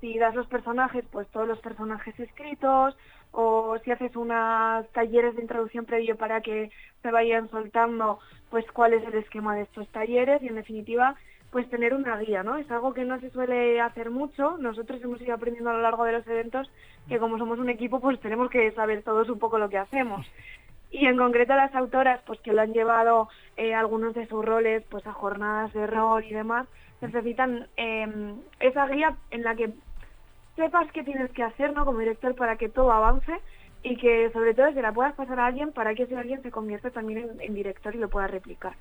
si 0.01 0.19
das 0.19 0.35
los 0.35 0.47
personajes, 0.47 1.05
pues 1.13 1.29
todos 1.29 1.47
los 1.47 1.59
personajes 1.61 2.19
escritos, 2.19 2.97
o 3.33 3.79
si 3.85 3.91
haces 3.91 4.17
unas 4.17 4.89
talleres 4.89 5.37
de 5.37 5.43
introducción 5.43 5.85
previo 5.85 6.17
para 6.17 6.41
que 6.41 6.71
se 7.03 7.11
vayan 7.11 7.49
soltando, 7.51 8.19
pues 8.51 8.65
cuál 8.73 8.95
es 8.95 9.05
el 9.05 9.15
esquema 9.15 9.55
de 9.55 9.63
estos 9.63 9.89
talleres. 9.89 10.43
Y 10.43 10.49
en 10.49 10.57
definitiva 10.57 11.17
pues 11.51 11.69
tener 11.69 11.95
una 11.95 12.17
guía, 12.19 12.43
¿no? 12.43 12.57
Es 12.57 12.71
algo 12.71 12.95
que 12.95 13.05
no 13.05 13.19
se 13.21 13.31
suele 13.31 13.81
hacer 13.81 14.11
mucho. 14.11 14.57
Nosotros 14.59 15.03
hemos 15.03 15.21
ido 15.21 15.35
aprendiendo 15.35 15.71
a 15.71 15.75
lo 15.75 15.83
largo 15.83 16.05
de 16.05 16.13
los 16.13 16.27
eventos 16.27 16.71
que 17.09 17.19
como 17.19 17.39
somos 17.39 17.59
un 17.59 17.69
equipo, 17.69 18.01
pues 18.01 18.21
tenemos 18.21 18.51
que 18.51 18.71
saber 18.73 19.03
todos 19.03 19.29
un 19.29 19.39
poco 19.39 19.59
lo 19.59 19.69
que 19.69 19.79
hacemos. 19.79 20.27
Y 20.93 21.07
en 21.07 21.17
concreto 21.17 21.55
las 21.55 21.73
autoras, 21.77 22.21
pues 22.27 22.41
que 22.41 22.53
lo 22.53 22.63
han 22.63 22.73
llevado 22.73 23.29
eh, 23.57 23.75
algunos 23.75 24.13
de 24.13 24.27
sus 24.27 24.45
roles, 24.45 24.83
pues 24.91 25.07
a 25.07 25.13
jornadas 25.13 25.73
de 25.73 25.87
rol 25.87 26.25
y 26.25 26.33
demás, 26.33 26.67
necesitan 27.01 27.69
em, 27.77 28.41
esa 28.59 28.89
guía 28.89 29.15
en 29.31 29.45
la 29.45 29.55
que 29.55 29.73
sepas 30.57 30.91
qué 30.93 31.05
tienes 31.05 31.31
que 31.31 31.45
hacer, 31.45 31.73
¿no? 31.73 31.85
Como 31.85 32.01
director 32.01 32.35
para 32.35 32.57
que 32.57 32.69
todo 32.69 32.91
avance 32.91 33.33
y 33.85 33.97
que 33.97 34.31
sobre 34.33 34.53
todo 34.53 34.73
se 34.73 34.83
la 34.83 34.93
puedas 34.93 35.15
pasar 35.15 35.39
a 35.39 35.47
alguien 35.47 35.73
para 35.73 35.95
que 35.95 36.03
ese 36.03 36.17
alguien 36.17 36.43
se 36.43 36.51
convierta 36.51 36.91
también 36.91 37.31
en, 37.39 37.55
director 37.55 37.95
y 37.95 37.99
lo 37.99 38.11
pueda 38.11 38.27
replicar. 38.27 38.75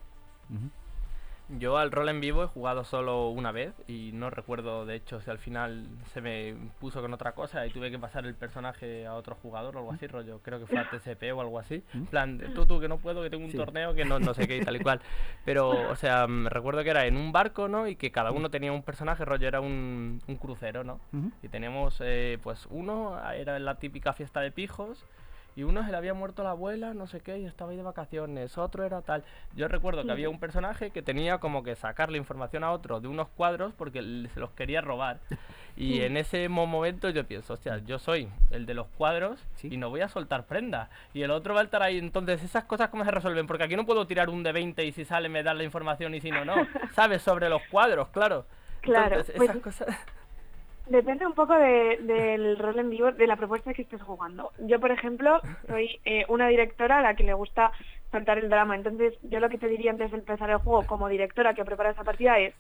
Yo 1.58 1.80
al 1.80 1.92
rol 1.92 2.10
en 2.10 2.22
vivo 2.22 2.44
he 2.44 2.48
jugado 2.48 2.84
solo 2.84 3.30
una 3.30 3.52
vez 3.52 3.74
y 3.88 4.12
no 4.14 4.30
recuerdo 4.30 4.86
de 4.86 4.96
hecho 4.96 5.20
si 5.20 5.32
al 5.32 5.40
final 5.40 5.88
se 6.14 6.22
me 6.22 6.56
puso 6.80 7.02
con 7.02 7.12
otra 7.12 7.32
cosa 7.32 7.66
y 7.66 7.72
tuve 7.72 7.90
que 7.90 7.98
pasar 7.98 8.28
el 8.28 8.36
personaje 8.36 9.08
a 9.08 9.16
otro 9.16 9.36
jugador 9.42 9.76
o 9.76 9.80
algo 9.80 9.92
así, 9.92 10.06
rollo, 10.06 10.42
creo 10.44 10.60
que 10.60 10.68
fue 10.68 10.78
a 10.78 10.88
TCP 10.90 11.34
o 11.34 11.42
algo 11.42 11.58
así. 11.58 11.84
En 11.94 12.06
plan, 12.06 12.40
tú, 12.54 12.68
tú, 12.68 12.80
que 12.80 12.88
no 12.88 13.00
puedo, 13.00 13.24
que 13.24 13.32
tengo 13.32 13.46
un 13.46 13.52
torneo, 13.52 13.96
que 13.96 14.06
no, 14.06 14.20
no 14.20 14.36
sé 14.36 14.48
qué 14.48 14.58
y 14.58 14.62
tal 14.62 14.76
y 14.76 14.80
cual. 14.80 15.02
Pero, 15.44 15.90
o 15.90 15.96
sea, 15.96 16.28
me 16.28 16.50
recuerdo 16.50 16.84
que 16.84 16.92
era 16.92 17.08
en 17.08 17.18
un 17.18 17.32
barco, 17.32 17.68
¿no? 17.68 17.88
Y 17.88 17.96
que 17.96 18.12
cada 18.12 18.32
uno 18.32 18.52
tenía 18.52 18.72
un 18.72 18.84
personaje, 18.84 19.26
rollo, 19.26 19.48
era 19.48 19.60
un, 19.60 20.22
un 20.28 20.36
crucero, 20.36 20.84
¿no? 20.84 21.00
Y 21.42 21.48
teníamos, 21.48 21.98
eh, 22.02 22.38
pues 22.44 22.68
uno 22.70 23.20
era 23.34 23.58
la 23.58 23.76
típica 23.76 24.14
fiesta 24.14 24.42
de 24.42 24.52
pijos 24.52 25.04
y 25.56 25.64
uno 25.64 25.84
se 25.84 25.92
le 25.92 25.98
había 25.98 26.14
muerto 26.14 26.44
la 26.44 26.52
abuela, 26.52 26.94
no 26.94 27.08
sé 27.08 27.22
qué, 27.22 27.40
y 27.40 27.46
estaba 27.46 27.72
ahí 27.72 27.78
de 27.78 27.84
vacaciones, 27.84 28.58
otro 28.58 28.84
era 28.84 29.02
tal. 29.02 29.24
Yo 29.56 29.68
recuerdo 29.68 30.04
que 30.04 30.12
había 30.12 30.30
un 30.30 30.40
personaje 30.40 30.92
que 30.92 31.02
tenía 31.02 31.40
como 31.40 31.64
que 31.64 31.76
sacarle 31.76 32.18
información 32.18 32.64
a 32.64 32.72
otro 32.72 33.00
de 33.00 33.08
unos 33.08 33.28
cuadros 33.30 33.74
porque 33.74 34.00
se 34.34 34.40
los 34.40 34.52
quería 34.52 34.82
robar. 34.82 35.20
Y 35.76 36.02
en 36.02 36.18
ese 36.18 36.48
momento 36.50 37.10
yo 37.10 37.26
pienso, 37.26 37.54
hostia, 37.54 37.80
yo 37.80 38.00
soy 38.00 38.30
el 38.52 38.66
de 38.66 38.74
los 38.74 38.88
cuadros 38.88 39.40
y 39.64 39.78
no 39.78 39.90
voy 39.90 40.02
a 40.02 40.10
soltar 40.10 40.46
prenda. 40.46 40.90
Y 41.14 41.24
el 41.24 41.32
otro 41.32 41.54
va 41.54 41.62
a 41.62 41.64
estar 41.64 41.84
ahí. 41.84 41.98
Entonces, 41.98 42.44
esas 42.44 42.66
cosas, 42.66 42.90
¿cómo 42.90 43.06
se 43.06 43.12
resuelven? 43.12 43.48
Porque 43.48 43.64
aquí 43.64 43.76
no 43.76 43.86
puedo 43.86 44.08
tirar 44.08 44.30
un 44.30 44.44
de 44.44 44.52
20 44.52 44.86
y 44.86 44.92
si 44.92 45.06
sale 45.06 45.30
me 45.30 45.44
dan 45.44 45.58
la 45.58 45.64
información 45.64 46.14
y 46.16 46.22
si 46.22 46.32
no, 46.32 46.46
no. 46.46 46.56
¿Sabes? 46.94 47.22
Sobre 47.22 47.50
los 47.50 47.62
cuadros, 47.70 48.10
claro. 48.10 48.46
Claro. 48.82 49.18
Entonces, 49.18 49.36
pues 49.36 49.50
esas 49.50 49.62
cosas... 49.62 49.88
Depende 50.90 51.28
un 51.28 51.34
poco 51.34 51.54
del 51.54 52.58
rol 52.58 52.80
en 52.80 52.90
vivo, 52.90 53.12
de 53.12 53.28
la 53.28 53.36
propuesta 53.36 53.74
que 53.74 53.84
estés 53.84 54.02
jugando. 54.02 54.52
Yo, 54.58 54.80
por 54.80 54.90
ejemplo, 54.90 55.40
soy 55.68 56.00
eh, 56.04 56.26
una 56.30 56.48
directora 56.48 56.98
a 56.98 57.02
la 57.04 57.14
que 57.14 57.24
le 57.24 57.34
gusta 57.34 57.72
saltar 58.12 58.40
el 58.40 58.50
drama. 58.50 58.76
Entonces, 58.76 59.14
yo 59.22 59.40
lo 59.40 59.50
que 59.50 59.60
te 59.60 59.68
diría 59.68 59.92
antes 59.92 60.10
de 60.10 60.18
empezar 60.18 60.50
el 60.50 60.58
juego 60.58 60.88
como 60.88 61.08
directora 61.08 61.54
que 61.54 61.64
prepara 61.64 61.92
esa 61.92 62.04
partida 62.04 62.40
es, 62.40 62.56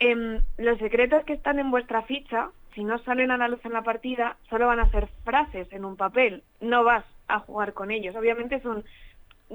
em, 0.00 0.42
los 0.58 0.78
secretos 0.78 1.24
que 1.24 1.32
están 1.32 1.58
en 1.58 1.70
vuestra 1.70 2.02
ficha, 2.02 2.50
si 2.74 2.84
no 2.84 2.98
salen 2.98 3.30
a 3.30 3.38
la 3.38 3.48
luz 3.48 3.64
en 3.64 3.72
la 3.72 3.80
partida, 3.80 4.36
solo 4.50 4.66
van 4.66 4.80
a 4.80 4.90
ser 4.90 5.08
frases 5.24 5.72
en 5.72 5.86
un 5.86 5.96
papel. 5.96 6.42
No 6.60 6.84
vas 6.84 7.06
a 7.26 7.38
jugar 7.38 7.72
con 7.72 7.90
ellos. 7.90 8.14
Obviamente 8.16 8.60
son, 8.60 8.84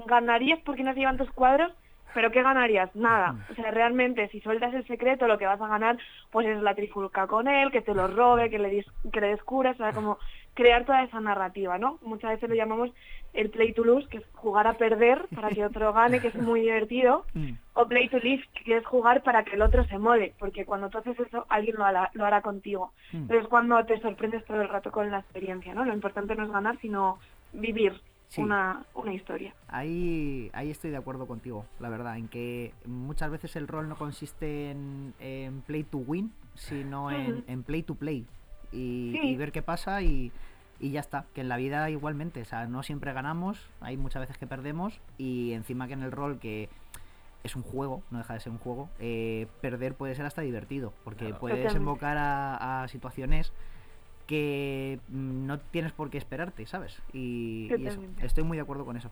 ganarías 0.06 0.58
porque 0.64 0.82
no 0.82 0.92
se 0.92 1.00
llevan 1.00 1.18
tus 1.18 1.30
cuadros, 1.30 1.72
pero 2.14 2.30
¿qué 2.30 2.42
ganarías? 2.42 2.94
Nada. 2.94 3.36
O 3.50 3.54
sea, 3.54 3.70
realmente, 3.70 4.28
si 4.28 4.40
sueltas 4.40 4.74
el 4.74 4.86
secreto, 4.86 5.26
lo 5.26 5.38
que 5.38 5.46
vas 5.46 5.60
a 5.60 5.68
ganar, 5.68 5.98
pues 6.30 6.46
es 6.46 6.60
la 6.62 6.74
trifulca 6.74 7.26
con 7.26 7.48
él, 7.48 7.70
que 7.70 7.82
te 7.82 7.94
lo 7.94 8.06
robe, 8.08 8.50
que 8.50 8.58
le, 8.58 8.84
que 9.12 9.20
le 9.20 9.28
descubras, 9.28 9.74
o 9.76 9.78
sea, 9.78 9.92
como 9.92 10.18
crear 10.54 10.84
toda 10.84 11.02
esa 11.02 11.20
narrativa, 11.20 11.78
¿no? 11.78 11.98
Muchas 12.02 12.32
veces 12.32 12.48
lo 12.48 12.54
llamamos 12.54 12.90
el 13.32 13.50
play 13.50 13.72
to 13.72 13.84
lose, 13.84 14.08
que 14.08 14.18
es 14.18 14.24
jugar 14.34 14.66
a 14.66 14.74
perder 14.74 15.26
para 15.34 15.48
que 15.48 15.64
otro 15.64 15.92
gane, 15.92 16.20
que 16.20 16.28
es 16.28 16.34
muy 16.34 16.60
divertido, 16.60 17.24
mm. 17.34 17.52
o 17.74 17.86
play 17.86 18.08
to 18.08 18.18
live, 18.18 18.44
que 18.64 18.76
es 18.76 18.84
jugar 18.84 19.22
para 19.22 19.44
que 19.44 19.56
el 19.56 19.62
otro 19.62 19.84
se 19.84 19.98
mole, 19.98 20.34
porque 20.38 20.66
cuando 20.66 20.90
tú 20.90 20.98
haces 20.98 21.18
eso, 21.18 21.46
alguien 21.48 21.76
lo 21.76 21.84
hará, 21.84 22.10
lo 22.12 22.26
hará 22.26 22.42
contigo. 22.42 22.92
Mm. 23.12 23.26
Pero 23.26 23.40
es 23.40 23.48
cuando 23.48 23.82
te 23.86 23.98
sorprendes 24.00 24.44
todo 24.44 24.60
el 24.60 24.68
rato 24.68 24.90
con 24.90 25.10
la 25.10 25.20
experiencia, 25.20 25.74
¿no? 25.74 25.84
Lo 25.84 25.94
importante 25.94 26.34
no 26.34 26.44
es 26.44 26.50
ganar, 26.50 26.78
sino 26.80 27.18
vivir 27.52 27.94
una, 28.38 28.84
una, 28.94 29.12
historia. 29.12 29.54
Ahí, 29.68 30.50
ahí 30.52 30.70
estoy 30.70 30.90
de 30.90 30.96
acuerdo 30.96 31.26
contigo, 31.26 31.66
la 31.80 31.88
verdad, 31.88 32.16
en 32.16 32.28
que 32.28 32.72
muchas 32.86 33.30
veces 33.30 33.56
el 33.56 33.68
rol 33.68 33.88
no 33.88 33.96
consiste 33.96 34.70
en, 34.70 35.62
play 35.66 35.84
to 35.84 35.98
win, 35.98 36.32
sino 36.54 37.10
en, 37.10 37.62
play 37.62 37.82
to 37.82 37.94
play. 37.94 38.26
Y, 38.72 39.36
ver 39.36 39.52
qué 39.52 39.62
pasa 39.62 40.02
y, 40.02 40.32
y, 40.80 40.90
ya 40.90 41.00
está. 41.00 41.26
Que 41.34 41.42
en 41.42 41.48
la 41.48 41.56
vida 41.56 41.90
igualmente, 41.90 42.40
o 42.42 42.44
sea, 42.44 42.66
no 42.66 42.82
siempre 42.82 43.12
ganamos, 43.12 43.68
hay 43.80 43.96
muchas 43.96 44.20
veces 44.20 44.38
que 44.38 44.46
perdemos 44.46 45.00
y 45.18 45.52
encima 45.52 45.86
que 45.86 45.92
en 45.94 46.02
el 46.02 46.12
rol 46.12 46.38
que 46.38 46.68
es 47.44 47.56
un 47.56 47.62
juego, 47.62 48.02
no 48.10 48.18
deja 48.18 48.34
de 48.34 48.40
ser 48.40 48.52
un 48.52 48.58
juego, 48.58 48.88
eh, 48.98 49.46
perder 49.60 49.94
puede 49.94 50.14
ser 50.14 50.26
hasta 50.26 50.42
divertido, 50.42 50.92
porque 51.04 51.34
puede 51.34 51.56
desembocar 51.56 52.16
a, 52.16 52.82
a 52.82 52.88
situaciones 52.88 53.52
que 54.26 54.98
no 55.08 55.58
tienes 55.58 55.92
por 55.92 56.10
qué 56.10 56.18
esperarte, 56.18 56.66
¿sabes? 56.66 57.02
Y, 57.12 57.70
estoy 58.22 58.44
muy 58.44 58.56
de 58.56 58.62
acuerdo 58.62 58.84
con 58.84 58.96
eso. 58.96 59.10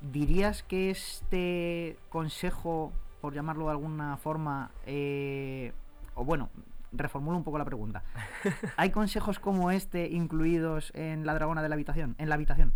¿Dirías 0.00 0.62
que 0.62 0.90
este 0.90 1.96
consejo, 2.08 2.92
por 3.20 3.34
llamarlo 3.34 3.66
de 3.66 3.70
alguna 3.72 4.16
forma, 4.18 4.70
eh, 4.86 5.72
o 6.14 6.24
bueno, 6.24 6.50
reformulo 6.92 7.36
un 7.36 7.44
poco 7.44 7.58
la 7.58 7.64
pregunta. 7.64 8.02
¿Hay 8.76 8.90
consejos 8.90 9.38
como 9.38 9.70
este 9.70 10.08
incluidos 10.08 10.92
en 10.94 11.26
la 11.26 11.34
dragona 11.34 11.62
de 11.62 11.68
la 11.68 11.74
habitación? 11.74 12.14
En 12.18 12.28
la 12.28 12.34
habitación. 12.34 12.72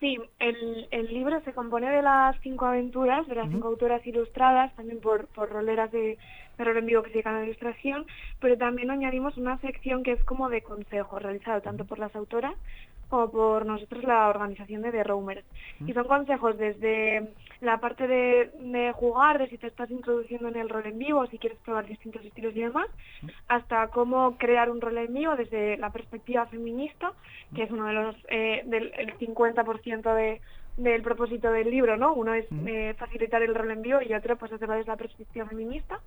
Sí, 0.00 0.18
el, 0.38 0.88
el 0.90 1.06
libro 1.14 1.40
se 1.44 1.54
compone 1.54 1.88
de 1.88 2.02
las 2.02 2.36
cinco 2.42 2.66
aventuras, 2.66 3.26
de 3.26 3.36
las 3.36 3.48
cinco 3.48 3.68
autoras 3.68 4.06
ilustradas, 4.06 4.74
también 4.76 5.00
por, 5.00 5.28
por 5.28 5.48
roleras 5.48 5.90
de, 5.92 6.18
de 6.56 6.64
rol 6.64 6.76
en 6.76 6.86
vivo 6.86 7.02
que 7.02 7.08
se 7.08 7.14
dedican 7.14 7.34
a 7.34 7.38
la 7.38 7.44
ilustración, 7.44 8.06
pero 8.40 8.56
también 8.56 8.90
añadimos 8.90 9.36
una 9.36 9.58
sección 9.58 10.02
que 10.02 10.12
es 10.12 10.24
como 10.24 10.48
de 10.48 10.62
consejo, 10.62 11.18
realizado 11.18 11.60
tanto 11.60 11.84
por 11.84 11.98
las 11.98 12.14
autoras 12.14 12.54
como 13.08 13.30
por 13.30 13.66
nosotros 13.66 14.02
la 14.04 14.28
organización 14.28 14.82
de 14.82 14.90
The 14.90 15.04
Roamers. 15.04 15.44
Y 15.86 15.92
son 15.92 16.06
consejos 16.06 16.56
desde 16.58 17.28
la 17.60 17.78
parte 17.78 18.06
de, 18.06 18.50
de, 18.60 18.92
jugar, 18.92 19.38
de 19.38 19.48
si 19.48 19.58
te 19.58 19.66
estás 19.66 19.90
introduciendo 19.90 20.48
en 20.48 20.56
el 20.56 20.68
rol 20.68 20.86
en 20.86 20.98
vivo, 20.98 21.26
si 21.26 21.38
quieres 21.38 21.58
probar 21.60 21.86
distintos 21.86 22.24
estilos 22.24 22.56
y 22.56 22.62
demás, 22.62 22.88
hasta 23.48 23.88
cómo 23.88 24.36
crear 24.36 24.70
un 24.70 24.80
rol 24.80 24.98
en 24.98 25.14
vivo 25.14 25.36
desde 25.36 25.76
la 25.76 25.90
perspectiva 25.90 26.46
feminista, 26.46 27.12
que 27.54 27.62
es 27.62 27.70
uno 27.70 27.86
de 27.86 27.92
los, 27.92 28.16
eh, 28.28 28.62
del 28.66 28.92
el 28.96 29.16
50% 29.18 30.14
de, 30.14 30.40
del 30.76 31.02
propósito 31.02 31.52
del 31.52 31.70
libro, 31.70 31.96
¿no? 31.96 32.14
Uno 32.14 32.34
es 32.34 32.46
eh, 32.66 32.94
facilitar 32.98 33.42
el 33.42 33.54
rol 33.54 33.70
en 33.70 33.82
vivo 33.82 34.00
y 34.02 34.12
otro 34.12 34.36
pues 34.36 34.52
hacerlo 34.52 34.74
desde 34.74 34.90
la 34.90 34.96
perspectiva 34.96 35.46
feminista 35.46 36.00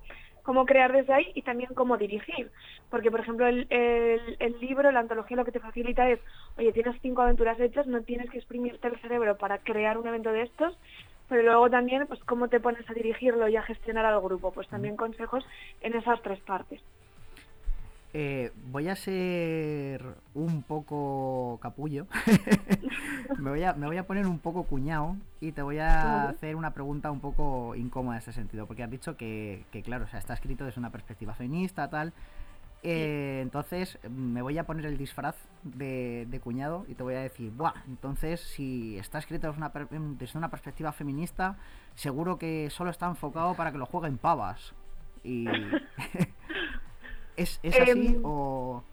cómo 0.48 0.66
crear 0.66 0.94
desde 0.94 1.14
ahí 1.14 1.30
y 1.36 1.42
también 1.42 1.74
cómo 1.74 1.98
dirigir. 1.98 2.50
Porque, 2.90 3.12
por 3.12 3.20
ejemplo, 3.20 3.48
el, 3.48 4.56
libro, 4.62 4.90
la 4.94 5.02
antología, 5.02 5.36
lo 5.36 5.44
que 5.44 5.52
te 5.52 5.60
facilita 5.60 6.10
es, 6.10 6.22
oye, 6.58 6.72
tienes 6.72 6.96
cinco 7.02 7.22
aventuras 7.22 7.60
hechas, 7.60 7.86
no 7.86 8.02
tienes 8.04 8.30
que 8.30 8.38
exprimirte 8.38 8.88
el 8.88 8.98
cerebro 9.02 9.38
para 9.38 9.58
crear 9.58 9.98
un 9.98 10.08
evento 10.08 10.32
de 10.32 10.44
estos, 10.44 10.80
pero 11.28 11.44
luego 11.44 11.70
también, 11.70 12.08
pues, 12.08 12.24
cómo 12.24 12.48
te 12.48 12.62
pones 12.62 12.90
a 12.90 12.94
dirigirlo 12.94 13.50
y 13.50 13.58
a 13.58 13.62
gestionar 13.62 14.06
al 14.06 14.22
grupo. 14.22 14.54
Pues 14.54 14.70
también 14.70 14.96
consejos 14.96 15.46
en 15.82 15.98
esas 15.98 16.22
tres 16.22 16.40
partes. 16.40 16.82
Eh, 18.14 18.52
voy 18.72 18.88
a 18.88 18.96
ser 18.96 20.02
un 20.34 20.64
poco 20.64 21.60
capullo. 21.62 22.08
me, 23.40 23.50
voy 23.50 23.64
a, 23.64 23.74
me 23.74 23.86
voy 23.86 23.98
a 23.98 24.08
poner 24.08 24.26
un 24.28 24.40
poco 24.40 24.64
cuñado 24.64 25.18
y 25.42 25.52
te 25.52 25.62
voy 25.62 25.80
a 25.80 26.30
hacer 26.30 26.56
una 26.56 26.74
pregunta 26.74 27.12
un 27.12 27.20
poco 27.20 27.76
incómoda 27.76 28.16
en 28.16 28.22
ese 28.22 28.32
sentido. 28.32 28.66
Porque 28.66 28.84
has 28.84 28.90
dicho 28.90 29.18
que, 29.18 29.66
claro, 29.84 30.06
o 30.06 30.08
sea, 30.08 30.20
está 30.20 30.34
escrito 30.34 30.66
desde 30.66 30.80
una 30.80 30.92
perspectiva 30.92 31.34
feminista, 31.34 31.90
tal. 31.90 32.14
Eh, 32.84 33.40
entonces 33.42 33.98
me 34.10 34.42
voy 34.42 34.58
a 34.58 34.66
poner 34.66 34.86
el 34.86 34.98
disfraz 34.98 35.36
de, 35.64 36.40
cuñado 36.44 36.86
y 36.88 36.94
te 36.94 37.04
voy 37.04 37.16
a 37.16 37.22
decir, 37.22 37.52
Buah, 37.52 37.74
entonces 37.88 38.40
si 38.40 38.98
está 39.00 39.18
escrito 39.18 39.48
desde 39.48 39.58
una, 39.58 39.72
desde 40.18 40.38
una 40.38 40.50
perspectiva 40.50 40.92
feminista, 40.92 41.58
seguro 41.96 42.38
que 42.38 42.70
solo 42.70 42.92
está 42.92 43.08
enfocado 43.08 43.56
para 43.56 43.72
que 43.72 43.80
lo 43.80 43.88
jueguen 43.88 44.18
pavas. 44.18 44.74
Y 45.24 45.48
¿Es, 47.38 47.60
es 47.64 47.80
así 47.80 48.08
em, 48.08 48.22
o...? 48.24 48.84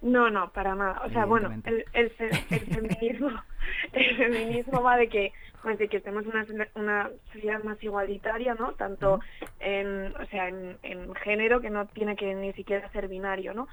No, 0.00 0.30
no, 0.30 0.48
para 0.50 0.76
nada. 0.76 1.02
O 1.04 1.10
sea, 1.10 1.24
bueno, 1.24 1.52
el, 1.64 1.84
el, 1.92 2.10
feminismo, 2.10 3.30
el 3.92 4.16
feminismo 4.16 4.80
va 4.80 4.96
de 4.96 5.08
que, 5.08 5.32
pues 5.60 5.76
de 5.76 5.88
que 5.88 5.98
tenemos 5.98 6.24
una, 6.26 6.46
una 6.76 7.10
sociedad 7.32 7.64
más 7.64 7.82
igualitaria, 7.82 8.54
¿no? 8.54 8.74
Tanto 8.74 9.18
en, 9.58 10.14
o 10.14 10.26
sea, 10.26 10.48
en, 10.48 10.78
en, 10.84 11.12
género 11.16 11.60
que 11.60 11.70
no 11.70 11.86
tiene 11.86 12.14
que 12.14 12.32
ni 12.36 12.52
siquiera 12.52 12.88
ser 12.92 13.08
binario, 13.08 13.54
¿no? 13.54 13.66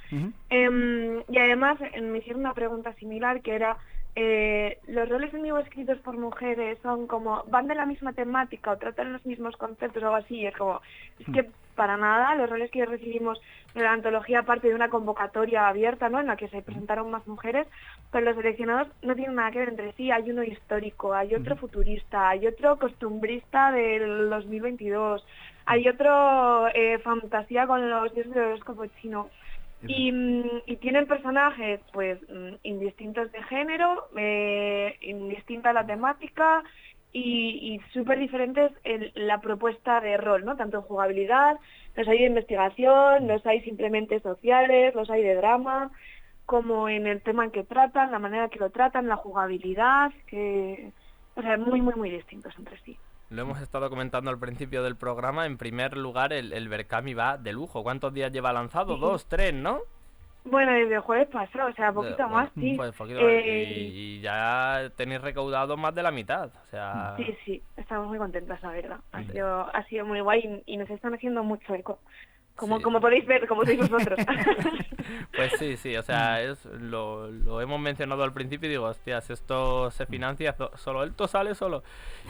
Em, 0.49 1.21
y 1.29 1.37
además 1.37 1.77
me 1.79 2.17
hicieron 2.17 2.41
una 2.41 2.55
pregunta 2.55 2.93
similar 2.93 3.41
que 3.41 3.53
era 3.53 3.77
eh, 4.15 4.79
los 4.87 5.07
roles 5.09 5.33
en 5.33 5.43
vivo 5.43 5.59
escritos 5.59 5.99
por 5.99 6.17
mujeres 6.17 6.79
son 6.81 7.05
como, 7.05 7.43
van 7.49 7.67
de 7.67 7.75
la 7.75 7.85
misma 7.85 8.13
temática 8.13 8.71
o 8.71 8.77
tratan 8.77 9.13
los 9.13 9.25
mismos 9.25 9.57
conceptos 9.57 10.01
o 10.01 10.05
algo 10.07 10.17
así, 10.17 10.45
es 10.45 10.55
como, 10.55 10.81
es 11.19 11.25
que 11.33 11.51
para 11.75 11.97
nada, 11.97 12.35
los 12.35 12.49
roles 12.49 12.71
que 12.71 12.85
recibimos 12.85 13.39
de 13.73 13.81
la 13.81 13.91
antología 13.91 14.43
parte 14.43 14.69
de 14.69 14.75
una 14.75 14.89
convocatoria 14.89 15.67
abierta, 15.67 16.09
¿no? 16.09 16.19
En 16.19 16.27
la 16.27 16.37
que 16.37 16.47
se 16.47 16.61
presentaron 16.61 17.11
más 17.11 17.27
mujeres, 17.27 17.67
pero 18.11 18.25
los 18.25 18.35
seleccionados 18.35 18.87
no 19.01 19.15
tienen 19.15 19.35
nada 19.35 19.51
que 19.51 19.59
ver 19.59 19.69
entre 19.69 19.91
sí, 19.93 20.11
hay 20.11 20.31
uno 20.31 20.43
histórico, 20.43 21.13
hay 21.13 21.35
otro 21.35 21.57
futurista, 21.57 22.29
hay 22.29 22.47
otro 22.47 22.77
costumbrista 22.77 23.71
del 23.71 24.29
2022, 24.29 25.25
hay 25.65 25.87
otro 25.87 26.67
eh, 26.69 26.99
fantasía 26.99 27.67
con 27.67 27.89
los 27.89 28.13
dioses 28.13 28.33
de 28.33 28.41
horóscopo 28.41 28.85
chino. 29.01 29.29
Y, 29.87 30.11
mm, 30.11 30.61
y, 30.65 30.77
tienen 30.77 31.05
personajes 31.05 31.79
pues 31.91 32.19
mm, 32.29 32.55
indistintos 32.63 33.31
de 33.31 33.43
género, 33.43 34.07
eh, 34.15 34.97
indistinta 35.01 35.73
la 35.73 35.85
temática 35.85 36.63
y, 37.15 37.73
y 37.73 37.79
súper 37.93 38.17
diferentes 38.19 38.71
en 38.83 39.11
la 39.15 39.37
propuesta 39.39 40.01
de 40.01 40.17
rol, 40.17 40.43
¿no? 40.43 40.55
Tanto 40.55 40.77
en 40.77 40.83
jugabilidad, 40.83 41.57
los 41.95 42.07
hay 42.07 42.19
de 42.19 42.27
investigación, 42.33 43.27
los 43.27 43.45
hay 43.45 43.61
simplemente 43.61 44.19
sociales, 44.19 44.93
los 44.93 45.09
hay 45.09 45.23
de 45.23 45.35
drama. 45.35 45.91
como 46.45 46.89
en 46.89 47.07
el 47.07 47.21
tema 47.21 47.45
en 47.45 47.51
que 47.51 47.63
tratan, 47.63 48.11
la 48.11 48.19
manera 48.19 48.49
que 48.49 48.59
lo 48.59 48.69
tratan, 48.69 49.07
la 49.07 49.15
jugabilidad, 49.15 50.11
que, 50.27 50.91
o 51.35 51.41
sea, 51.41 51.57
muy, 51.57 51.81
muy, 51.81 51.95
muy 51.95 52.09
distintos 52.09 52.53
entre 52.57 52.79
sí. 52.81 52.97
Lo 53.31 53.41
hemos 53.41 53.59
estado 53.59 53.89
comentando 53.89 54.29
al 54.29 54.37
principio 54.37 54.83
del 54.83 54.95
programa. 54.95 55.47
En 55.47 55.57
primer 55.57 55.97
lugar, 55.97 56.31
el, 56.31 56.53
el 56.53 56.69
Berkami 56.69 57.15
va 57.15 57.37
de 57.37 57.53
lujo. 57.53 57.81
¿Cuántos 57.81 58.13
días 58.13 58.31
lleva 58.31 58.53
lanzado? 58.53 58.97
Dos, 58.97 59.25
tres, 59.27 59.53
¿no? 59.53 59.79
Bueno, 60.45 60.71
desde 60.73 60.93
el 60.95 60.99
jueves 61.01 61.27
pasado, 61.29 61.69
o 61.69 61.73
sea, 61.73 61.91
poquito 61.91 62.27
más, 62.29 62.49
sí. 62.53 62.73
pues 62.77 62.93
poquito 62.95 63.19
Eh, 63.19 63.63
y, 63.77 64.17
y 64.17 64.21
ya 64.21 64.91
tenéis 64.95 65.21
recaudado 65.21 65.75
más 65.75 65.93
de 65.95 66.03
la 66.03 66.11
mitad. 66.11 66.47
O 66.47 66.69
sea, 66.69 67.15
Sí, 67.17 67.35
sí, 67.43 67.63
estamos 67.77 68.07
muy 68.07 68.17
contentas, 68.19 68.61
la 68.61 68.69
verdad. 68.69 68.99
Ha 69.11 69.23
Sí. 69.23 69.31
sido, 69.31 69.75
ha 69.75 69.83
sido 69.85 70.05
muy 70.05 70.19
guay 70.21 70.63
y, 70.67 70.73
y 70.73 70.77
nos 70.77 70.89
están 70.89 71.15
haciendo 71.15 71.43
mucho 71.43 71.73
eco. 71.73 71.99
Como, 72.55 72.77
Sí. 72.77 72.83
como 72.83 73.01
podéis 73.01 73.25
ver, 73.25 73.47
como 73.47 73.65
sois 73.65 73.79
vosotros. 73.89 74.19
Pues 75.35 75.51
sí, 75.59 75.77
sí, 75.77 75.95
o 75.97 76.01
sea, 76.01 76.41
es, 76.41 76.65
lo, 76.65 77.29
lo 77.29 77.59
hemos 77.61 77.79
mencionado 77.79 78.23
al 78.23 78.33
principio 78.33 78.67
y 78.67 78.71
digo, 78.71 78.85
hostias, 78.85 79.29
esto 79.29 79.91
se 79.91 80.05
financia 80.05 80.53
so- 80.53 80.71
solo, 80.77 81.03
esto 81.03 81.27
sale 81.27 81.53
solo. 81.55 81.83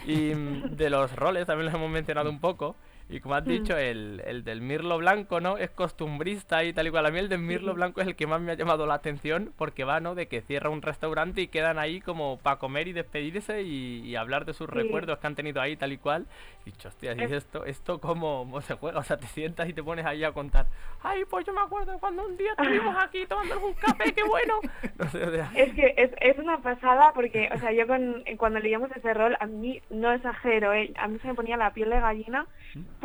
Y 0.06 0.34
mm, 0.34 0.76
de 0.76 0.90
los 0.90 1.14
roles 1.14 1.46
también 1.46 1.66
los 1.66 1.74
hemos 1.74 1.90
mencionado 1.90 2.28
un 2.28 2.40
poco. 2.40 2.74
Y 3.08 3.20
como 3.20 3.36
has 3.36 3.44
dicho, 3.44 3.76
el, 3.78 4.20
el 4.26 4.42
del 4.42 4.60
Mirlo 4.60 4.98
Blanco, 4.98 5.40
¿no? 5.40 5.58
Es 5.58 5.70
costumbrista 5.70 6.64
y 6.64 6.72
tal 6.72 6.88
y 6.88 6.90
cual. 6.90 7.06
A 7.06 7.10
mí 7.12 7.18
el 7.20 7.28
del 7.28 7.38
Mirlo 7.38 7.72
Blanco 7.74 8.00
es 8.00 8.06
el 8.08 8.16
que 8.16 8.26
más 8.26 8.40
me 8.40 8.50
ha 8.50 8.54
llamado 8.56 8.84
la 8.84 8.94
atención 8.94 9.52
porque 9.56 9.84
va, 9.84 10.00
¿no? 10.00 10.16
De 10.16 10.26
que 10.26 10.40
cierra 10.42 10.70
un 10.70 10.82
restaurante 10.82 11.40
y 11.40 11.46
quedan 11.46 11.78
ahí 11.78 12.00
como 12.00 12.38
para 12.38 12.56
comer 12.58 12.88
y 12.88 12.92
despedirse 12.92 13.62
y, 13.62 14.00
y 14.04 14.16
hablar 14.16 14.44
de 14.44 14.54
sus 14.54 14.66
Sí. 14.68 14.74
recuerdos 14.74 15.18
que 15.18 15.26
han 15.28 15.36
tenido 15.36 15.60
ahí 15.60 15.76
tal 15.76 15.92
y 15.92 15.98
cual. 15.98 16.26
Y 16.64 16.70
dicho, 16.72 16.88
hostia, 16.88 17.14
¿y 17.16 17.20
Es- 17.22 17.30
esto, 17.30 17.64
esto 17.64 18.00
cómo, 18.00 18.60
se 18.62 18.74
juega? 18.74 18.98
O 18.98 19.02
sea, 19.04 19.16
te 19.16 19.26
sientas 19.28 19.68
y 19.68 19.72
te 19.72 19.84
pones 19.84 20.04
ahí 20.04 20.24
a 20.24 20.32
contar. 20.32 20.66
Ay, 21.02 21.24
pues 21.30 21.46
yo 21.46 21.52
me 21.52 21.60
acuerdo 21.60 21.96
cuando 22.00 22.26
un 22.26 22.36
día 22.36 22.50
estuvimos 22.58 22.96
aquí 23.04 23.24
tomando 23.26 23.64
un 23.64 23.74
café, 23.74 24.12
qué 24.12 24.24
bueno. 24.24 24.54
No 24.98 25.08
sé, 25.10 25.22
o 25.24 25.30
sea, 25.30 25.52
Es 25.54 25.72
que 25.74 25.94
es, 25.96 26.10
es 26.20 26.38
una 26.38 26.58
pasada 26.58 27.12
porque, 27.14 27.48
o 27.54 27.58
sea, 27.58 27.70
yo 27.72 27.86
con, 27.86 28.24
cuando 28.36 28.58
leíamos 28.58 28.90
ese 28.96 29.14
rol, 29.14 29.36
a 29.38 29.46
mí, 29.46 29.80
no 29.90 30.12
exagero, 30.12 30.72
¿eh? 30.72 30.92
a 30.96 31.06
mí 31.06 31.18
se 31.20 31.28
me 31.28 31.34
ponía 31.34 31.56
la 31.56 31.72
piel 31.72 31.90
de 31.90 32.00
gallina 32.00 32.46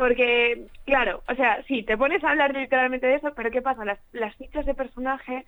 porque, 0.02 0.66
claro, 0.84 1.22
o 1.28 1.34
sea, 1.36 1.62
sí, 1.68 1.84
te 1.84 1.96
pones 1.96 2.24
a 2.24 2.30
hablar 2.30 2.52
literalmente 2.52 3.06
de 3.06 3.14
eso, 3.14 3.32
pero 3.36 3.52
¿qué 3.52 3.62
pasa? 3.62 3.84
Las, 3.84 4.00
las 4.12 4.34
fichas 4.34 4.66
de 4.66 4.74
personaje 4.74 5.44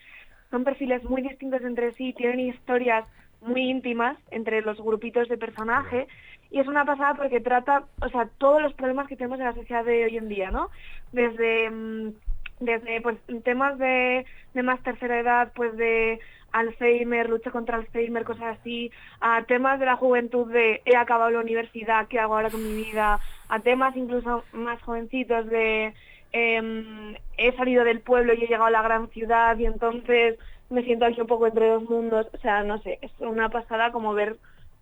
son 0.53 0.63
perfiles 0.63 1.03
muy 1.03 1.23
distintos 1.23 1.61
entre 1.65 1.91
sí, 1.95 2.13
tienen 2.13 2.39
historias 2.39 3.05
muy 3.41 3.63
íntimas 3.69 4.17
entre 4.31 4.63
los 4.63 4.81
grupitos 4.81 5.29
de 5.29 5.39
personaje 5.39 6.07
y 6.53 6.61
es 6.61 6.69
una 6.69 6.85
pasada 6.85 7.15
porque 7.15 7.41
trata, 7.41 7.83
o 8.01 8.09
sea, 8.11 8.29
todos 8.39 8.63
los 8.63 8.75
problemas 8.75 9.09
que 9.09 9.17
tenemos 9.17 9.41
en 9.41 9.47
la 9.47 9.55
sociedad 9.55 9.85
de 9.85 10.05
hoy 10.05 10.19
en 10.19 10.29
día, 10.29 10.53
¿no? 10.53 10.71
Desde... 11.11 11.69
mm, 11.69 12.13
desde 12.61 13.01
pues 13.01 13.19
temas 13.43 13.77
de, 13.79 14.25
de 14.55 14.63
más 14.63 14.81
tercera 14.85 15.19
edad, 15.19 15.53
pues 15.57 15.77
de 15.77 16.21
Alzheimer, 16.55 17.29
lucha 17.29 17.51
contra 17.51 17.77
Alzheimer, 17.77 18.25
cosas 18.25 18.59
así, 18.59 18.91
a 19.21 19.43
temas 19.43 19.81
de 19.81 19.87
la 19.87 19.97
juventud 19.97 20.51
de 20.51 20.83
he 20.85 20.97
acabado 20.97 21.31
la 21.31 21.41
universidad, 21.41 22.07
¿qué 22.09 22.21
hago 22.21 22.35
ahora 22.35 22.51
con 22.51 22.63
mi 22.63 22.85
vida? 22.85 23.19
A 23.49 23.59
temas 23.59 23.97
incluso 23.97 24.45
más 24.53 24.81
jovencitos 24.83 25.47
de 25.47 25.93
em, 26.33 27.17
he 27.37 27.53
salido 27.57 27.85
del 27.85 28.01
pueblo 28.01 28.35
y 28.35 28.45
he 28.45 28.47
llegado 28.47 28.67
a 28.67 28.71
la 28.71 28.83
gran 28.83 29.09
ciudad 29.09 29.59
y 29.59 29.67
entonces 29.67 30.39
me 30.71 30.85
siento 30.85 31.05
aquí 31.05 31.21
un 31.21 31.27
poco 31.27 31.47
entre 31.47 31.69
dos 31.69 31.83
mundos. 31.91 32.29
O 32.33 32.39
sea, 32.39 32.63
no 32.63 32.79
sé, 32.79 32.99
es 33.03 33.11
una 33.19 33.49
pasada 33.49 33.91
como 33.91 34.15
ver 34.15 34.37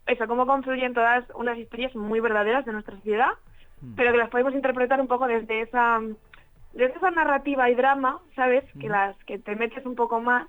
eso, 0.06 0.26
cómo 0.26 0.46
confluyen 0.46 0.94
todas 0.94 1.24
unas 1.34 1.56
historias 1.56 1.94
muy 1.94 2.20
verdaderas 2.20 2.66
de 2.66 2.72
nuestra 2.72 2.96
sociedad, 2.96 3.30
pero 3.96 4.12
que 4.12 4.18
las 4.18 4.30
podemos 4.30 4.54
interpretar 4.54 5.00
un 5.00 5.08
poco 5.08 5.26
desde 5.26 5.62
esa 5.62 6.00
desde 6.74 6.96
esa 6.96 7.10
narrativa 7.10 7.68
y 7.70 7.74
drama, 7.74 8.20
¿sabes? 8.34 8.64
Que 8.80 8.88
las 8.88 9.16
que 9.24 9.38
te 9.38 9.56
metes 9.56 9.84
un 9.84 9.94
poco 9.94 10.20
más. 10.20 10.48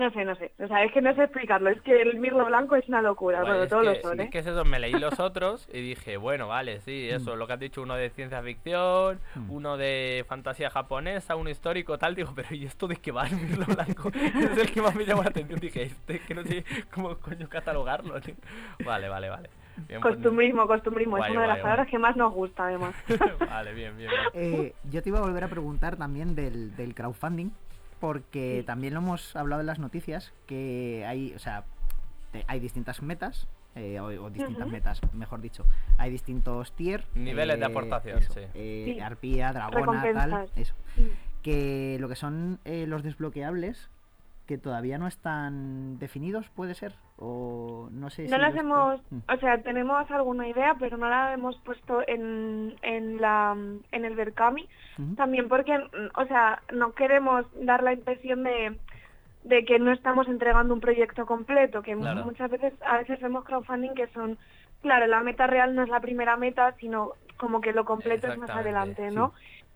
No 0.00 0.10
sé, 0.12 0.24
no 0.24 0.34
sé. 0.34 0.50
O 0.58 0.66
sea, 0.66 0.82
es 0.82 0.92
que 0.92 1.02
no 1.02 1.14
sé 1.14 1.24
explicarlo. 1.24 1.68
Es 1.68 1.78
que 1.82 2.00
el 2.00 2.18
mirlo 2.18 2.46
blanco 2.46 2.74
es 2.74 2.88
una 2.88 3.02
locura. 3.02 3.42
Guay, 3.42 3.50
bueno, 3.50 3.64
es 3.64 3.68
todos 3.68 3.82
que, 3.82 3.88
lo 3.96 4.00
son, 4.00 4.20
es 4.20 4.26
¿eh? 4.26 4.30
que 4.30 4.38
es 4.38 4.46
eso, 4.46 4.64
me 4.64 4.78
leí 4.78 4.94
los 4.94 5.20
otros 5.20 5.68
y 5.70 5.82
dije, 5.82 6.16
bueno, 6.16 6.48
vale, 6.48 6.80
sí, 6.80 7.06
eso, 7.10 7.36
lo 7.36 7.46
que 7.46 7.52
has 7.52 7.60
dicho, 7.60 7.82
uno 7.82 7.96
de 7.96 8.08
ciencia 8.08 8.40
ficción, 8.40 9.20
uno 9.50 9.76
de 9.76 10.24
fantasía 10.26 10.70
japonesa, 10.70 11.36
uno 11.36 11.50
histórico, 11.50 11.98
tal, 11.98 12.14
digo, 12.14 12.32
pero 12.34 12.48
¿y 12.54 12.64
esto 12.64 12.88
de 12.88 12.96
qué 12.96 13.12
va 13.12 13.26
el 13.26 13.36
mirlo 13.36 13.66
blanco? 13.66 14.08
es 14.14 14.56
el 14.56 14.72
que 14.72 14.80
más 14.80 14.94
me 14.94 15.04
llamó 15.04 15.22
la 15.22 15.28
atención, 15.28 15.60
dije, 15.60 15.82
este 15.82 16.20
que 16.20 16.34
no 16.34 16.44
sé 16.44 16.64
cómo 16.94 17.18
coño 17.18 17.46
catalogarlo, 17.46 18.18
tío. 18.22 18.36
Vale, 18.82 19.10
vale, 19.10 19.28
vale. 19.28 19.50
Bien, 19.86 20.00
pues, 20.00 20.14
Costumbrismo, 20.14 20.66
costumbrismo. 20.66 21.16
Guay, 21.18 21.30
es 21.30 21.36
una 21.36 21.42
de 21.42 21.48
las 21.48 21.56
guay, 21.56 21.62
palabras 21.62 21.88
que 21.88 21.98
más 21.98 22.16
nos 22.16 22.32
gusta, 22.32 22.68
además. 22.68 22.94
vale, 23.38 23.74
bien, 23.74 23.98
bien. 23.98 24.10
bien. 24.10 24.22
Eh, 24.32 24.74
yo 24.90 25.02
te 25.02 25.10
iba 25.10 25.18
a 25.18 25.22
volver 25.22 25.44
a 25.44 25.48
preguntar 25.48 25.96
también 25.96 26.34
del, 26.34 26.74
del 26.74 26.94
crowdfunding, 26.94 27.50
porque 28.00 28.58
Sí. 28.60 28.66
también 28.66 28.94
lo 28.94 29.00
hemos 29.00 29.36
hablado 29.36 29.60
en 29.60 29.66
las 29.66 29.78
noticias, 29.78 30.32
que 30.46 31.04
hay, 31.06 31.32
o 31.34 31.38
sea, 31.38 31.64
te- 32.32 32.44
hay 32.48 32.58
distintas 32.60 33.02
metas, 33.02 33.46
eh, 33.76 34.00
o, 34.00 34.06
o 34.06 34.30
distintas 34.30 34.66
metas, 34.68 35.00
mejor 35.12 35.40
dicho. 35.40 35.64
Hay 35.98 36.10
distintos 36.10 36.72
tier. 36.74 37.04
Niveles 37.14 37.58
de 37.58 37.64
eh, 37.64 37.68
aportación, 37.68 38.18
eso, 38.18 38.32
sí. 38.32 38.40
eh, 38.54 38.82
Sí. 38.94 39.00
Arpía, 39.00 39.52
dragona, 39.52 40.02
tal, 40.14 40.50
eso. 40.56 40.74
Que 41.42 41.96
lo 42.00 42.08
que 42.08 42.16
son 42.16 42.58
eh, 42.64 42.86
los 42.86 43.02
desbloqueables, 43.02 43.88
que 44.46 44.58
todavía 44.58 44.98
no 44.98 45.06
están 45.06 45.98
definidos, 45.98 46.48
puede 46.50 46.74
ser, 46.74 46.94
o 47.20 47.88
no 47.92 48.08
sé 48.10 48.24
si 48.24 48.30
No 48.30 48.38
las 48.38 48.54
los- 48.54 48.62
hemos, 48.64 49.00
Mm. 49.10 49.18
o 49.28 49.36
sea, 49.36 49.58
tenemos 49.62 50.10
alguna 50.10 50.48
idea, 50.48 50.74
pero 50.78 50.96
no 50.96 51.08
la 51.08 51.34
hemos 51.34 51.56
puesto 51.60 52.02
en, 52.08 52.74
en 52.82 53.20
la 53.20 53.54
en 53.92 54.04
el 54.04 54.16
Berkami. 54.16 54.66
Ujú. 54.98 55.14
También 55.16 55.48
porque, 55.48 55.78
o 56.14 56.24
sea, 56.26 56.62
no 56.72 56.92
queremos 56.94 57.44
dar 57.62 57.82
la 57.82 57.92
impresión 57.92 58.42
de, 58.42 58.78
de 59.44 59.64
que 59.66 59.78
no 59.78 59.92
estamos 59.92 60.28
entregando 60.28 60.72
un 60.72 60.80
proyecto 60.80 61.26
completo, 61.26 61.82
que 61.82 61.94
Claro. 61.94 62.24
muchas 62.24 62.50
veces, 62.50 62.72
a 62.86 62.98
veces 62.98 63.20
vemos 63.20 63.44
crowdfunding 63.44 63.94
que 63.94 64.06
son, 64.08 64.38
claro, 64.80 65.06
la 65.06 65.20
meta 65.20 65.46
real 65.46 65.74
no 65.74 65.82
es 65.82 65.88
la 65.90 66.00
primera 66.00 66.36
meta, 66.38 66.74
sino 66.80 67.12
como 67.36 67.60
que 67.60 67.72
lo 67.72 67.84
completo 67.84 68.28
es 68.32 68.38
más 68.38 68.50
adelante, 68.50 69.10
¿no? 69.10 69.32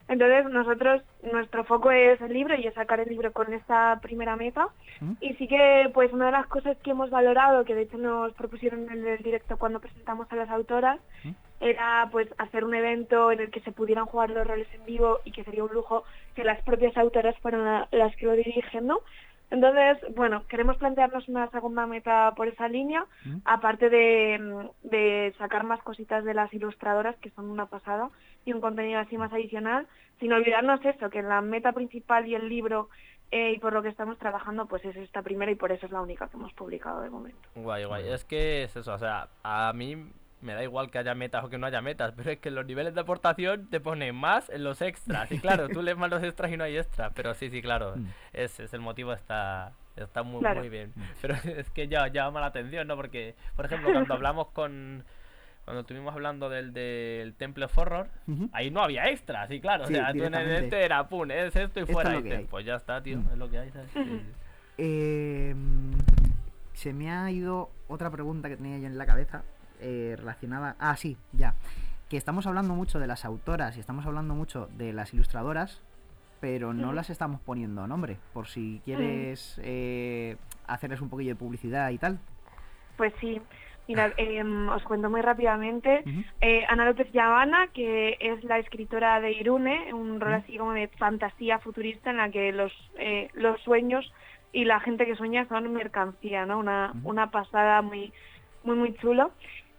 Entonces 0.06 0.44
nosotros, 0.52 1.02
nuestro 1.32 1.64
foco 1.64 1.90
es 1.90 2.20
el 2.20 2.32
libro 2.32 2.54
y 2.56 2.66
es 2.66 2.74
sacar 2.74 3.00
el 3.00 3.08
libro 3.08 3.32
con 3.32 3.52
esta 3.54 3.98
primera 4.02 4.36
meta. 4.36 4.68
Y 5.20 5.34
sí 5.34 5.48
que, 5.48 5.90
pues, 5.94 6.12
una 6.12 6.26
de 6.26 6.32
las 6.32 6.46
cosas 6.46 6.76
que 6.78 6.90
hemos 6.90 7.08
valorado, 7.10 7.64
que 7.64 7.74
de 7.74 7.82
hecho 7.82 7.96
nos 7.96 8.32
propusieron 8.34 8.90
en 8.90 9.06
el 9.06 9.18
directo 9.22 9.56
cuando 9.56 9.80
presentamos 9.80 10.30
a 10.30 10.36
las 10.36 10.50
autoras, 10.50 11.00
era, 11.60 12.08
pues, 12.12 12.28
hacer 12.36 12.64
un 12.64 12.74
evento 12.74 13.32
en 13.32 13.40
el 13.40 13.50
que 13.50 13.60
se 13.60 13.72
pudieran 13.72 14.04
jugar 14.06 14.28
los 14.30 14.46
roles 14.46 14.68
en 14.74 14.84
vivo 14.84 15.20
y 15.24 15.32
que 15.32 15.44
sería 15.44 15.64
un 15.64 15.72
lujo 15.72 16.04
que 16.34 16.44
las 16.44 16.60
propias 16.62 16.94
autoras 16.98 17.34
fueran 17.38 17.64
la- 17.64 17.88
las 17.90 18.14
que 18.16 18.26
lo 18.26 18.32
dirigen, 18.32 18.86
¿no? 18.86 18.98
Entonces, 19.54 19.98
bueno, 20.16 20.44
queremos 20.48 20.76
plantearnos 20.78 21.28
una 21.28 21.48
segunda 21.50 21.86
meta 21.86 22.32
por 22.34 22.48
esa 22.48 22.66
línea, 22.66 23.06
aparte 23.44 23.88
de, 23.88 24.36
mm, 24.40 24.88
de 24.88 25.32
sacar 25.38 25.62
más 25.62 25.80
cositas 25.82 26.24
de 26.24 26.34
las 26.34 26.52
ilustradoras, 26.52 27.14
que 27.18 27.30
son 27.30 27.48
una 27.48 27.66
pasada, 27.66 28.10
y 28.44 28.52
un 28.52 28.60
contenido 28.60 28.98
así 28.98 29.16
más 29.16 29.32
adicional, 29.32 29.86
sin 30.18 30.32
olvidarnos 30.32 30.84
eso, 30.84 31.08
que 31.08 31.22
la 31.22 31.40
meta 31.40 31.70
principal 31.70 32.26
y 32.26 32.34
el 32.34 32.48
libro 32.48 32.88
eh, 33.30 33.52
y 33.52 33.58
por 33.60 33.72
lo 33.72 33.82
que 33.82 33.90
estamos 33.90 34.18
trabajando, 34.18 34.66
pues 34.66 34.84
es 34.84 34.96
esta 34.96 35.22
primera 35.22 35.52
y 35.52 35.54
por 35.54 35.70
eso 35.70 35.86
es 35.86 35.92
la 35.92 36.00
única 36.00 36.26
que 36.26 36.36
hemos 36.36 36.52
publicado 36.54 37.02
de 37.02 37.10
momento. 37.10 37.48
Guay, 37.54 37.84
guay. 37.84 38.08
Es 38.08 38.24
que 38.24 38.64
es 38.64 38.74
eso, 38.74 38.92
o 38.92 38.98
sea, 38.98 39.28
a 39.44 39.72
mí 39.72 40.10
me 40.44 40.54
da 40.54 40.62
igual 40.62 40.90
que 40.90 40.98
haya 40.98 41.14
metas 41.14 41.42
o 41.44 41.48
que 41.50 41.58
no 41.58 41.66
haya 41.66 41.80
metas, 41.82 42.12
pero 42.16 42.30
es 42.30 42.38
que 42.38 42.50
en 42.50 42.54
los 42.54 42.66
niveles 42.66 42.94
de 42.94 43.00
aportación 43.00 43.68
te 43.70 43.80
pone 43.80 44.12
más 44.12 44.48
en 44.50 44.62
los 44.62 44.80
extras. 44.82 45.32
Y 45.32 45.38
claro, 45.38 45.68
tú 45.68 45.82
lees 45.82 45.96
más 45.96 46.10
los 46.10 46.22
extras 46.22 46.52
y 46.52 46.56
no 46.56 46.64
hay 46.64 46.76
extras, 46.76 47.12
pero 47.14 47.34
sí, 47.34 47.50
sí, 47.50 47.60
claro, 47.62 47.96
Mm. 47.96 48.06
es, 48.34 48.60
es 48.60 48.72
el 48.74 48.80
motivo 48.80 49.12
está 49.12 49.72
está 49.96 50.22
muy 50.22 50.40
Claro. 50.40 50.60
muy 50.60 50.68
bien. 50.68 50.92
Pero 51.22 51.34
es 51.56 51.70
que 51.70 51.86
ya 51.88 52.08
llama 52.08 52.40
la 52.40 52.46
atención, 52.46 52.86
¿no? 52.88 52.96
Porque, 52.96 53.36
por 53.56 53.64
ejemplo, 53.64 53.90
cuando 53.92 54.12
hablamos 54.14 54.48
con 54.48 55.04
cuando 55.64 55.80
estuvimos 55.80 56.12
hablando 56.12 56.50
del, 56.50 56.74
del 56.74 57.32
Temple 57.34 57.64
of 57.64 57.78
Horror, 57.78 58.08
ahí 58.52 58.70
no 58.70 58.82
había 58.82 59.08
extras, 59.08 59.50
y 59.50 59.60
claro, 59.62 59.86
Sí, 59.86 59.94
o 59.94 59.96
sea, 59.96 60.12
tú 60.12 60.24
en 60.24 60.34
el 60.34 60.50
este 60.64 60.84
era, 60.84 61.08
pum, 61.08 61.30
es 61.30 61.56
esto 61.56 61.80
y 61.80 61.84
Esto 61.84 61.92
fuera, 61.94 62.16
es 62.18 62.22
lo 62.24 62.40
y 62.40 62.44
pues 62.44 62.66
ya 62.66 62.74
está, 62.74 63.00
tío, 63.02 63.16
Mm. 63.18 63.28
es 63.32 63.38
lo 63.38 63.48
que 63.48 63.58
hay, 63.60 63.70
¿sabes? 63.70 63.88
Eh, 64.76 65.54
se 66.74 66.92
me 66.92 67.10
ha 67.10 67.30
ido 67.30 67.70
otra 67.88 68.10
pregunta 68.10 68.48
que 68.48 68.56
tenía 68.56 68.78
yo 68.78 68.86
en 68.86 68.98
la 68.98 69.06
cabeza 69.06 69.42
eh, 69.84 70.16
relacionada. 70.16 70.76
Ah, 70.78 70.96
sí, 70.96 71.16
ya. 71.32 71.54
Que 72.08 72.16
estamos 72.16 72.46
hablando 72.46 72.74
mucho 72.74 72.98
de 72.98 73.06
las 73.06 73.24
autoras 73.24 73.76
y 73.76 73.80
estamos 73.80 74.06
hablando 74.06 74.34
mucho 74.34 74.68
de 74.76 74.92
las 74.92 75.12
ilustradoras, 75.14 75.82
pero 76.40 76.72
no 76.74 76.92
las 76.92 77.10
estamos 77.10 77.40
poniendo 77.40 77.86
nombre. 77.86 78.16
Por 78.32 78.46
si 78.48 78.80
quieres 78.84 79.60
eh, 79.62 80.36
hacerles 80.66 81.00
un 81.00 81.08
poquillo 81.08 81.30
de 81.30 81.36
publicidad 81.36 81.90
y 81.90 81.98
tal. 81.98 82.18
Pues 82.96 83.12
sí, 83.20 83.40
mirad, 83.88 84.12
em, 84.16 84.68
os 84.68 84.82
cuento 84.84 85.10
muy 85.10 85.20
rápidamente. 85.20 86.04
Eh, 86.40 86.64
Ana 86.68 86.84
López 86.84 87.10
Yavana, 87.12 87.68
que 87.68 88.16
es 88.20 88.44
la 88.44 88.58
escritora 88.58 89.20
de 89.20 89.32
Irune, 89.32 89.92
un 89.92 90.20
rol 90.20 90.34
así 90.34 90.56
como 90.56 90.72
de 90.72 90.88
fantasía 90.88 91.58
futurista 91.58 92.10
en 92.10 92.18
la 92.18 92.30
que 92.30 92.52
los, 92.52 92.72
eh, 92.98 93.28
los 93.34 93.60
sueños 93.62 94.12
y 94.52 94.64
la 94.64 94.80
gente 94.80 95.06
que 95.06 95.16
sueña 95.16 95.46
son 95.48 95.72
mercancía, 95.72 96.46
¿no? 96.46 96.58
Una, 96.58 96.92
una 97.02 97.30
pasada 97.30 97.82
muy, 97.82 98.12
muy, 98.62 98.76
muy 98.76 98.94
chulo. 98.94 99.32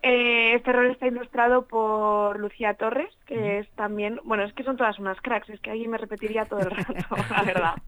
Eh, 0.07 0.53
este 0.53 0.71
rol 0.71 0.91
está 0.91 1.07
ilustrado 1.07 1.65
por 1.65 2.39
Lucía 2.39 2.75
Torres, 2.75 3.09
que 3.25 3.57
es 3.57 3.67
también, 3.71 4.19
bueno, 4.23 4.43
es 4.43 4.53
que 4.53 4.61
son 4.61 4.77
todas 4.77 4.99
unas 4.99 5.19
cracks, 5.19 5.49
es 5.49 5.59
que 5.61 5.71
ahí 5.71 5.87
me 5.87 5.97
repetiría 5.97 6.45
todo 6.45 6.59
el 6.59 6.69
rato, 6.69 6.93
la 7.31 7.43
verdad. 7.43 7.73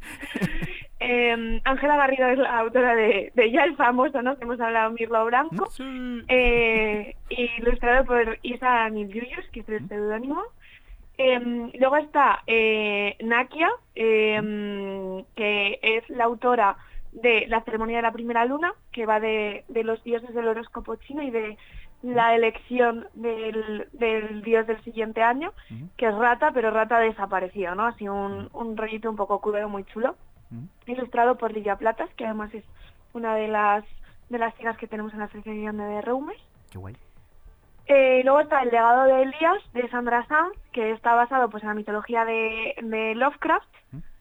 Eh, 1.00 1.62
Ángela 1.64 1.96
Garrido 1.96 2.28
es 2.28 2.40
la 2.40 2.58
autora 2.58 2.96
de, 2.96 3.32
de 3.36 3.52
ya 3.52 3.66
el 3.66 3.76
famoso, 3.76 4.20
¿no? 4.24 4.36
Que 4.36 4.46
hemos 4.46 4.60
hablado, 4.60 4.90
Mirlo 4.90 5.28
Blanco. 5.28 5.70
Eh, 6.28 7.16
ilustrado 7.30 8.04
por 8.04 8.40
Isa 8.42 8.90
Nilyuyus, 8.90 9.48
que 9.52 9.60
es 9.60 9.70
el 9.70 9.88
seudónimo. 9.88 10.42
Eh, 11.20 11.40
luego 11.80 11.98
está 11.98 12.42
eh, 12.48 13.16
Nakia, 13.24 13.70
eh, 13.94 15.24
que 15.36 15.80
es 15.84 16.10
la 16.10 16.24
autora 16.24 16.78
de 17.12 17.46
La 17.48 17.62
ceremonia 17.62 17.98
de 17.98 18.02
la 18.02 18.12
primera 18.12 18.46
luna, 18.46 18.74
que 18.92 19.06
va 19.06 19.20
de, 19.20 19.66
de 19.68 19.84
los 19.84 20.04
dioses 20.04 20.34
del 20.34 20.48
horóscopo 20.48 20.96
chino 20.96 21.22
y 21.22 21.30
de 21.30 21.58
la 22.04 22.36
elección 22.36 23.08
del, 23.16 23.88
del 23.94 24.42
dios 24.42 24.68
del 24.68 24.82
siguiente 24.84 25.22
año, 25.22 25.52
que 25.98 26.08
es 26.08 26.16
Rata, 26.16 26.52
pero 26.54 26.72
Rata 26.72 27.00
desapareció, 27.00 27.76
¿no? 27.76 27.86
Así 27.86 28.08
un, 28.08 28.50
un 28.54 28.78
rollito 28.78 29.10
un 29.10 29.16
poco 29.16 29.42
crudo, 29.42 29.68
muy 29.70 29.84
chulo. 29.86 30.16
Ilustrado 30.86 31.38
por 31.38 31.52
Lidia 31.52 31.76
Platas, 31.76 32.10
que 32.16 32.26
además 32.26 32.54
es 32.54 32.64
una 33.14 33.36
de 33.36 33.48
las 33.48 33.84
de 34.30 34.38
las 34.38 34.56
chicas 34.58 34.78
que 34.78 34.88
tenemos 34.88 35.14
en 35.14 35.20
la 35.20 35.26
asociación 35.26 35.78
de 35.78 36.02
Reumes. 36.02 36.38
Qué 36.72 36.78
guay. 36.78 36.96
Eh, 37.88 38.22
luego 38.26 38.42
está 38.42 38.62
El 38.64 38.72
legado 38.72 39.06
de 39.06 39.24
Elías, 39.24 39.64
de 39.74 39.90
Sandra 39.90 40.26
Sanz, 40.28 40.54
que 40.74 40.92
está 40.92 41.16
basado 41.16 41.50
pues 41.50 41.64
en 41.64 41.70
la 41.70 41.76
mitología 41.76 42.26
de, 42.26 42.76
de 42.82 43.16
Lovecraft. 43.16 43.68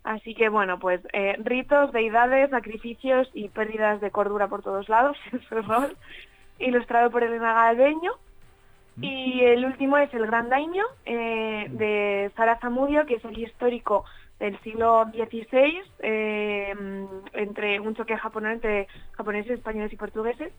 Así 0.05 0.37
que 0.37 0.49
bueno, 0.49 0.79
pues 0.79 1.01
eh, 1.13 1.37
ritos, 1.43 1.91
deidades, 1.91 2.51
sacrificios 2.51 3.29
y 3.35 3.49
pérdidas 3.49 4.01
de 4.01 4.13
cordura 4.13 4.47
por 4.47 4.63
todos 4.63 4.89
lados, 4.89 5.17
es. 5.33 5.43
Ilustrado 6.59 7.11
por 7.11 7.23
Elena 7.23 7.55
Galveño. 7.55 8.13
Y 8.99 9.43
el 9.43 9.65
último 9.67 9.99
es 9.99 10.13
El 10.15 10.27
Gran 10.27 10.49
Daimyo, 10.49 10.85
eh, 11.05 11.67
de 11.69 12.31
Sara 12.35 12.59
Zamudio, 12.61 13.05
que 13.05 13.17
es 13.17 13.25
el 13.27 13.39
histórico 13.39 14.07
del 14.39 14.59
siglo 14.61 15.05
XVI, 15.13 15.83
eh, 16.01 16.75
entre 17.35 17.81
un 17.81 17.95
choque 17.95 18.17
japonés 18.17 18.55
entre 18.55 18.87
japoneses, 19.13 19.53
españoles 19.53 19.93
y 19.93 19.97
portugueses, 19.97 20.53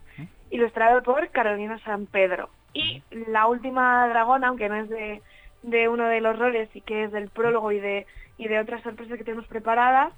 ilustrado 0.50 1.02
por 1.02 1.28
Carolina 1.30 1.78
San 1.80 2.06
Pedro. 2.06 2.48
Y 2.74 3.02
la 3.28 3.46
última 3.46 4.08
dragona, 4.08 4.48
aunque 4.48 4.68
no 4.68 4.76
es 4.76 4.88
de, 4.88 5.22
de 5.62 5.88
uno 5.88 6.06
de 6.06 6.20
los 6.20 6.38
roles, 6.38 6.68
y 6.74 6.80
que 6.80 7.04
es 7.04 7.12
del 7.12 7.30
prólogo 7.30 7.72
y 7.72 7.80
de, 7.80 8.06
y 8.36 8.48
de 8.48 8.58
otras 8.58 8.82
sorpresas 8.82 9.18
que 9.18 9.24
tenemos 9.24 9.46
preparadas, 9.46 10.12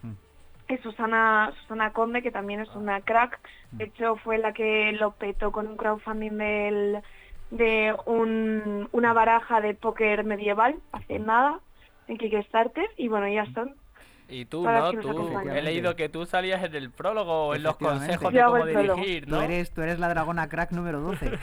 es 0.74 0.80
Susana, 0.80 1.52
Susana 1.62 1.92
Conde, 1.92 2.22
que 2.22 2.30
también 2.30 2.60
es 2.60 2.68
una 2.74 3.00
crack. 3.00 3.40
De 3.72 3.84
hecho, 3.84 4.16
fue 4.16 4.38
la 4.38 4.52
que 4.52 4.92
lo 4.92 5.12
petó 5.12 5.52
con 5.52 5.66
un 5.66 5.76
crowdfunding 5.76 6.36
del, 6.36 7.02
de 7.50 7.94
un, 8.06 8.88
una 8.92 9.12
baraja 9.12 9.60
de 9.60 9.74
póker 9.74 10.24
medieval 10.24 10.76
hace 10.92 11.18
nada 11.18 11.60
en 12.08 12.18
Kickstarter. 12.18 12.88
Y 12.96 13.08
bueno, 13.08 13.28
ya 13.28 13.46
son. 13.52 13.74
Y 14.30 14.44
tú, 14.44 14.64
¿no? 14.64 14.92
Tú, 14.92 15.40
he 15.50 15.62
leído 15.62 15.96
que 15.96 16.08
tú 16.08 16.24
salías 16.24 16.62
en 16.62 16.74
el 16.76 16.90
prólogo 16.90 17.48
o 17.48 17.54
en 17.54 17.64
los 17.64 17.76
consejos 17.76 18.30
Yo 18.32 18.34
de 18.36 18.40
hago 18.42 18.52
cómo 18.52 18.64
el 18.66 18.72
prólogo. 18.72 19.00
dirigir, 19.00 19.24
Tú 19.26 19.30
¿no? 19.32 19.42
eres, 19.42 19.70
tú 19.72 19.82
eres 19.82 19.98
la 19.98 20.08
dragona 20.08 20.48
crack 20.48 20.70
número 20.72 21.00
12. 21.00 21.30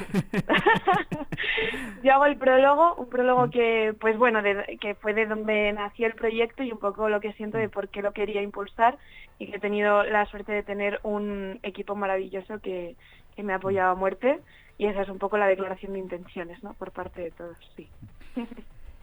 Yo 2.04 2.14
hago 2.14 2.26
el 2.26 2.38
prólogo, 2.38 2.96
un 2.96 3.10
prólogo 3.10 3.50
que, 3.50 3.94
pues 4.00 4.18
bueno, 4.18 4.42
de- 4.42 4.78
que 4.80 4.96
fue 4.96 5.14
de 5.14 5.26
donde 5.26 5.74
nació 5.74 6.08
el 6.08 6.14
proyecto 6.14 6.64
y 6.64 6.72
un 6.72 6.78
poco 6.80 7.10
lo 7.10 7.20
que 7.20 7.34
siento 7.34 7.58
de 7.58 7.70
por 7.70 7.90
qué 7.90 8.02
lo 8.02 8.12
quería 8.14 8.42
impulsar 8.42 8.98
y 9.40 9.48
que 9.48 9.58
he 9.58 9.60
tenido 9.60 10.04
la 10.04 10.26
suerte 10.28 10.52
de 10.52 10.64
tener 10.64 11.00
un 11.04 11.60
equipo 11.64 11.96
maravilloso 11.96 12.60
que, 12.60 12.96
que 13.36 13.44
me 13.44 13.54
ha 13.54 13.58
apoyado 13.58 13.92
a 13.92 13.96
muerte 13.96 14.40
y 14.78 14.86
esa 14.86 15.02
es 15.02 15.10
un 15.10 15.18
poco 15.18 15.38
la 15.38 15.48
declaración 15.48 15.94
de 15.94 16.00
intenciones, 16.00 16.62
¿no? 16.64 16.74
Por 16.74 16.92
parte 16.92 17.22
de 17.22 17.32
todos, 17.32 17.58
sí. 17.76 17.88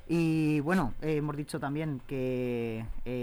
Y 0.07 0.61
bueno, 0.61 0.93
eh, 1.03 1.17
hemos 1.17 1.37
dicho 1.37 1.59
también 1.59 2.01
que 2.07 2.85
eh, 3.07 3.14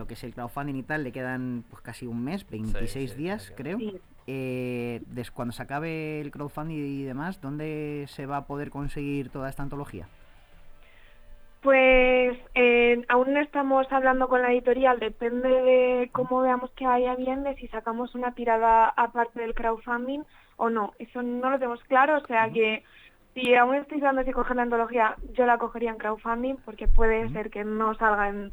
lo 0.00 0.06
que 0.06 0.14
es 0.14 0.24
el 0.24 0.34
crowdfunding 0.34 0.76
y 0.76 0.82
tal 0.82 1.04
le 1.04 1.12
quedan 1.12 1.62
pues 1.70 1.82
casi 1.82 2.06
un 2.06 2.24
mes, 2.24 2.48
26 2.48 3.10
sí, 3.10 3.16
días 3.16 3.52
creo. 3.54 3.78
Eh, 4.26 5.02
des- 5.06 5.30
cuando 5.30 5.52
se 5.52 5.62
acabe 5.62 6.20
el 6.20 6.30
crowdfunding 6.30 6.76
y 6.78 7.02
demás, 7.04 7.40
¿dónde 7.40 8.06
se 8.08 8.26
va 8.26 8.38
a 8.38 8.46
poder 8.46 8.70
conseguir 8.70 9.28
toda 9.30 9.48
esta 9.50 9.62
antología? 9.62 10.08
Pues 11.62 12.38
eh, 12.54 13.04
aún 13.08 13.34
no 13.34 13.40
estamos 13.40 13.86
hablando 13.92 14.28
con 14.28 14.40
la 14.40 14.50
editorial, 14.50 14.98
depende 14.98 15.48
de 15.48 16.10
cómo 16.12 16.40
veamos 16.40 16.70
que 16.72 16.86
vaya 16.86 17.14
bien, 17.16 17.42
de 17.42 17.54
si 17.56 17.68
sacamos 17.68 18.14
una 18.14 18.32
tirada 18.34 18.88
aparte 18.88 19.40
del 19.40 19.54
crowdfunding 19.54 20.22
o 20.56 20.70
no. 20.70 20.94
Eso 20.98 21.22
no 21.22 21.50
lo 21.50 21.58
tenemos 21.58 21.82
claro, 21.84 22.16
o 22.16 22.26
sea 22.26 22.50
que 22.50 22.82
si 23.34 23.54
aún 23.54 23.74
estoy 23.74 24.00
dando 24.00 24.22
si 24.24 24.32
coger 24.32 24.56
la 24.56 24.62
antología, 24.62 25.16
yo 25.34 25.44
la 25.44 25.58
cogería 25.58 25.90
en 25.90 25.98
crowdfunding 25.98 26.56
porque 26.64 26.88
puede 26.88 27.28
ser 27.30 27.50
que 27.50 27.62
no 27.64 27.94
salga 27.94 28.30
en, 28.30 28.52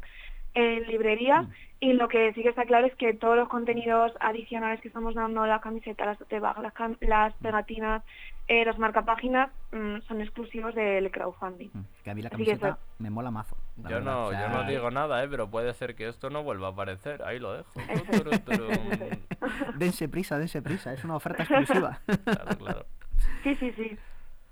en 0.54 0.84
librerías. 0.86 1.46
Y 1.80 1.92
lo 1.92 2.08
que 2.08 2.32
sí 2.32 2.42
que 2.42 2.48
está 2.48 2.64
claro 2.64 2.88
es 2.88 2.94
que 2.96 3.14
todos 3.14 3.36
los 3.36 3.48
contenidos 3.48 4.10
adicionales 4.18 4.80
que 4.80 4.88
estamos 4.88 5.14
dando, 5.14 5.46
la 5.46 5.60
camiseta, 5.60 6.04
las 6.06 6.18
tote 6.18 6.40
bag, 6.40 6.58
las, 6.60 6.74
cam- 6.74 6.96
las 7.00 7.32
pegatinas, 7.34 8.02
eh, 8.48 8.64
los 8.64 8.76
marcapáginas, 8.80 9.48
mm, 9.70 9.98
son 10.08 10.20
exclusivos 10.20 10.74
del 10.74 11.08
crowdfunding. 11.12 11.68
Mm, 11.72 11.80
Que 12.02 12.10
a 12.10 12.14
mí 12.16 12.22
la 12.22 12.28
Así 12.30 12.38
que 12.38 12.44
camiseta 12.46 12.68
eso- 12.70 12.78
me 12.98 13.10
mola 13.10 13.30
mazo. 13.30 13.56
Yo 13.76 13.82
verdad, 13.84 14.00
no, 14.02 14.24
o 14.26 14.30
sea, 14.32 14.48
yo 14.50 14.56
no 14.56 14.64
digo 14.68 14.90
nada, 14.90 15.22
¿eh? 15.22 15.28
Pero 15.30 15.48
puede 15.50 15.72
ser 15.74 15.94
que 15.94 16.08
esto 16.08 16.30
no 16.30 16.42
vuelva 16.42 16.66
a 16.66 16.70
aparecer. 16.72 17.22
Ahí 17.22 17.38
lo 17.38 17.52
dejo. 17.52 17.70
Dense 19.78 20.08
prisa, 20.08 20.38
dense 20.38 20.60
prisa, 20.62 20.92
es 20.92 21.04
una 21.04 21.16
oferta 21.16 21.42
exclusiva. 21.44 22.00
Claro, 22.24 22.58
claro. 22.58 22.86
Sí, 23.44 23.54
sí, 23.56 23.72
sí. 23.76 23.96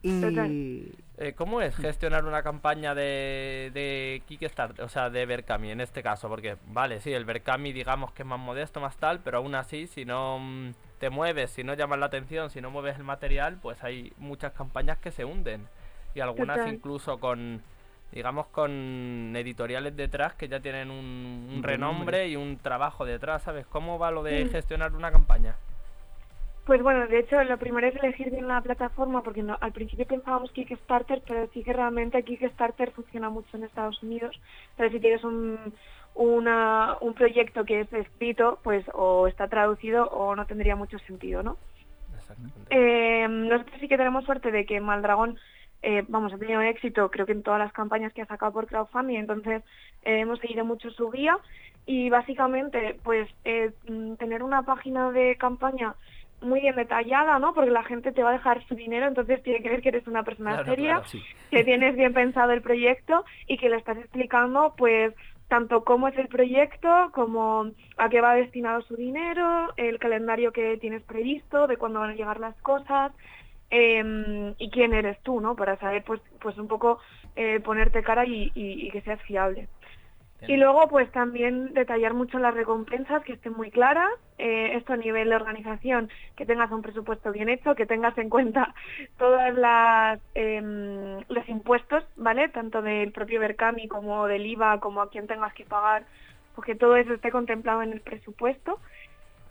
y 0.03 0.21
Total. 0.21 0.93
Eh, 1.19 1.33
¿Cómo 1.33 1.63
es 1.63 1.75
gestionar 1.77 2.27
una 2.27 2.43
campaña 2.43 2.95
de, 2.95 3.71
de 3.73 4.23
Kickstarter, 4.29 4.85
o 4.85 4.89
sea, 4.91 5.09
de 5.09 5.25
Berkami 5.25 5.71
en 5.71 5.81
este 5.81 6.03
caso? 6.03 6.29
Porque, 6.29 6.57
vale, 6.67 7.01
sí, 7.01 7.11
el 7.13 7.25
Berkami 7.25 7.73
digamos 7.73 8.13
que 8.13 8.23
es 8.23 8.29
más 8.29 8.39
modesto, 8.39 8.81
más 8.81 8.97
tal, 8.99 9.21
pero 9.21 9.39
aún 9.39 9.55
así, 9.55 9.87
si 9.87 10.05
no 10.05 10.39
mm, 10.39 10.73
te 10.99 11.09
mueves, 11.09 11.51
si 11.51 11.65
no 11.65 11.73
llamas 11.73 11.99
la 12.01 12.07
atención, 12.07 12.51
si 12.51 12.61
no 12.61 12.71
mueves 12.71 12.97
el 12.99 13.05
material, 13.05 13.57
pues 13.63 13.83
hay 13.83 14.13
muchas 14.19 14.53
campañas 14.53 14.99
que 14.99 15.11
se 15.11 15.25
hunden. 15.25 15.67
Y 16.15 16.21
algunas 16.21 16.59
Total. 16.59 16.75
incluso 16.75 17.19
con, 17.19 17.63
digamos, 18.13 18.49
con 18.49 19.33
editoriales 19.37 19.97
detrás 19.97 20.35
que 20.35 20.49
ya 20.49 20.61
tienen 20.61 20.91
un, 20.91 21.49
un 21.55 21.63
renombre 21.63 22.19
renombre. 22.25 22.29
y 22.29 22.37
un 22.37 22.59
trabajo 22.59 23.07
detrás, 23.07 23.43
¿sabes? 23.43 23.67
¿Cómo 23.67 23.99
va 23.99 24.11
lo 24.11 24.23
de 24.23 24.45
Sí. 24.45 24.51
gestionar 24.51 24.93
una 24.93 25.11
campaña? 25.11 25.57
Pues 26.67 26.83
bueno, 26.83 27.07
de 27.07 27.21
hecho, 27.21 27.43
lo 27.45 27.59
primero 27.59 27.87
es 27.87 27.95
elegir 27.95 28.29
bien 28.33 28.49
la 28.49 28.61
plataforma, 28.61 29.23
porque 29.23 29.41
no- 29.41 29.57
al 29.61 29.71
principio 29.71 30.05
pensábamos 30.05 30.51
Kickstarter, 30.51 31.23
pero 31.25 31.49
sí 31.55 31.63
que 31.63 31.73
realmente 31.73 32.25
Kickstarter 32.25 32.91
funciona 32.91 33.31
mucho 33.31 33.57
en 33.57 33.63
Estados 33.63 34.03
Unidos. 34.03 34.37
Pero 34.77 34.91
si 34.91 34.99
tienes 34.99 35.23
un, 35.23 35.57
una, 36.17 36.97
un 37.01 37.15
proyecto 37.15 37.65
que 37.65 37.83
es 37.83 37.93
escrito, 37.93 38.59
pues 38.65 38.85
o 38.95 39.29
está 39.29 39.47
traducido 39.47 40.09
o 40.09 40.35
no 40.35 40.45
tendría 40.47 40.75
mucho 40.75 40.99
sentido, 40.99 41.45
¿no? 41.45 41.57
Exactamente. 42.17 42.59
Eh, 42.71 43.29
nosotros 43.29 43.77
sí 43.79 43.87
que 43.87 43.97
tenemos 43.97 44.25
suerte 44.25 44.51
de 44.51 44.67
que 44.67 44.81
Maldragón, 44.81 45.39
eh, 45.83 46.05
vamos, 46.09 46.33
ha 46.33 46.39
tenido 46.39 46.63
éxito 46.63 47.13
creo 47.13 47.27
que 47.27 47.33
en 47.33 47.45
todas 47.45 47.61
las 47.61 47.73
campañas 47.73 48.13
que 48.13 48.23
ha 48.23 48.27
sacado 48.27 48.51
por 48.51 48.67
crowdfunding, 48.67 49.19
entonces 49.19 49.63
eh, 50.03 50.19
hemos 50.19 50.41
seguido 50.41 50.65
mucho 50.65 50.91
su 50.91 51.11
guía 51.13 51.39
y 51.85 52.11
básicamente 52.11 52.99
pues 53.05 53.29
eh, 53.45 53.71
mm, 53.89 54.15
tener 54.15 54.43
una 54.43 54.63
página 54.65 55.13
de 55.13 55.37
campaña 55.37 55.95
muy 56.43 56.61
bien 56.61 56.77
detallada, 56.77 57.39
¿no? 57.39 57.55
Porque 57.55 57.71
la 57.71 57.83
gente 57.85 58.13
te 58.13 58.23
va 58.23 58.31
a 58.31 58.35
dejar 58.35 58.65
su 58.67 58.75
dinero, 58.75 59.07
entonces 59.07 59.43
tiene 59.43 59.63
que 59.63 59.71
ver 59.71 59.81
que 59.83 59.89
eres 59.89 60.07
una 60.07 60.23
persona 60.23 60.53
Claro, 60.53 60.65
seria, 60.67 60.93
claro. 60.95 61.09
sí. 61.09 61.23
que 61.51 61.65
tienes 61.65 61.97
bien 61.97 62.13
pensado 62.13 62.53
el 62.53 62.63
proyecto 62.63 63.25
y 63.47 63.57
que 63.59 63.69
le 63.69 63.77
estás 63.77 63.97
explicando 63.99 64.75
pues 64.77 65.15
tanto 65.49 65.85
cómo 65.85 66.09
es 66.09 66.19
el 66.19 66.29
proyecto, 66.29 67.11
como 67.15 67.71
a 67.97 68.09
qué 68.09 68.21
va 68.21 68.35
destinado 68.35 68.83
su 68.83 68.97
dinero, 68.97 69.73
el 69.77 69.99
calendario 69.99 70.53
que 70.53 70.77
tienes 70.79 71.03
previsto, 71.05 71.67
de 71.69 71.77
cuándo 71.77 72.01
van 72.01 72.11
a 72.11 72.15
llegar 72.15 72.41
las 72.41 72.57
cosas 72.63 73.13
em, 73.71 74.55
y 74.59 74.71
quién 74.71 74.93
eres 74.95 75.19
tú, 75.23 75.41
¿no? 75.41 75.57
Para 75.57 75.77
saber 75.79 76.05
pues 76.05 76.21
pues 76.41 76.57
un 76.59 76.69
poco 76.69 76.99
eh, 77.35 77.61
ponerte 77.61 78.03
cara 78.03 78.25
y, 78.25 78.51
y- 78.55 78.87
y 78.87 78.91
que 78.91 79.01
seas 79.03 79.21
fiable. 79.23 79.69
Y 80.43 80.57
luego, 80.57 80.89
pues 80.89 81.11
también 81.13 81.73
detallar 81.75 82.15
mucho 82.15 82.39
las 82.39 82.55
recompensas, 82.55 83.23
que 83.25 83.33
estén 83.35 83.55
muy 83.55 83.71
claras. 83.71 84.11
eh, 84.39 84.77
esto 84.77 84.93
a 84.93 84.97
nivel 84.99 85.31
de 85.31 85.37
organización, 85.37 86.11
que 86.37 86.45
tengas 86.45 86.71
un 86.71 86.83
presupuesto 86.83 87.33
bien 87.33 87.49
hecho, 87.49 87.75
que 87.75 87.87
tengas 87.87 88.17
en 88.19 88.29
cuenta 88.29 88.75
todas 89.19 89.55
las 89.55 90.21
em, 90.35 91.21
los 91.29 91.49
impuestos, 91.49 92.05
¿vale? 92.17 92.49
Tanto 92.51 92.83
del 92.83 93.13
propio 93.13 93.41
Berkami 93.41 93.89
como 93.89 94.27
del 94.27 94.45
IVA, 94.47 94.79
como 94.81 95.01
a 95.01 95.11
quien 95.11 95.27
tengas 95.27 95.55
que 95.55 95.65
pagar, 95.65 96.05
porque 96.55 96.75
todo 96.75 96.97
eso 96.97 97.15
esté 97.15 97.31
contemplado 97.31 97.83
en 97.83 97.93
el 97.93 98.01
presupuesto. 98.03 98.79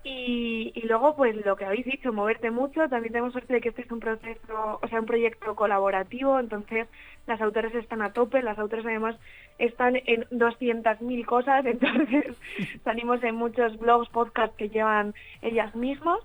Y, 0.08 0.70
y 0.72 0.82
luego, 0.82 1.16
pues 1.16 1.34
lo 1.44 1.56
que 1.56 1.64
habéis 1.64 1.84
dicho, 1.84 2.12
moverte 2.12 2.52
mucho. 2.52 2.88
También 2.88 3.12
tenemos 3.12 3.32
suerte 3.32 3.54
de 3.54 3.60
que 3.60 3.70
este 3.70 3.82
es 3.82 3.90
un 3.90 3.98
proceso, 3.98 4.78
o 4.80 4.86
sea, 4.86 5.00
un 5.00 5.06
proyecto 5.06 5.56
colaborativo, 5.56 6.38
entonces 6.38 6.86
las 7.26 7.40
autores 7.40 7.74
están 7.74 8.02
a 8.02 8.12
tope, 8.12 8.40
las 8.40 8.56
autores 8.56 8.86
además 8.86 9.16
están 9.58 9.96
en 9.96 10.22
200.000 10.30 11.24
cosas, 11.24 11.66
entonces 11.66 12.36
salimos 12.84 13.20
en 13.24 13.34
muchos 13.34 13.76
blogs, 13.80 14.08
podcasts 14.10 14.56
que 14.56 14.68
llevan 14.68 15.12
ellas 15.42 15.74
mismas. 15.74 16.20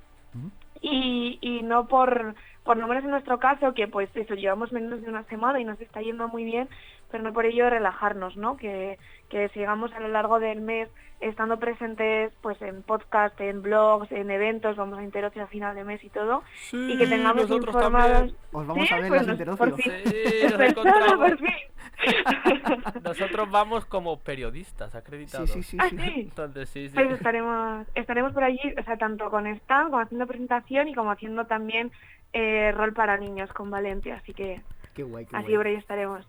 Y, 0.84 1.40
y 1.42 1.64
no 1.64 1.88
por, 1.88 2.36
por 2.64 2.78
lo 2.78 2.88
menos 2.88 3.04
en 3.04 3.10
nuestro 3.10 3.40
caso, 3.40 3.74
que 3.74 3.88
pues 3.88 4.16
eso, 4.16 4.36
llevamos 4.36 4.72
menos 4.72 5.02
de 5.02 5.10
una 5.10 5.24
semana 5.24 5.60
y 5.60 5.66
nos 5.66 5.82
está 5.82 6.02
yendo 6.02 6.28
muy 6.28 6.44
bien, 6.44 6.70
pero 7.10 7.24
no 7.24 7.34
por 7.34 7.48
ello 7.48 7.68
relajarnos, 7.68 8.38
¿no? 8.38 8.58
Que, 8.58 9.00
que 9.30 9.50
sigamos 9.50 9.92
a 9.94 10.00
lo 10.00 10.08
largo 10.08 10.40
del 10.40 10.62
mes 10.62 10.88
estando 11.22 11.58
presentes 11.60 12.34
pues 12.42 12.62
en 12.62 12.84
podcast, 12.84 13.40
en 13.40 13.62
blogs, 13.62 14.12
en 14.12 14.30
eventos, 14.32 14.76
vamos 14.76 15.00
a 15.00 15.04
Interocio 15.04 15.44
a 15.44 15.48
final 15.48 15.76
de 15.76 15.84
mes 15.84 16.04
y 16.04 16.10
todo, 16.10 16.44
y 16.74 16.98
que 16.98 17.08
tengamos 17.08 17.50
informados. 17.50 18.12
también. 18.18 18.36
Os 18.52 18.68
vamos 18.68 18.88
Sí, 18.88 18.94
a 18.94 18.98
ver 19.00 19.08
pues 19.10 19.28
las 19.28 19.40
nos- 19.48 19.58
por 19.58 19.68
Interocio. 19.70 19.92
fin. 20.04 20.12
Sí, 20.12 20.48
nos 20.52 20.60
encontramos. 20.62 21.16
por 21.30 21.38
fin. 21.38 21.54
Nosotros 23.04 23.52
vamos 23.52 23.86
como 23.86 24.20
periodistas 24.20 24.92
Sí, 24.92 24.98
acreditados. 24.98 25.52
sí, 25.52 25.64
sí. 25.64 25.78
Ah, 25.80 25.88
sí. 25.90 25.98
sí. 25.98 26.12
Entonces, 26.22 26.70
sí, 26.70 26.90
sí. 26.90 26.96
Pues 26.96 27.12
estaremos, 27.12 27.88
estaremos 27.96 28.34
por 28.34 28.44
allí, 28.44 28.60
o 28.80 28.84
sea, 28.84 28.98
tanto 28.98 29.30
con 29.30 29.46
stand, 29.48 29.92
como 29.92 30.00
haciendo 30.02 30.26
presentación 30.28 30.88
y 30.88 30.96
como 30.96 31.12
haciendo 31.12 31.46
también 31.46 31.92
eh, 32.34 32.72
rol 32.72 32.94
para 32.94 33.18
niños 33.18 33.52
con 33.54 33.70
Valencia, 33.70 34.16
así 34.16 34.34
que 34.34 34.62
Qué 34.96 35.04
guay, 35.04 35.26
qué 35.26 35.36
así 35.36 35.46
guay. 35.48 35.58
por 35.58 35.68
ahí 35.68 35.76
estaremos. 35.76 36.26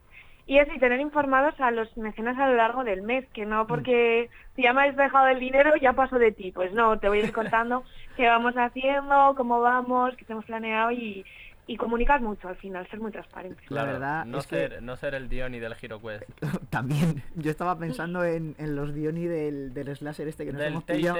Y 0.52 0.58
eso, 0.58 0.70
y 0.74 0.78
tener 0.78 1.00
informados 1.00 1.58
a 1.60 1.70
los 1.70 1.96
mecenas 1.96 2.36
a 2.38 2.46
lo 2.46 2.56
largo 2.56 2.84
del 2.84 3.00
mes, 3.00 3.24
que 3.32 3.46
no 3.46 3.66
porque 3.66 4.28
si 4.54 4.62
ya 4.64 4.74
me 4.74 4.82
has 4.82 4.94
dejado 4.96 5.28
el 5.28 5.40
dinero 5.40 5.74
ya 5.80 5.94
paso 5.94 6.18
de 6.18 6.30
ti, 6.30 6.52
pues 6.52 6.74
no, 6.74 6.98
te 6.98 7.08
voy 7.08 7.20
a 7.20 7.24
ir 7.24 7.32
contando 7.40 7.84
qué 8.16 8.26
vamos 8.26 8.52
haciendo, 8.58 9.34
cómo 9.34 9.62
vamos, 9.62 10.14
qué 10.16 10.26
tenemos 10.26 10.44
planeado 10.44 10.90
y, 10.90 11.24
y 11.66 11.76
comunicar 11.78 12.20
mucho 12.20 12.48
al 12.48 12.56
final, 12.56 12.86
ser 12.88 13.00
muy 13.00 13.10
transparente. 13.12 13.62
La 13.70 13.84
verdad 13.84 14.26
no 14.26 14.38
es 14.38 14.46
que- 14.46 14.56
ser, 14.68 14.82
no 14.82 14.94
ser 14.96 15.14
el 15.14 15.30
Diony 15.30 15.58
del 15.58 15.72
HeroQuest. 15.80 16.24
También. 16.70 17.22
Yo 17.36 17.50
estaba 17.50 17.78
pensando 17.78 18.22
en, 18.22 18.54
en 18.58 18.76
los 18.76 18.92
Dioni 18.94 19.24
del, 19.24 19.72
del 19.72 19.96
slasher 19.96 20.28
este 20.28 20.44
que 20.44 20.52
nos 20.52 20.60
Del 20.60 20.72
hemos 20.72 20.84
pillado. 20.84 21.18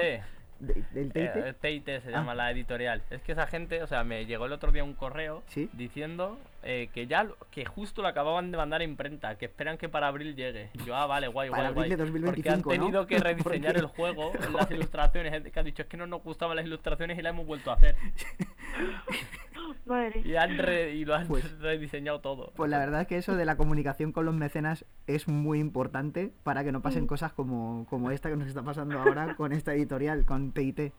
¿Del 0.67 1.11
TIT? 1.11 1.15
Eh, 1.35 1.53
TIT 1.59 1.85
se 2.03 2.11
llama 2.11 2.31
Ah. 2.31 2.35
la 2.35 2.51
editorial. 2.51 3.01
Es 3.09 3.21
que 3.21 3.31
esa 3.33 3.47
gente, 3.47 3.83
o 3.83 3.87
sea, 3.87 4.03
me 4.03 4.25
llegó 4.25 4.45
el 4.45 4.53
otro 4.53 4.71
día 4.71 4.83
un 4.83 4.93
correo 4.93 5.43
Sí. 5.47 5.69
diciendo 5.73 6.37
eh, 6.65 6.89
que 6.93 7.07
ya, 7.07 7.27
que 7.51 7.65
justo 7.65 8.01
lo 8.01 8.07
acababan 8.07 8.49
de 8.51 8.55
mandar 8.57 8.79
a 8.79 8.83
imprenta, 8.85 9.37
que 9.37 9.45
esperan 9.45 9.77
que 9.77 9.89
para 9.89 10.07
abril 10.07 10.33
llegue. 10.35 10.69
Yo, 10.85 10.95
ah, 10.95 11.05
vale, 11.07 11.27
guay, 11.27 11.49
Para 11.49 11.71
guay, 11.71 11.91
abril 11.91 11.97
guay. 11.97 12.23
de 12.23 12.23
Porque 12.23 12.49
han 12.49 12.61
2025, 12.61 12.69
¿no? 12.69 12.79
tenido 12.81 13.07
que 13.07 13.17
rediseñar 13.59 13.75
el 13.75 13.87
juego, 13.87 14.31
las 14.53 14.71
ilustraciones, 14.71 15.51
que 15.51 15.59
ha 15.59 15.63
dicho 15.63 15.81
es 15.81 15.87
que 15.89 15.97
no 15.97 16.07
nos 16.07 16.23
gustaban 16.23 16.55
las 16.55 16.65
ilustraciones 16.65 17.19
y 17.19 17.21
las 17.21 17.31
hemos 17.31 17.45
vuelto 17.45 17.69
a 17.71 17.73
hacer. 17.73 17.95
Madre. 19.85 20.21
Y, 20.23 20.35
han 20.35 20.57
re- 20.57 20.93
y 20.95 21.05
lo 21.05 21.15
han 21.15 21.27
Pues- 21.27 21.59
rediseñado 21.59 22.19
todo. 22.21 22.51
Pues 22.55 22.69
la 22.69 22.79
verdad 22.79 23.01
es 23.01 23.07
que 23.07 23.17
eso 23.17 23.35
de 23.35 23.45
la 23.45 23.55
comunicación 23.57 24.11
con 24.11 24.25
los 24.25 24.33
mecenas 24.35 24.85
es 25.07 25.27
muy 25.27 25.59
importante 25.59 26.31
para 26.43 26.63
que 26.63 26.71
no 26.71 26.81
pasen 26.81 27.07
cosas 27.07 27.33
como, 27.33 27.85
como 27.89 28.11
esta 28.11 28.29
que 28.29 28.35
nos 28.37 28.47
está 28.47 28.63
pasando 28.63 28.99
ahora 28.99 29.35
con 29.35 29.51
esta 29.53 29.73
editorial, 29.73 30.25
con 30.25 30.51
TIT. 30.51 30.93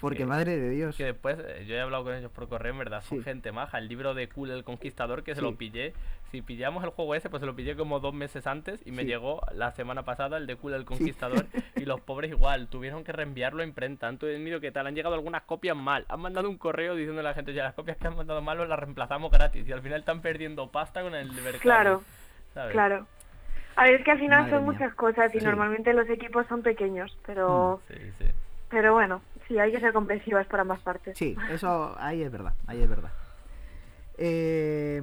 Porque 0.00 0.18
Que- 0.18 0.26
madre 0.26 0.56
de 0.56 0.70
Dios. 0.70 0.96
Que 0.96 1.04
después, 1.04 1.38
eh, 1.38 1.64
yo 1.66 1.74
he 1.76 1.80
hablado 1.80 2.04
con 2.04 2.14
ellos 2.14 2.30
por 2.30 2.48
correo, 2.48 2.72
en 2.72 2.78
verdad, 2.78 3.02
son 3.02 3.18
Sí. 3.18 3.24
gente 3.24 3.52
maja. 3.52 3.78
El 3.78 3.88
libro 3.88 4.14
de 4.14 4.28
Cool 4.28 4.50
el 4.50 4.64
Conquistador, 4.64 5.22
que 5.22 5.34
se 5.34 5.40
Sí. 5.40 5.46
lo 5.46 5.56
pillé. 5.56 5.94
Si 6.30 6.42
pillamos 6.42 6.82
el 6.82 6.90
juego 6.90 7.14
ese, 7.14 7.30
pues 7.30 7.40
se 7.40 7.46
lo 7.46 7.54
pillé 7.54 7.76
como 7.76 8.00
dos 8.00 8.12
meses 8.12 8.46
antes 8.48 8.80
y 8.84 8.90
me 8.90 9.02
Sí. 9.02 9.08
llegó 9.08 9.40
la 9.54 9.70
semana 9.72 10.04
pasada 10.04 10.36
el 10.36 10.46
de 10.46 10.56
Cool 10.56 10.74
el 10.74 10.84
Conquistador. 10.84 11.46
Y 11.84 11.86
los 11.86 12.00
pobres 12.00 12.30
igual, 12.30 12.68
tuvieron 12.68 13.04
que 13.04 13.12
reenviarlo 13.12 13.62
a 13.62 13.64
imprenta. 13.66 14.08
Han 14.08 14.18
tenido 14.18 14.60
que 14.60 14.72
tal, 14.72 14.86
han 14.86 14.94
llegado 14.94 15.14
algunas 15.14 15.42
copias 15.42 15.76
mal. 15.76 16.04
Han 16.08 16.20
mandado 16.20 16.48
un 16.48 16.56
correo 16.58 16.94
diciendo 16.96 17.20
a 17.20 17.24
la 17.24 17.34
gente, 17.34 17.52
ya 17.52 17.62
las 17.64 17.74
copias 17.74 17.96
que 17.96 18.06
han 18.06 18.13
mandado 18.18 18.42
mal 18.42 18.60
os 18.60 18.68
las 18.68 18.78
reemplazamos 18.78 19.30
gratis. 19.30 19.66
Y 19.68 19.72
al 19.72 19.82
final 19.82 20.00
están 20.00 20.20
perdiendo 20.20 20.70
pasta 20.70 21.02
con 21.02 21.14
el 21.14 21.30
Berkami, 21.30 21.58
Claro, 21.60 22.02
¿sabes? 22.52 22.72
claro. 22.72 23.06
A 23.76 23.84
ver, 23.84 23.94
es 23.94 24.04
que 24.04 24.10
al 24.12 24.18
final 24.20 24.40
Madre 24.42 24.52
son 24.52 24.62
mía. 24.62 24.72
muchas 24.72 24.94
cosas 24.94 25.34
y 25.34 25.40
Sí. 25.40 25.44
normalmente 25.44 25.92
los 25.92 26.08
equipos 26.08 26.46
son 26.46 26.62
pequeños, 26.62 27.16
pero, 27.26 27.80
Sí, 27.88 27.94
sí. 28.18 28.26
pero 28.68 28.92
bueno, 28.94 29.20
sí, 29.48 29.58
hay 29.58 29.72
que 29.72 29.80
ser 29.80 29.92
comprensivas 29.92 30.46
por 30.46 30.60
ambas 30.60 30.80
partes. 30.80 31.18
Sí, 31.18 31.36
eso 31.50 31.94
ahí 31.98 32.22
es 32.22 32.30
verdad, 32.30 32.54
ahí 32.68 32.80
es 32.82 32.88
verdad. 32.88 33.10
Eh, 34.18 35.02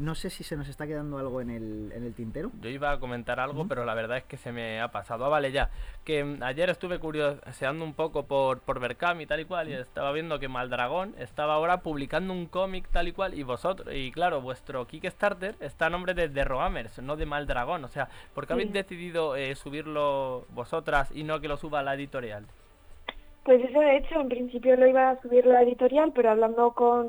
no 0.00 0.14
sé 0.14 0.30
si 0.30 0.44
se 0.44 0.56
nos 0.56 0.68
está 0.68 0.86
quedando 0.86 1.18
algo 1.18 1.40
en 1.40 1.50
el, 1.50 1.92
en 1.92 2.04
el 2.04 2.14
tintero. 2.14 2.50
Yo 2.60 2.70
iba 2.70 2.90
a 2.90 3.00
comentar 3.00 3.40
algo, 3.40 3.66
pero 3.68 3.84
la 3.84 3.94
verdad 3.94 4.18
es 4.18 4.24
que 4.24 4.36
se 4.36 4.52
me 4.52 4.80
ha 4.80 4.88
pasado. 4.88 5.24
Ah, 5.24 5.28
vale, 5.28 5.52
ya. 5.52 5.70
Que 6.04 6.24
mm, 6.24 6.42
ayer 6.42 6.70
estuve 6.70 6.98
curioseando 6.98 7.84
un 7.84 7.94
poco 7.94 8.24
por, 8.24 8.60
por 8.60 8.80
Berkami 8.80 9.24
y 9.24 9.26
tal 9.26 9.40
y 9.40 9.44
cual, 9.44 9.68
y 9.68 9.74
estaba 9.74 10.12
viendo 10.12 10.38
que 10.38 10.48
Maldragón 10.48 11.14
estaba 11.18 11.54
ahora 11.54 11.82
publicando 11.82 12.32
un 12.32 12.46
cómic 12.46 12.88
tal 12.90 13.08
y 13.08 13.12
cual, 13.12 13.34
y 13.34 13.42
vosotros, 13.42 13.94
y 13.94 14.10
claro, 14.10 14.40
vuestro 14.40 14.86
Kickstarter 14.86 15.56
está 15.60 15.86
a 15.86 15.90
nombre 15.90 16.14
de 16.14 16.28
The 16.28 16.44
Roamers, 16.44 16.98
no 17.00 17.16
de 17.16 17.26
Maldragón. 17.26 17.84
O 17.84 17.88
sea, 17.88 18.08
¿por 18.34 18.46
qué 18.46 18.54
habéis 18.54 18.72
decidido 18.72 19.36
eh, 19.36 19.54
subirlo 19.54 20.46
vosotras 20.50 21.10
y 21.14 21.24
no 21.24 21.40
que 21.40 21.48
lo 21.48 21.56
suba 21.56 21.82
la 21.82 21.94
editorial? 21.94 22.46
Pues 23.44 23.62
eso 23.64 23.80
de 23.80 23.96
hecho, 23.96 24.20
en 24.20 24.28
principio 24.28 24.76
lo 24.76 24.86
iba 24.86 25.10
a 25.10 25.20
subir 25.20 25.46
la 25.46 25.62
editorial, 25.62 26.12
pero 26.14 26.30
hablando 26.30 26.72
con, 26.72 27.08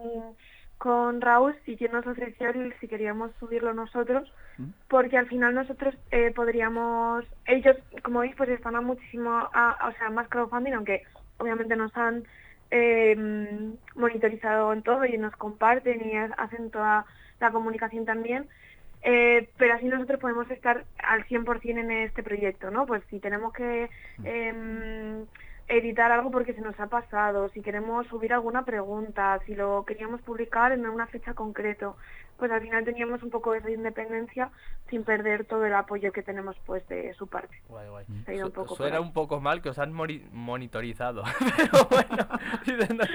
con 0.81 1.21
Raúl, 1.21 1.55
sí 1.63 1.77
que 1.77 1.87
nos 1.89 2.07
ofreció 2.07 2.49
el- 2.49 2.73
si 2.79 2.87
queríamos 2.87 3.29
subirlo 3.39 3.71
nosotros, 3.71 4.23
¿Mm? 4.57 4.69
porque 4.87 5.15
al 5.15 5.27
final 5.27 5.53
nosotros 5.53 5.93
eh, 6.09 6.31
podríamos, 6.35 7.23
ellos, 7.45 7.77
como 8.03 8.21
veis, 8.21 8.33
pues 8.35 8.49
están 8.49 8.75
a 8.75 8.81
muchísimo, 8.81 9.29
a- 9.53 9.77
o 9.89 9.91
sea, 9.97 10.09
más 10.09 10.27
crowdfunding, 10.27 10.73
aunque 10.73 11.03
obviamente 11.37 11.75
nos 11.75 11.95
han 11.95 12.23
eh, 12.71 13.15
mm, 13.17 13.73
monitorizado 13.99 14.71
en 14.73 14.81
todo 14.81 15.05
y 15.05 15.17
nos 15.17 15.35
comparten 15.35 16.07
y 16.07 16.15
ha- 16.15 16.33
hacen 16.37 16.71
toda 16.71 17.05
la 17.39 17.51
comunicación 17.51 18.05
también. 18.05 18.47
Eh, 19.03 19.49
pero 19.57 19.73
así 19.75 19.85
nosotros 19.87 20.19
podemos 20.19 20.49
estar 20.49 20.85
al 21.03 21.23
100% 21.25 21.79
en 21.79 21.91
este 21.91 22.23
proyecto, 22.23 22.71
¿no? 22.71 22.85
Pues 22.85 23.03
si 23.09 23.19
tenemos 23.19 23.51
que 23.53 23.89
em, 24.23 25.25
editar 25.71 26.11
algo 26.11 26.31
porque 26.31 26.53
se 26.53 26.61
nos 26.61 26.79
ha 26.79 26.87
pasado, 26.87 27.49
si 27.49 27.61
queremos 27.61 28.05
subir 28.07 28.33
alguna 28.33 28.63
pregunta, 28.65 29.39
si 29.45 29.55
lo 29.55 29.85
queríamos 29.85 30.21
publicar 30.21 30.71
en 30.71 30.85
una 30.87 31.07
fecha 31.07 31.33
concreto, 31.33 31.95
pues 32.37 32.51
al 32.51 32.61
final 32.61 32.83
teníamos 32.83 33.21
un 33.23 33.29
poco 33.29 33.53
esa 33.53 33.69
independencia 33.69 34.49
sin 34.89 35.03
perder 35.03 35.45
todo 35.45 35.63
el 35.65 35.73
apoyo 35.75 36.11
que 36.11 36.23
tenemos 36.23 36.57
pues 36.65 36.85
de 36.87 37.13
su 37.13 37.27
parte. 37.27 37.55
Guay, 37.69 37.87
guay. 37.89 38.05
Se 38.25 38.31
ha 38.31 38.33
ido 38.35 38.47
un 38.47 38.51
poco 38.51 38.67
por 38.69 38.77
Suena 38.77 38.97
ahí. 38.97 39.03
un 39.03 39.13
poco 39.13 39.39
mal 39.39 39.61
que 39.61 39.69
os 39.69 39.77
han 39.79 39.93
monitorizado. 39.93 41.23
pero 41.57 41.85
bueno, 41.89 42.27
diciendo- 42.65 43.05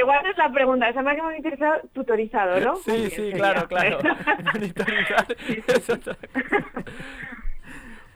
igual 0.00 0.26
es 0.26 0.36
la 0.36 0.52
pregunta, 0.52 0.88
esa 0.88 1.02
más 1.02 1.14
que 1.14 1.22
monitorizado, 1.22 1.80
tutorizado, 1.92 2.60
¿no? 2.60 2.76
Sí, 2.76 3.10
sí, 3.10 3.32
claro, 3.34 3.68
claro. 3.68 3.98
Monitorizar. 4.52 5.26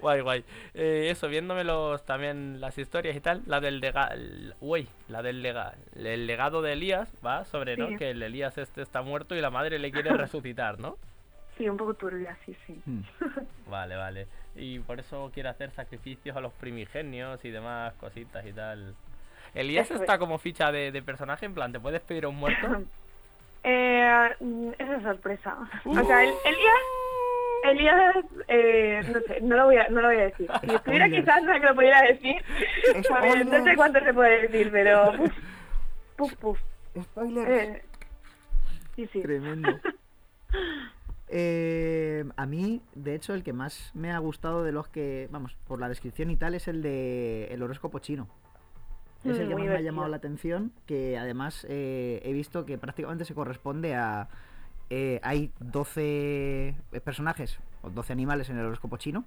Guay, 0.01 0.20
guay. 0.20 0.44
Eh, 0.74 1.09
eso, 1.11 1.28
viéndome 1.28 1.64
los, 1.64 2.05
también 2.05 2.61
las 2.61 2.76
historias 2.78 3.16
y 3.16 3.20
tal, 3.20 3.42
la 3.46 3.61
del 3.61 3.80
lega, 3.80 4.09
el- 4.09 4.55
uy, 4.61 4.88
la 5.09 5.22
del 5.22 5.42
lega, 5.42 5.74
el 5.96 6.26
legado 6.26 6.62
de 6.62 6.72
Elías, 6.74 7.12
va 7.24 7.44
sobre, 7.44 7.76
¿no? 7.76 7.96
Que 7.99 8.11
el 8.11 8.22
Elías 8.22 8.57
este 8.59 8.82
está 8.82 9.03
muerto 9.03 9.34
y 9.34 9.40
la 9.40 9.51
madre 9.51 9.78
le 9.78 9.90
quiere 9.92 10.11
resucitar, 10.16 10.78
¿no? 10.78 10.96
Sí, 11.57 11.68
un 11.68 11.76
poco 11.76 11.94
turbia, 11.94 12.36
sí, 12.46 12.57
sí. 12.66 12.80
Mm. 12.86 13.01
Vale, 13.70 13.96
vale. 13.96 14.26
Y 14.57 14.78
por 14.80 14.99
eso 15.01 15.30
quiere 15.34 15.49
hacer 15.49 15.70
sacrificios 15.72 16.36
a 16.36 16.40
los 16.40 16.53
primigenios 16.55 17.44
y 17.44 17.51
demás 17.51 17.94
cositas 18.01 18.44
y 18.46 18.53
tal. 18.53 18.94
Elías 19.55 19.86
Eso 19.86 19.94
es. 19.96 20.01
está 20.03 20.18
como 20.18 20.38
ficha 20.38 20.70
de, 20.72 20.90
de 20.92 21.03
personaje, 21.03 21.46
en 21.46 21.55
plan, 21.55 21.72
¿te 21.72 21.80
puedes 21.80 22.01
pedir 22.03 22.24
a 22.24 22.28
un 22.28 22.36
muerto? 22.36 22.66
Eh, 23.64 24.30
mm, 24.40 24.70
esa 24.78 24.96
es 24.96 25.03
sorpresa. 25.03 25.57
O 25.84 25.92
sea, 25.92 26.22
el, 26.22 26.30
Elías, 26.44 26.78
Elías, 27.71 28.16
eh, 28.49 29.01
no 29.12 29.21
sé, 29.21 29.41
no 29.41 29.57
lo 29.57 29.64
voy 29.66 29.77
a, 29.77 29.89
no 29.89 30.01
lo 30.01 30.09
voy 30.09 30.16
a 30.16 30.25
decir. 30.25 30.51
Si 30.61 30.71
estuviera 30.75 31.09
quizás 31.09 31.43
no 31.43 31.53
que 31.53 31.66
lo 31.66 31.75
pudiera 31.75 32.03
decir, 32.03 32.37
pues, 33.09 33.47
no 33.47 33.64
sé 33.64 33.77
cuánto 33.77 34.01
se 34.01 34.14
puede 34.14 34.43
decir, 34.49 34.71
pero 34.71 35.12
puf, 36.16 36.35
puf. 36.37 36.59
Spoiler. 37.01 37.51
Eh, 37.51 37.83
sí, 38.97 39.07
sí. 39.12 39.23
Tremendo. 39.23 39.79
Eh, 41.31 42.25
a 42.37 42.47
mí, 42.47 42.81
de 42.95 43.14
hecho, 43.14 43.35
el 43.35 43.43
que 43.43 43.53
más 43.53 43.91
me 43.95 44.12
ha 44.12 44.19
gustado 44.19 44.64
de 44.64 44.73
los 44.73 44.89
que, 44.89 45.29
vamos, 45.31 45.55
por 45.66 45.79
la 45.79 45.89
descripción 45.91 46.31
y 46.31 46.37
tal, 46.37 46.55
es 46.55 46.69
el 46.69 46.81
de 46.81 47.49
el 47.51 47.62
horóscopo 47.62 47.99
chino. 47.99 48.29
Es 49.25 49.39
el 49.39 49.47
Mm, 49.47 49.49
que 49.49 49.55
más 49.57 49.64
me 49.66 49.75
ha 49.77 49.81
llamado 49.81 50.09
la 50.09 50.16
atención, 50.16 50.73
que 50.87 51.19
además 51.19 51.66
eh, 51.69 52.23
he 52.25 52.33
visto 52.33 52.64
que 52.64 52.79
prácticamente 52.79 53.27
se 53.27 53.35
corresponde 53.35 53.95
a... 53.95 54.29
eh, 54.91 55.20
hay 55.22 55.51
12 55.61 56.74
personajes, 57.05 57.59
o 57.82 57.91
12 57.91 58.12
animales 58.12 58.49
en 58.51 58.59
el 58.59 58.66
horóscopo 58.66 58.97
chino, 58.97 59.24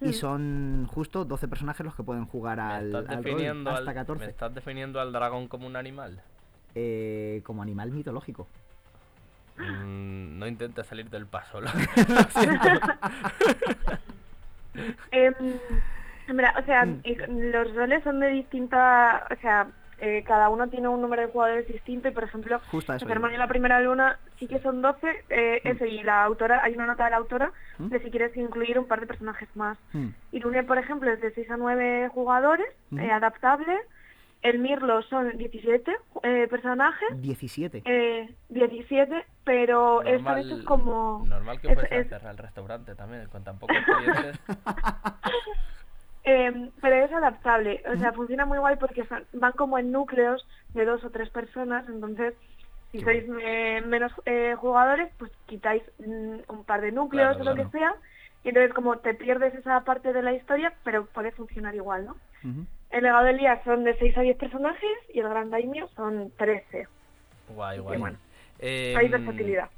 y 0.00 0.08
Mm. 0.10 0.12
son 0.12 0.86
justo 0.92 1.24
12 1.24 1.48
personajes 1.48 1.84
los 1.84 1.94
que 1.94 2.02
pueden 2.04 2.24
jugar 2.26 2.58
me, 2.58 2.62
al, 2.62 2.86
estás 2.94 3.16
al 3.16 3.24
rol, 3.24 3.32
hasta 3.76 3.90
al, 3.90 3.94
14, 3.96 4.24
me 4.24 4.30
estás 4.30 4.54
definiendo 4.54 5.00
al 5.00 5.12
dragón 5.12 5.48
como 5.48 5.66
un 5.66 5.76
animal. 5.76 6.20
eh, 6.74 7.40
como 7.44 7.62
animal 7.62 7.90
mitológico. 7.90 8.46
Mm, 9.56 10.38
no 10.38 10.46
intentes 10.46 10.86
salir 10.86 11.10
del 11.10 11.26
paso. 11.26 11.60
Lo, 11.60 11.66
lo 11.66 12.22
siento. 12.30 12.68
Em, 15.10 15.34
mira, 16.32 16.54
o 16.60 16.64
sea, 16.64 16.84
Mm. 16.84 17.00
y 17.04 17.14
los 17.50 17.74
roles 17.74 18.04
son 18.04 18.20
de 18.20 18.28
distinta, 18.28 19.26
o 19.30 19.40
sea, 19.40 19.66
eh, 20.00 20.22
cada 20.26 20.48
uno 20.48 20.68
tiene 20.68 20.88
un 20.88 21.00
número 21.00 21.22
de 21.22 21.28
jugadores 21.28 21.66
distinto 21.68 22.08
y, 22.08 22.12
por 22.12 22.24
ejemplo, 22.24 22.60
Justo 22.70 22.92
a 22.92 22.96
eso. 22.96 23.06
la 23.06 23.46
primera 23.48 23.80
luna 23.80 24.18
sí 24.38 24.46
que 24.46 24.58
son 24.60 24.80
12, 24.82 25.06
eh, 25.30 25.60
Mm. 25.64 25.68
eso, 25.68 25.84
y 25.86 26.02
la 26.02 26.24
autora, 26.24 26.62
hay 26.62 26.74
una 26.74 26.86
nota 26.86 27.04
de 27.04 27.10
la 27.10 27.16
autora 27.16 27.52
Mm. 27.78 27.88
de 27.88 28.00
si 28.00 28.10
quieres 28.10 28.36
incluir 28.36 28.78
un 28.78 28.86
par 28.86 29.00
de 29.00 29.06
personajes 29.06 29.48
más. 29.56 29.78
Hmm. 29.92 30.08
Irune, 30.32 30.62
por 30.64 30.78
ejemplo, 30.78 31.10
es 31.10 31.20
de 31.20 31.32
6 31.32 31.50
a 31.50 31.56
9 31.56 32.08
jugadores, 32.14 32.66
Ujú. 32.90 33.00
eh, 33.02 33.10
adaptable. 33.10 33.76
El 34.40 34.60
Mirlo 34.60 35.02
son 35.02 35.36
17 35.36 35.96
eh, 36.22 36.46
personajes, 36.48 37.08
17. 37.20 37.82
eh, 37.84 38.32
17, 38.50 39.26
pero 39.42 40.02
están 40.02 40.38
hechos 40.38 40.62
como... 40.62 41.24
Normal 41.26 41.60
que 41.60 41.72
es- 41.72 41.78
a 41.78 41.82
es- 41.96 42.08
cerrar 42.08 42.32
el 42.32 42.38
restaurante 42.38 42.94
también, 42.94 43.26
con 43.30 43.42
tan 43.42 43.58
pocos 43.58 43.76
clientes. 43.84 44.38
Eh, 46.30 46.70
pero 46.82 46.96
es 47.06 47.10
adaptable, 47.12 47.82
o 47.90 47.96
sea, 47.98 48.12
funciona 48.12 48.44
muy 48.44 48.58
guay 48.58 48.76
porque 48.76 49.06
son- 49.06 49.26
van 49.32 49.52
como 49.52 49.78
en 49.78 49.90
núcleos 49.90 50.46
de 50.74 50.84
dos 50.84 51.02
o 51.04 51.10
tres 51.10 51.30
personas, 51.30 51.88
entonces 51.88 52.34
si 52.90 53.00
sois 53.00 53.24
eh, 53.40 53.80
menos 53.86 54.12
eh, 54.26 54.54
jugadores, 54.58 55.10
pues 55.18 55.32
quitáis 55.46 55.82
mm, 55.98 56.40
un 56.48 56.64
par 56.66 56.82
de 56.82 56.92
núcleos 56.92 57.36
Claro, 57.36 57.40
o 57.40 57.44
lo 57.44 57.54
claro. 57.54 57.70
que 57.70 57.78
sea, 57.78 57.94
y 58.44 58.48
entonces 58.50 58.74
como 58.74 58.98
te 58.98 59.14
pierdes 59.14 59.54
esa 59.54 59.84
parte 59.84 60.12
de 60.12 60.22
la 60.22 60.34
historia, 60.34 60.74
pero 60.84 61.06
puede 61.06 61.32
funcionar 61.32 61.74
igual, 61.74 62.04
¿no? 62.04 62.16
Ujú. 62.44 62.66
El 62.90 63.02
legado 63.04 63.24
del 63.24 63.38
día 63.38 63.62
son 63.64 63.84
de 63.84 63.96
6 63.98 64.16
a 64.18 64.20
10 64.22 64.36
personajes 64.36 64.96
y 65.14 65.20
el 65.20 65.28
gran 65.30 65.48
daimio 65.50 65.88
son 65.96 66.30
13. 66.36 66.88
Guay, 67.48 67.78
guay. 67.78 67.98
bueno, 67.98 68.18
Eh, 68.58 68.94
Hay 68.98 69.08
versatilidad. 69.08 69.70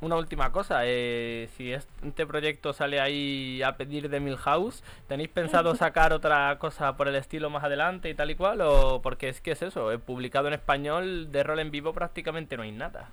Una 0.00 0.16
última 0.16 0.50
cosa, 0.50 0.80
eh, 0.84 1.48
si 1.52 1.72
este 1.72 2.26
proyecto 2.26 2.72
sale 2.72 3.00
ahí 3.00 3.62
a 3.62 3.76
pedir 3.76 4.08
de 4.08 4.18
Milhouse, 4.18 4.82
¿tenéis 5.08 5.28
pensado 5.28 5.74
sacar 5.76 6.14
otra 6.14 6.56
cosa 6.58 6.96
por 6.96 7.06
el 7.06 7.16
estilo 7.16 7.50
más 7.50 7.64
adelante 7.64 8.08
y 8.08 8.14
tal 8.14 8.30
y 8.30 8.34
cual? 8.34 8.62
O 8.62 9.02
porque 9.02 9.28
es 9.28 9.42
que 9.42 9.50
es 9.50 9.60
eso, 9.60 9.92
he 9.92 9.98
publicado 9.98 10.48
en 10.48 10.54
español 10.54 11.30
de 11.30 11.42
rol 11.42 11.58
en 11.58 11.70
vivo 11.70 11.92
prácticamente 11.92 12.56
no 12.56 12.62
hay 12.62 12.72
nada. 12.72 13.10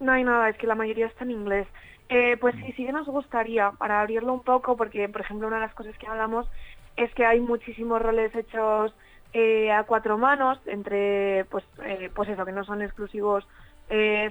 No 0.00 0.12
hay 0.12 0.24
nada, 0.24 0.48
es 0.48 0.56
que 0.56 0.66
la 0.66 0.74
mayoría 0.74 1.06
está 1.06 1.24
en 1.24 1.30
inglés. 1.30 1.68
Eh, 2.08 2.36
pues 2.40 2.54
sí, 2.56 2.72
sí 2.76 2.84
que 2.84 2.92
nos 2.92 3.06
gustaría, 3.06 3.70
para 3.72 4.00
abrirlo 4.00 4.32
un 4.32 4.42
poco, 4.42 4.76
porque 4.76 5.08
por 5.08 5.20
ejemplo 5.20 5.46
una 5.46 5.56
de 5.56 5.62
las 5.62 5.74
cosas 5.74 5.96
que 5.98 6.06
hablamos 6.06 6.48
es 6.96 7.14
que 7.14 7.24
hay 7.24 7.40
muchísimos 7.40 8.02
roles 8.02 8.34
hechos 8.34 8.92
eh, 9.32 9.70
a 9.72 9.84
cuatro 9.84 10.18
manos, 10.18 10.58
entre, 10.66 11.44
pues, 11.46 11.64
eh, 11.84 12.10
pues 12.14 12.28
eso, 12.28 12.44
que 12.44 12.52
no 12.52 12.64
son 12.64 12.82
exclusivos 12.82 13.46
eh, 13.88 14.30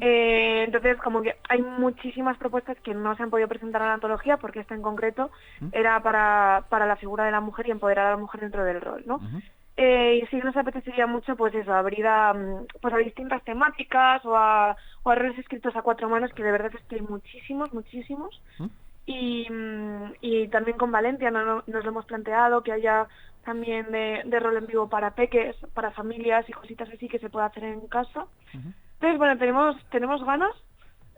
Eh, 0.00 0.64
entonces, 0.64 0.96
como 0.98 1.22
que 1.22 1.36
hay 1.48 1.62
muchísimas 1.62 2.36
propuestas 2.38 2.78
que 2.80 2.94
no 2.94 3.14
se 3.16 3.22
han 3.22 3.30
podido 3.30 3.48
presentar 3.48 3.82
a 3.82 3.86
la 3.86 3.94
antología, 3.94 4.36
porque 4.36 4.60
esta 4.60 4.74
en 4.74 4.82
concreto 4.82 5.30
era 5.72 6.02
para, 6.02 6.64
para 6.68 6.86
la 6.86 6.96
figura 6.96 7.24
de 7.24 7.30
la 7.32 7.40
mujer 7.40 7.66
y 7.68 7.70
empoderar 7.70 8.06
a 8.06 8.10
la 8.10 8.16
mujer 8.16 8.40
dentro 8.40 8.64
del 8.64 8.80
rol, 8.80 9.02
¿no? 9.06 9.18
Eh, 9.76 10.20
y 10.22 10.26
sí 10.26 10.36
nos 10.44 10.56
apetecería 10.56 11.06
mucho, 11.06 11.36
pues 11.36 11.54
eso, 11.54 11.72
abrir 11.72 12.06
a, 12.06 12.34
mm, 12.34 12.66
pues 12.82 12.92
a 12.92 12.98
distintas 12.98 13.42
temáticas 13.44 14.22
o 14.26 14.36
a, 14.36 14.76
o 15.02 15.10
a 15.10 15.14
roles 15.14 15.38
escritos 15.38 15.74
a 15.74 15.80
cuatro 15.82 16.08
manos, 16.08 16.32
que 16.34 16.42
de 16.44 16.52
verdad 16.52 16.72
es 16.74 16.84
que 16.86 16.96
hay 16.96 17.00
muchísimos, 17.02 17.72
muchísimos. 17.72 18.42
Y, 19.06 19.48
mm, 19.50 20.12
y 20.20 20.48
también 20.48 20.76
con 20.76 20.92
Valencia 20.92 21.30
no, 21.30 21.44
no- 21.44 21.64
nos 21.66 21.84
lo 21.84 21.90
hemos 21.90 22.04
planteado, 22.06 22.62
que 22.62 22.72
haya 22.72 23.08
también 23.44 23.90
de, 23.90 24.22
de 24.26 24.40
rol 24.40 24.58
en 24.58 24.66
vivo 24.66 24.88
para 24.90 25.14
peques, 25.14 25.56
para 25.72 25.90
familias 25.92 26.46
y 26.48 26.52
cositas 26.52 26.88
así 26.90 27.08
que 27.08 27.18
se 27.18 27.30
pueda 27.30 27.46
hacer 27.46 27.64
en 27.64 27.86
casa. 27.88 28.26
Entonces, 29.00 29.18
bueno, 29.18 29.38
tenemos, 29.38 29.76
tenemos 29.90 30.22
ganas 30.24 30.52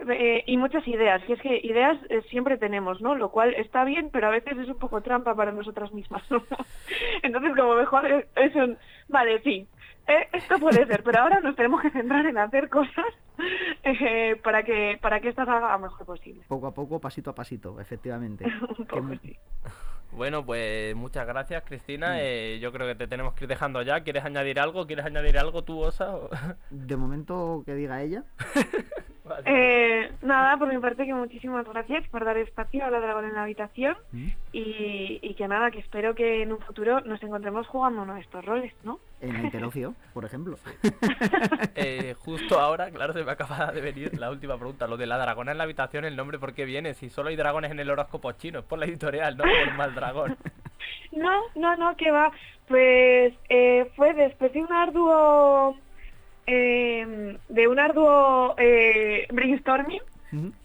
eh, 0.08 0.44
y 0.46 0.56
muchas 0.56 0.86
ideas. 0.86 1.20
Y 1.28 1.32
es 1.32 1.40
que 1.40 1.60
ideas 1.64 1.98
eh, 2.10 2.22
siempre 2.30 2.56
tenemos, 2.56 3.00
¿no? 3.00 3.16
Lo 3.16 3.30
cual 3.32 3.54
está 3.54 3.84
bien, 3.84 4.10
pero 4.12 4.28
a 4.28 4.30
veces 4.30 4.56
es 4.56 4.68
un 4.68 4.78
poco 4.78 5.00
trampa 5.00 5.34
para 5.34 5.50
nosotras 5.50 5.92
mismas. 5.92 6.22
¿no? 6.30 6.44
Entonces, 7.22 7.52
como 7.56 7.74
mejor 7.74 8.06
es, 8.06 8.26
es 8.36 8.54
un... 8.54 8.78
Vale, 9.08 9.40
sí, 9.42 9.66
eh, 10.06 10.28
esto 10.32 10.58
puede 10.60 10.86
ser, 10.86 11.02
pero 11.02 11.20
ahora 11.22 11.40
nos 11.40 11.56
tenemos 11.56 11.80
que 11.80 11.90
centrar 11.90 12.24
en 12.26 12.38
hacer 12.38 12.68
cosas 12.68 13.04
eh, 13.82 14.36
para 14.44 14.62
que 14.62 14.98
para 15.02 15.20
que 15.20 15.28
esto 15.30 15.44
salga 15.44 15.72
lo 15.72 15.78
mejor 15.80 16.06
posible. 16.06 16.44
Poco 16.48 16.68
a 16.68 16.74
poco, 16.74 17.00
pasito 17.00 17.30
a 17.30 17.34
pasito, 17.34 17.80
efectivamente. 17.80 18.44
un 18.78 18.86
Que 18.86 18.86
poco, 18.86 19.02
mu- 19.02 19.16
sí. 19.16 19.36
Bueno, 20.12 20.44
pues 20.44 20.94
muchas 20.94 21.26
gracias. 21.26 21.62
Cristina, 21.64 22.20
eh, 22.20 22.58
yo 22.60 22.70
creo 22.72 22.86
que 22.86 22.94
te 22.94 23.06
tenemos 23.06 23.34
que 23.34 23.44
ir 23.44 23.48
dejando 23.48 23.80
ya. 23.82 24.00
¿Quieres 24.02 24.24
añadir 24.24 24.60
algo? 24.60 24.86
¿Quieres 24.86 25.06
añadir 25.06 25.38
algo 25.38 25.62
tú, 25.64 25.80
Osa? 25.80 26.14
O- 26.14 26.28
De 26.70 26.96
momento 26.96 27.62
que 27.64 27.74
diga 27.74 28.02
ella. 28.02 28.22
Vale. 29.24 29.42
Eh, 29.46 30.10
nada, 30.22 30.56
por 30.58 30.66
mi 30.72 30.78
parte 30.80 31.06
que 31.06 31.14
muchísimas 31.14 31.64
gracias 31.66 32.06
por 32.08 32.24
dar 32.24 32.36
espacio 32.38 32.84
a 32.84 32.90
la 32.90 32.98
dragón 33.00 33.24
en 33.26 33.34
la 33.34 33.44
habitación 33.44 33.96
¿Mm? 34.10 34.26
y, 34.52 35.20
y 35.22 35.34
que 35.34 35.46
nada, 35.46 35.70
que 35.70 35.78
espero 35.78 36.14
que 36.16 36.42
en 36.42 36.52
un 36.52 36.58
futuro 36.58 37.00
nos 37.02 37.22
encontremos 37.22 37.68
jugando 37.68 38.02
uno 38.02 38.14
de 38.16 38.20
estos 38.20 38.44
roles, 38.44 38.72
¿no? 38.82 38.98
En 39.22 39.44
Interocio, 39.44 39.94
por 40.12 40.24
ejemplo. 40.24 40.56
Eh, 41.76 42.14
justo 42.18 42.58
ahora, 42.58 42.90
claro, 42.90 43.12
se 43.12 43.24
me 43.24 43.30
acaba 43.30 43.70
de 43.72 43.80
venir 43.80 44.18
la 44.18 44.30
última 44.30 44.56
pregunta. 44.56 44.86
Lo 44.88 44.96
de 44.96 45.06
la 45.06 45.16
dragona 45.16 45.52
en 45.52 45.58
la 45.58 45.64
habitación, 45.64 46.04
¿el 46.04 46.16
nombre 46.16 46.38
por 46.40 46.54
qué 46.54 46.64
viene? 46.64 46.94
Si 46.94 47.08
solo 47.08 47.28
hay 47.28 47.36
dragones 47.36 47.70
en 47.70 47.78
el 47.78 47.88
horóscopo 47.88 48.32
chino, 48.32 48.58
es 48.58 48.64
por 48.64 48.78
la 48.80 48.86
editorial, 48.86 49.36
no 49.36 49.44
por 49.44 49.74
mal 49.74 49.94
dragón. 49.94 50.36
No, 51.12 51.40
no, 51.54 51.76
no, 51.76 51.96
que 51.96 52.10
va. 52.10 52.32
Pues 52.66 53.32
eh, 53.48 53.90
fue 53.96 54.12
después 54.14 54.52
de 54.52 54.60
un 54.60 54.72
arduo, 54.72 55.76
eh, 56.46 57.38
de 57.48 57.68
un 57.68 57.78
arduo 57.78 58.54
eh, 58.58 59.26
brainstorming, 59.32 60.02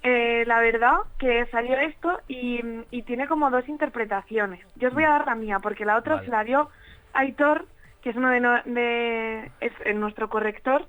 eh, 0.01 0.45
la 0.47 0.60
verdad 0.62 0.95
que 1.20 1.45
salió 1.47 1.76
esto 1.78 2.20
y, 2.28 2.62
y 2.89 3.01
tiene 3.03 3.28
como 3.28 3.51
dos 3.51 3.68
interpretaciones. 3.68 4.66
Yo 4.78 4.88
os 4.88 4.93
voy 4.93 5.03
a 5.03 5.10
dar 5.10 5.26
la 5.28 5.36
mía 5.36 5.58
porque 5.62 5.86
la 5.86 5.97
otra 5.97 6.16
Vale. 6.16 6.26
se 6.26 6.32
la 6.32 6.43
dio 6.45 6.70
Aitor, 7.14 7.66
que 8.02 8.12
es 8.12 8.16
uno 8.16 8.30
de, 8.30 8.39
no- 8.39 8.62
de 8.64 9.52
es 9.60 9.74
eh, 9.86 9.93
nuestro 9.93 10.30
corrector 10.30 10.86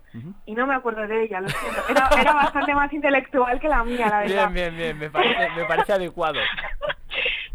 y 0.47 0.55
no 0.55 0.67
me 0.67 0.75
acuerdo 0.75 1.07
de 1.07 1.25
ella, 1.25 1.41
lo 1.41 1.49
siento. 1.49 1.81
Era, 1.89 2.09
era 2.21 2.33
bastante 2.35 2.75
más 2.75 2.93
intelectual 2.93 3.59
que 3.61 3.69
la 3.69 3.83
mía, 3.85 4.09
la 4.09 4.21
verdad. 4.21 4.51
Bien, 4.51 4.75
bien, 4.75 4.77
bien, 4.77 4.99
me 4.99 5.11
parece, 5.11 5.49
me 5.57 5.65
parece 5.65 5.93
adecuado. 5.95 6.39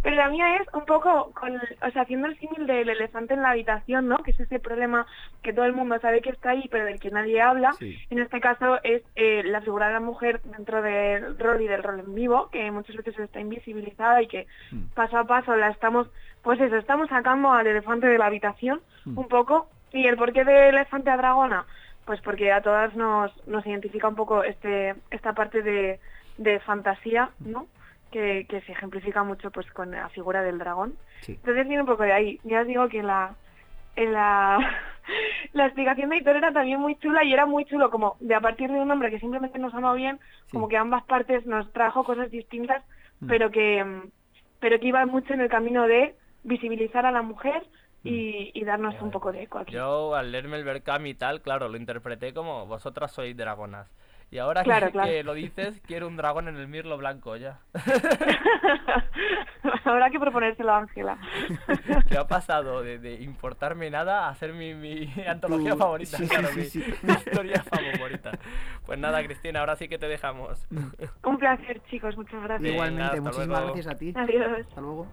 Pero 0.01 0.18
la 0.18 0.28
mía 0.28 0.58
es 0.58 0.68
un 0.74 0.84
poco, 0.86 1.32
con, 1.34 1.56
o 1.56 1.91
sea, 1.91 2.01
haciendo 2.01 2.28
el 2.28 2.38
símil 2.38 2.68
del 2.68 2.89
elefante 2.89 3.36
en 3.36 3.41
la 3.41 3.51
habitación, 3.51 4.10
¿no? 4.10 4.18
Que 4.18 4.32
es 4.32 4.39
ese 4.41 4.60
problema 4.60 5.06
que 5.41 5.54
todo 5.54 5.64
el 5.64 5.72
mundo 5.72 5.97
sabe 6.01 6.20
que 6.22 6.32
está 6.32 6.49
ahí, 6.49 6.68
pero 6.70 6.84
del 6.84 6.99
que 6.99 7.10
nadie 7.10 7.41
habla. 7.41 7.72
Sí. 7.80 7.97
En 8.10 8.20
este 8.20 8.41
caso 8.41 8.80
es 8.84 9.01
eh, 9.16 9.43
la 9.45 9.62
figura 9.62 9.88
de 9.88 9.93
la 9.93 9.99
mujer 10.01 10.41
dentro 10.43 10.82
del 10.82 11.39
rol 11.39 11.62
y 11.62 11.68
del 11.68 11.84
rol 11.84 12.01
en 12.01 12.14
vivo, 12.16 12.49
que 12.51 12.70
muchas 12.70 12.97
veces 12.97 13.18
está 13.18 13.39
invisibilizada 13.39 14.22
y 14.22 14.28
que 14.28 14.45
Mm. 14.72 14.88
paso 14.93 15.18
a 15.18 15.24
paso 15.26 15.56
la 15.56 15.70
estamos, 15.70 16.10
pues 16.44 16.60
eso, 16.60 16.76
estamos 16.78 17.10
sacando 17.10 17.52
al 17.52 17.66
elefante 17.68 18.08
de 18.08 18.18
la 18.18 18.28
habitación 18.28 18.82
Mm. 19.06 19.18
un 19.18 19.28
poco. 19.28 19.68
¿Y 19.91 20.08
el 20.08 20.16
porqué 20.18 20.44
de 20.44 20.70
elefante 20.70 21.10
a 21.10 21.18
dragona? 21.18 21.66
Pues 22.06 22.20
porque 22.22 22.52
a 22.52 22.62
todas 22.62 22.96
nos, 22.96 23.32
nos 23.48 23.66
identifica 23.66 24.08
un 24.08 24.16
poco 24.16 24.44
este 24.44 24.96
esta 25.12 25.34
parte 25.34 25.62
de, 25.62 26.00
de 26.38 26.60
fantasía, 26.62 27.30
¿no? 27.39 27.68
Que, 28.12 28.46
que 28.50 28.62
se 28.62 28.72
ejemplifica 28.74 29.24
mucho 29.24 29.52
pues 29.52 29.70
con 29.72 29.91
la 29.91 30.10
figura 30.10 30.41
del 30.41 30.58
dragón. 30.60 30.94
Sí. 31.22 31.34
Entonces 31.34 31.68
viene 31.68 31.82
un 31.82 31.88
poco 31.88 32.04
de 32.04 32.14
ahí. 32.14 32.39
Ya 32.44 32.62
os 32.62 32.68
digo 32.68 32.88
que 32.89 33.00
en 33.00 33.08
la 33.08 33.36
en 33.96 34.12
la, 34.14 34.58
la 35.54 35.66
explicación 35.66 36.10
de 36.10 36.18
Hitor 36.18 36.36
era 36.38 36.52
también 36.52 36.80
muy 36.80 36.96
chula 36.96 37.24
y 37.24 37.32
era 37.34 37.46
muy 37.46 37.66
chulo 37.66 37.89
como 37.91 38.16
de 38.20 38.36
a 38.36 38.41
partir 38.41 38.72
de 38.72 38.80
un 38.80 38.88
nombre 38.88 39.10
que 39.12 39.20
simplemente 39.20 39.60
nos 39.60 39.72
sonó 39.72 39.94
bien, 39.94 40.20
Sí. 40.48 40.52
como 40.54 40.68
que 40.68 40.78
ambas 40.78 41.04
partes 41.04 41.46
nos 41.46 41.72
trajo 41.74 42.04
cosas 42.04 42.32
distintas, 42.32 42.84
Mm. 43.20 43.28
pero 43.28 43.52
que 43.52 43.86
pero 44.60 44.80
que 44.80 44.88
iba 44.88 45.06
mucho 45.06 45.34
en 45.34 45.41
el 45.41 45.50
camino 45.50 45.88
de 45.88 46.16
visibilizar 46.44 47.06
a 47.06 47.12
la 47.12 47.22
mujer 47.22 47.66
y, 48.04 48.52
y 48.54 48.64
darnos 48.66 48.96
un 49.02 49.12
poco 49.12 49.32
de 49.32 49.44
eco 49.44 49.60
aquí. 49.60 49.74
Yo 49.74 50.14
al 50.16 50.32
leerme 50.32 50.58
el 50.58 50.66
Berkami 50.66 51.12
y 51.12 51.16
tal, 51.16 51.41
claro, 51.41 51.70
lo 51.70 51.78
interpreté 51.78 52.34
como 52.34 52.66
vosotras 52.66 53.12
sois 53.14 53.36
dragonas. 53.38 53.89
Y 54.30 54.39
ahora 54.39 54.64
Claro, 54.64 54.88
que, 54.88 54.91
claro. 54.94 55.10
que 55.10 55.24
lo 55.24 55.34
dices, 55.36 55.80
quiero 55.86 56.08
un 56.08 56.18
dragón 56.18 56.48
en 56.48 56.58
el 56.58 56.68
mirlo 56.68 56.98
blanco 56.98 57.36
ya. 57.38 57.60
Habrá 59.86 60.10
que 60.10 60.20
proponérselo 60.20 60.72
a 60.74 60.80
Ángela. 60.80 61.18
¿Qué 62.10 62.18
ha 62.18 62.28
pasado 62.28 62.82
de, 62.82 62.98
de 63.00 63.22
importarme 63.22 63.89
nada 63.89 64.28
a 64.28 64.36
ser 64.36 64.54
mi, 64.54 64.74
mi 64.74 65.10
antología 65.28 65.72
Tu- 65.74 65.78
favorita? 65.78 66.18
sí, 66.18 66.28
claro, 66.28 66.48
sí, 66.50 66.60
mi, 66.60 66.66
sí. 66.66 66.84
mi 67.04 67.14
historia 67.14 67.64
favorita. 67.64 68.32
Pues 68.86 69.00
nada, 69.00 69.24
Cristina, 69.24 69.60
ahora 69.60 69.76
sí 69.76 69.88
que 69.88 69.98
te 70.00 70.08
dejamos. 70.08 70.68
un 71.24 71.38
placer, 71.38 71.82
chicos. 71.89 72.18
Muchas 72.18 72.41
gracias. 72.44 72.72
Igualmente, 72.72 73.04
hasta 73.04 73.22
muchísimas 73.22 73.48
luego. 73.48 73.66
gracias 73.74 73.88
a 73.88 73.98
ti. 73.98 74.14
Adiós. 74.16 74.68
Hasta 74.68 74.82
luego. 74.82 75.08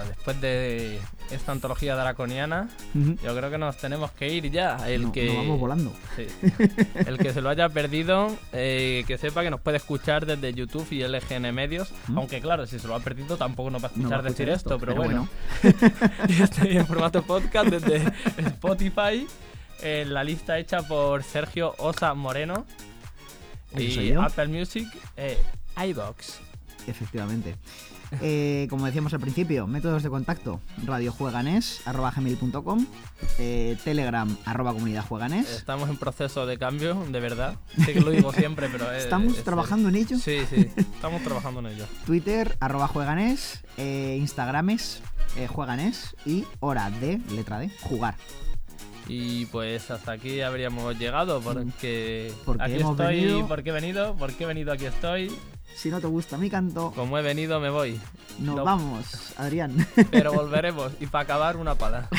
Nada, 0.00 0.08
después 0.08 0.40
de 0.40 0.98
esta 1.30 1.52
antología 1.52 1.94
draconiana, 1.96 2.68
yo 2.94 3.36
creo 3.36 3.50
que 3.50 3.58
nos 3.58 3.76
tenemos 3.76 4.10
que 4.12 4.28
ir 4.32 4.50
ya. 4.50 4.76
El 4.88 5.02
No- 5.04 5.12
que 5.12 5.26
nos 5.26 5.36
vamos 5.36 5.60
volando. 5.60 5.92
Sí. 6.16 6.26
El 7.06 7.18
que 7.18 7.32
se 7.32 7.40
lo 7.40 7.48
haya 7.48 7.68
perdido, 7.68 8.36
eh, 8.52 9.04
que 9.06 9.16
sepa 9.18 9.42
que 9.42 9.50
nos 9.50 9.60
puede 9.60 9.76
escuchar 9.76 10.26
desde 10.26 10.52
YouTube 10.52 10.86
y 10.90 11.02
LGN 11.02 11.52
Medios. 11.52 11.92
Aunque 12.14 12.40
claro, 12.40 12.66
si 12.66 12.78
se 12.78 12.88
lo 12.88 12.94
ha 12.94 13.00
perdido 13.00 13.36
tampoco 13.36 13.70
nos 13.70 13.82
va 13.84 13.88
a 13.88 13.90
No 13.90 13.96
escuchar 13.98 14.18
va 14.24 14.26
a 14.26 14.30
decir 14.30 14.48
esto, 14.48 14.78
pero, 14.78 14.94
bueno. 14.94 15.28
bueno. 15.62 15.78
Yo 16.28 16.44
estoy 16.44 16.76
en 16.76 16.86
formato 16.86 17.22
podcast 17.22 17.68
desde 17.68 18.04
Spotify, 18.48 19.26
en 19.82 20.12
la 20.12 20.24
lista 20.24 20.58
hecha 20.58 20.82
por 20.82 21.22
Sergio 21.22 21.74
Osa 21.78 22.12
Moreno. 22.14 22.66
Y. 23.76 24.12
Apple 24.14 24.48
Music, 24.48 24.88
eh, 25.16 25.38
iBox. 25.86 26.40
Efectivamente. 26.88 27.54
Eh, 28.20 28.66
como 28.70 28.86
decíamos 28.86 29.12
al 29.14 29.20
principio, 29.20 29.66
métodos 29.66 30.02
de 30.02 30.10
contacto: 30.10 30.60
radiojueganes.com, 30.84 32.86
eh, 33.38 33.76
Telegram, 33.84 34.36
arroba 34.44 34.72
comunidad 34.72 35.04
jueganes. 35.06 35.48
Estamos 35.50 35.88
en 35.88 35.96
proceso 35.96 36.46
de 36.46 36.58
cambio, 36.58 36.94
de 37.10 37.20
verdad. 37.20 37.54
Sé 37.84 37.92
que 37.92 38.00
lo 38.00 38.10
digo 38.10 38.32
siempre, 38.32 38.68
pero 38.70 38.90
es. 38.92 39.04
¿Estamos 39.04 39.38
es- 39.38 39.44
trabajando 39.44 39.88
en 39.88 39.96
ello? 39.96 40.18
Sí, 40.18 40.38
sí, 40.50 40.68
estamos 40.76 41.22
trabajando 41.22 41.60
en 41.60 41.66
ello. 41.66 41.84
Twitter, 42.06 42.56
arroba 42.60 42.88
jueganes, 42.88 43.60
eh, 43.76 44.16
Instagrames, 44.18 45.02
eh, 45.36 45.46
jueganes 45.46 46.16
y 46.26 46.44
hora 46.60 46.90
de, 46.90 47.20
letra 47.32 47.58
D, 47.60 47.70
jugar. 47.82 48.16
Y 49.08 49.46
pues 49.46 49.90
hasta 49.90 50.12
aquí 50.12 50.40
habríamos 50.40 50.96
llegado 50.96 51.40
porque, 51.40 52.32
Porque 52.44 52.62
aquí 52.62 52.74
hemos 52.74 52.92
estoy, 52.92 53.16
venido. 53.24 53.48
porque 53.48 53.70
he 53.70 53.72
venido, 53.72 54.14
porque 54.16 54.44
he 54.44 54.46
venido, 54.46 54.72
aquí 54.72 54.84
estoy. 54.84 55.32
Si 55.74 55.90
no 55.90 56.00
te 56.00 56.06
gusta 56.06 56.36
mi 56.36 56.50
canto, 56.50 56.92
Como 56.94 57.16
he 57.18 57.22
venido, 57.22 57.58
me 57.60 57.70
voy. 57.70 57.98
nos 58.38 58.56
No. 58.56 58.64
vamos, 58.64 59.32
Adrián. 59.38 59.86
Pero 60.10 60.32
volveremos 60.32 60.92
y 61.00 61.06
para 61.06 61.24
acabar 61.24 61.56
una 61.56 61.74
pala. 61.74 62.08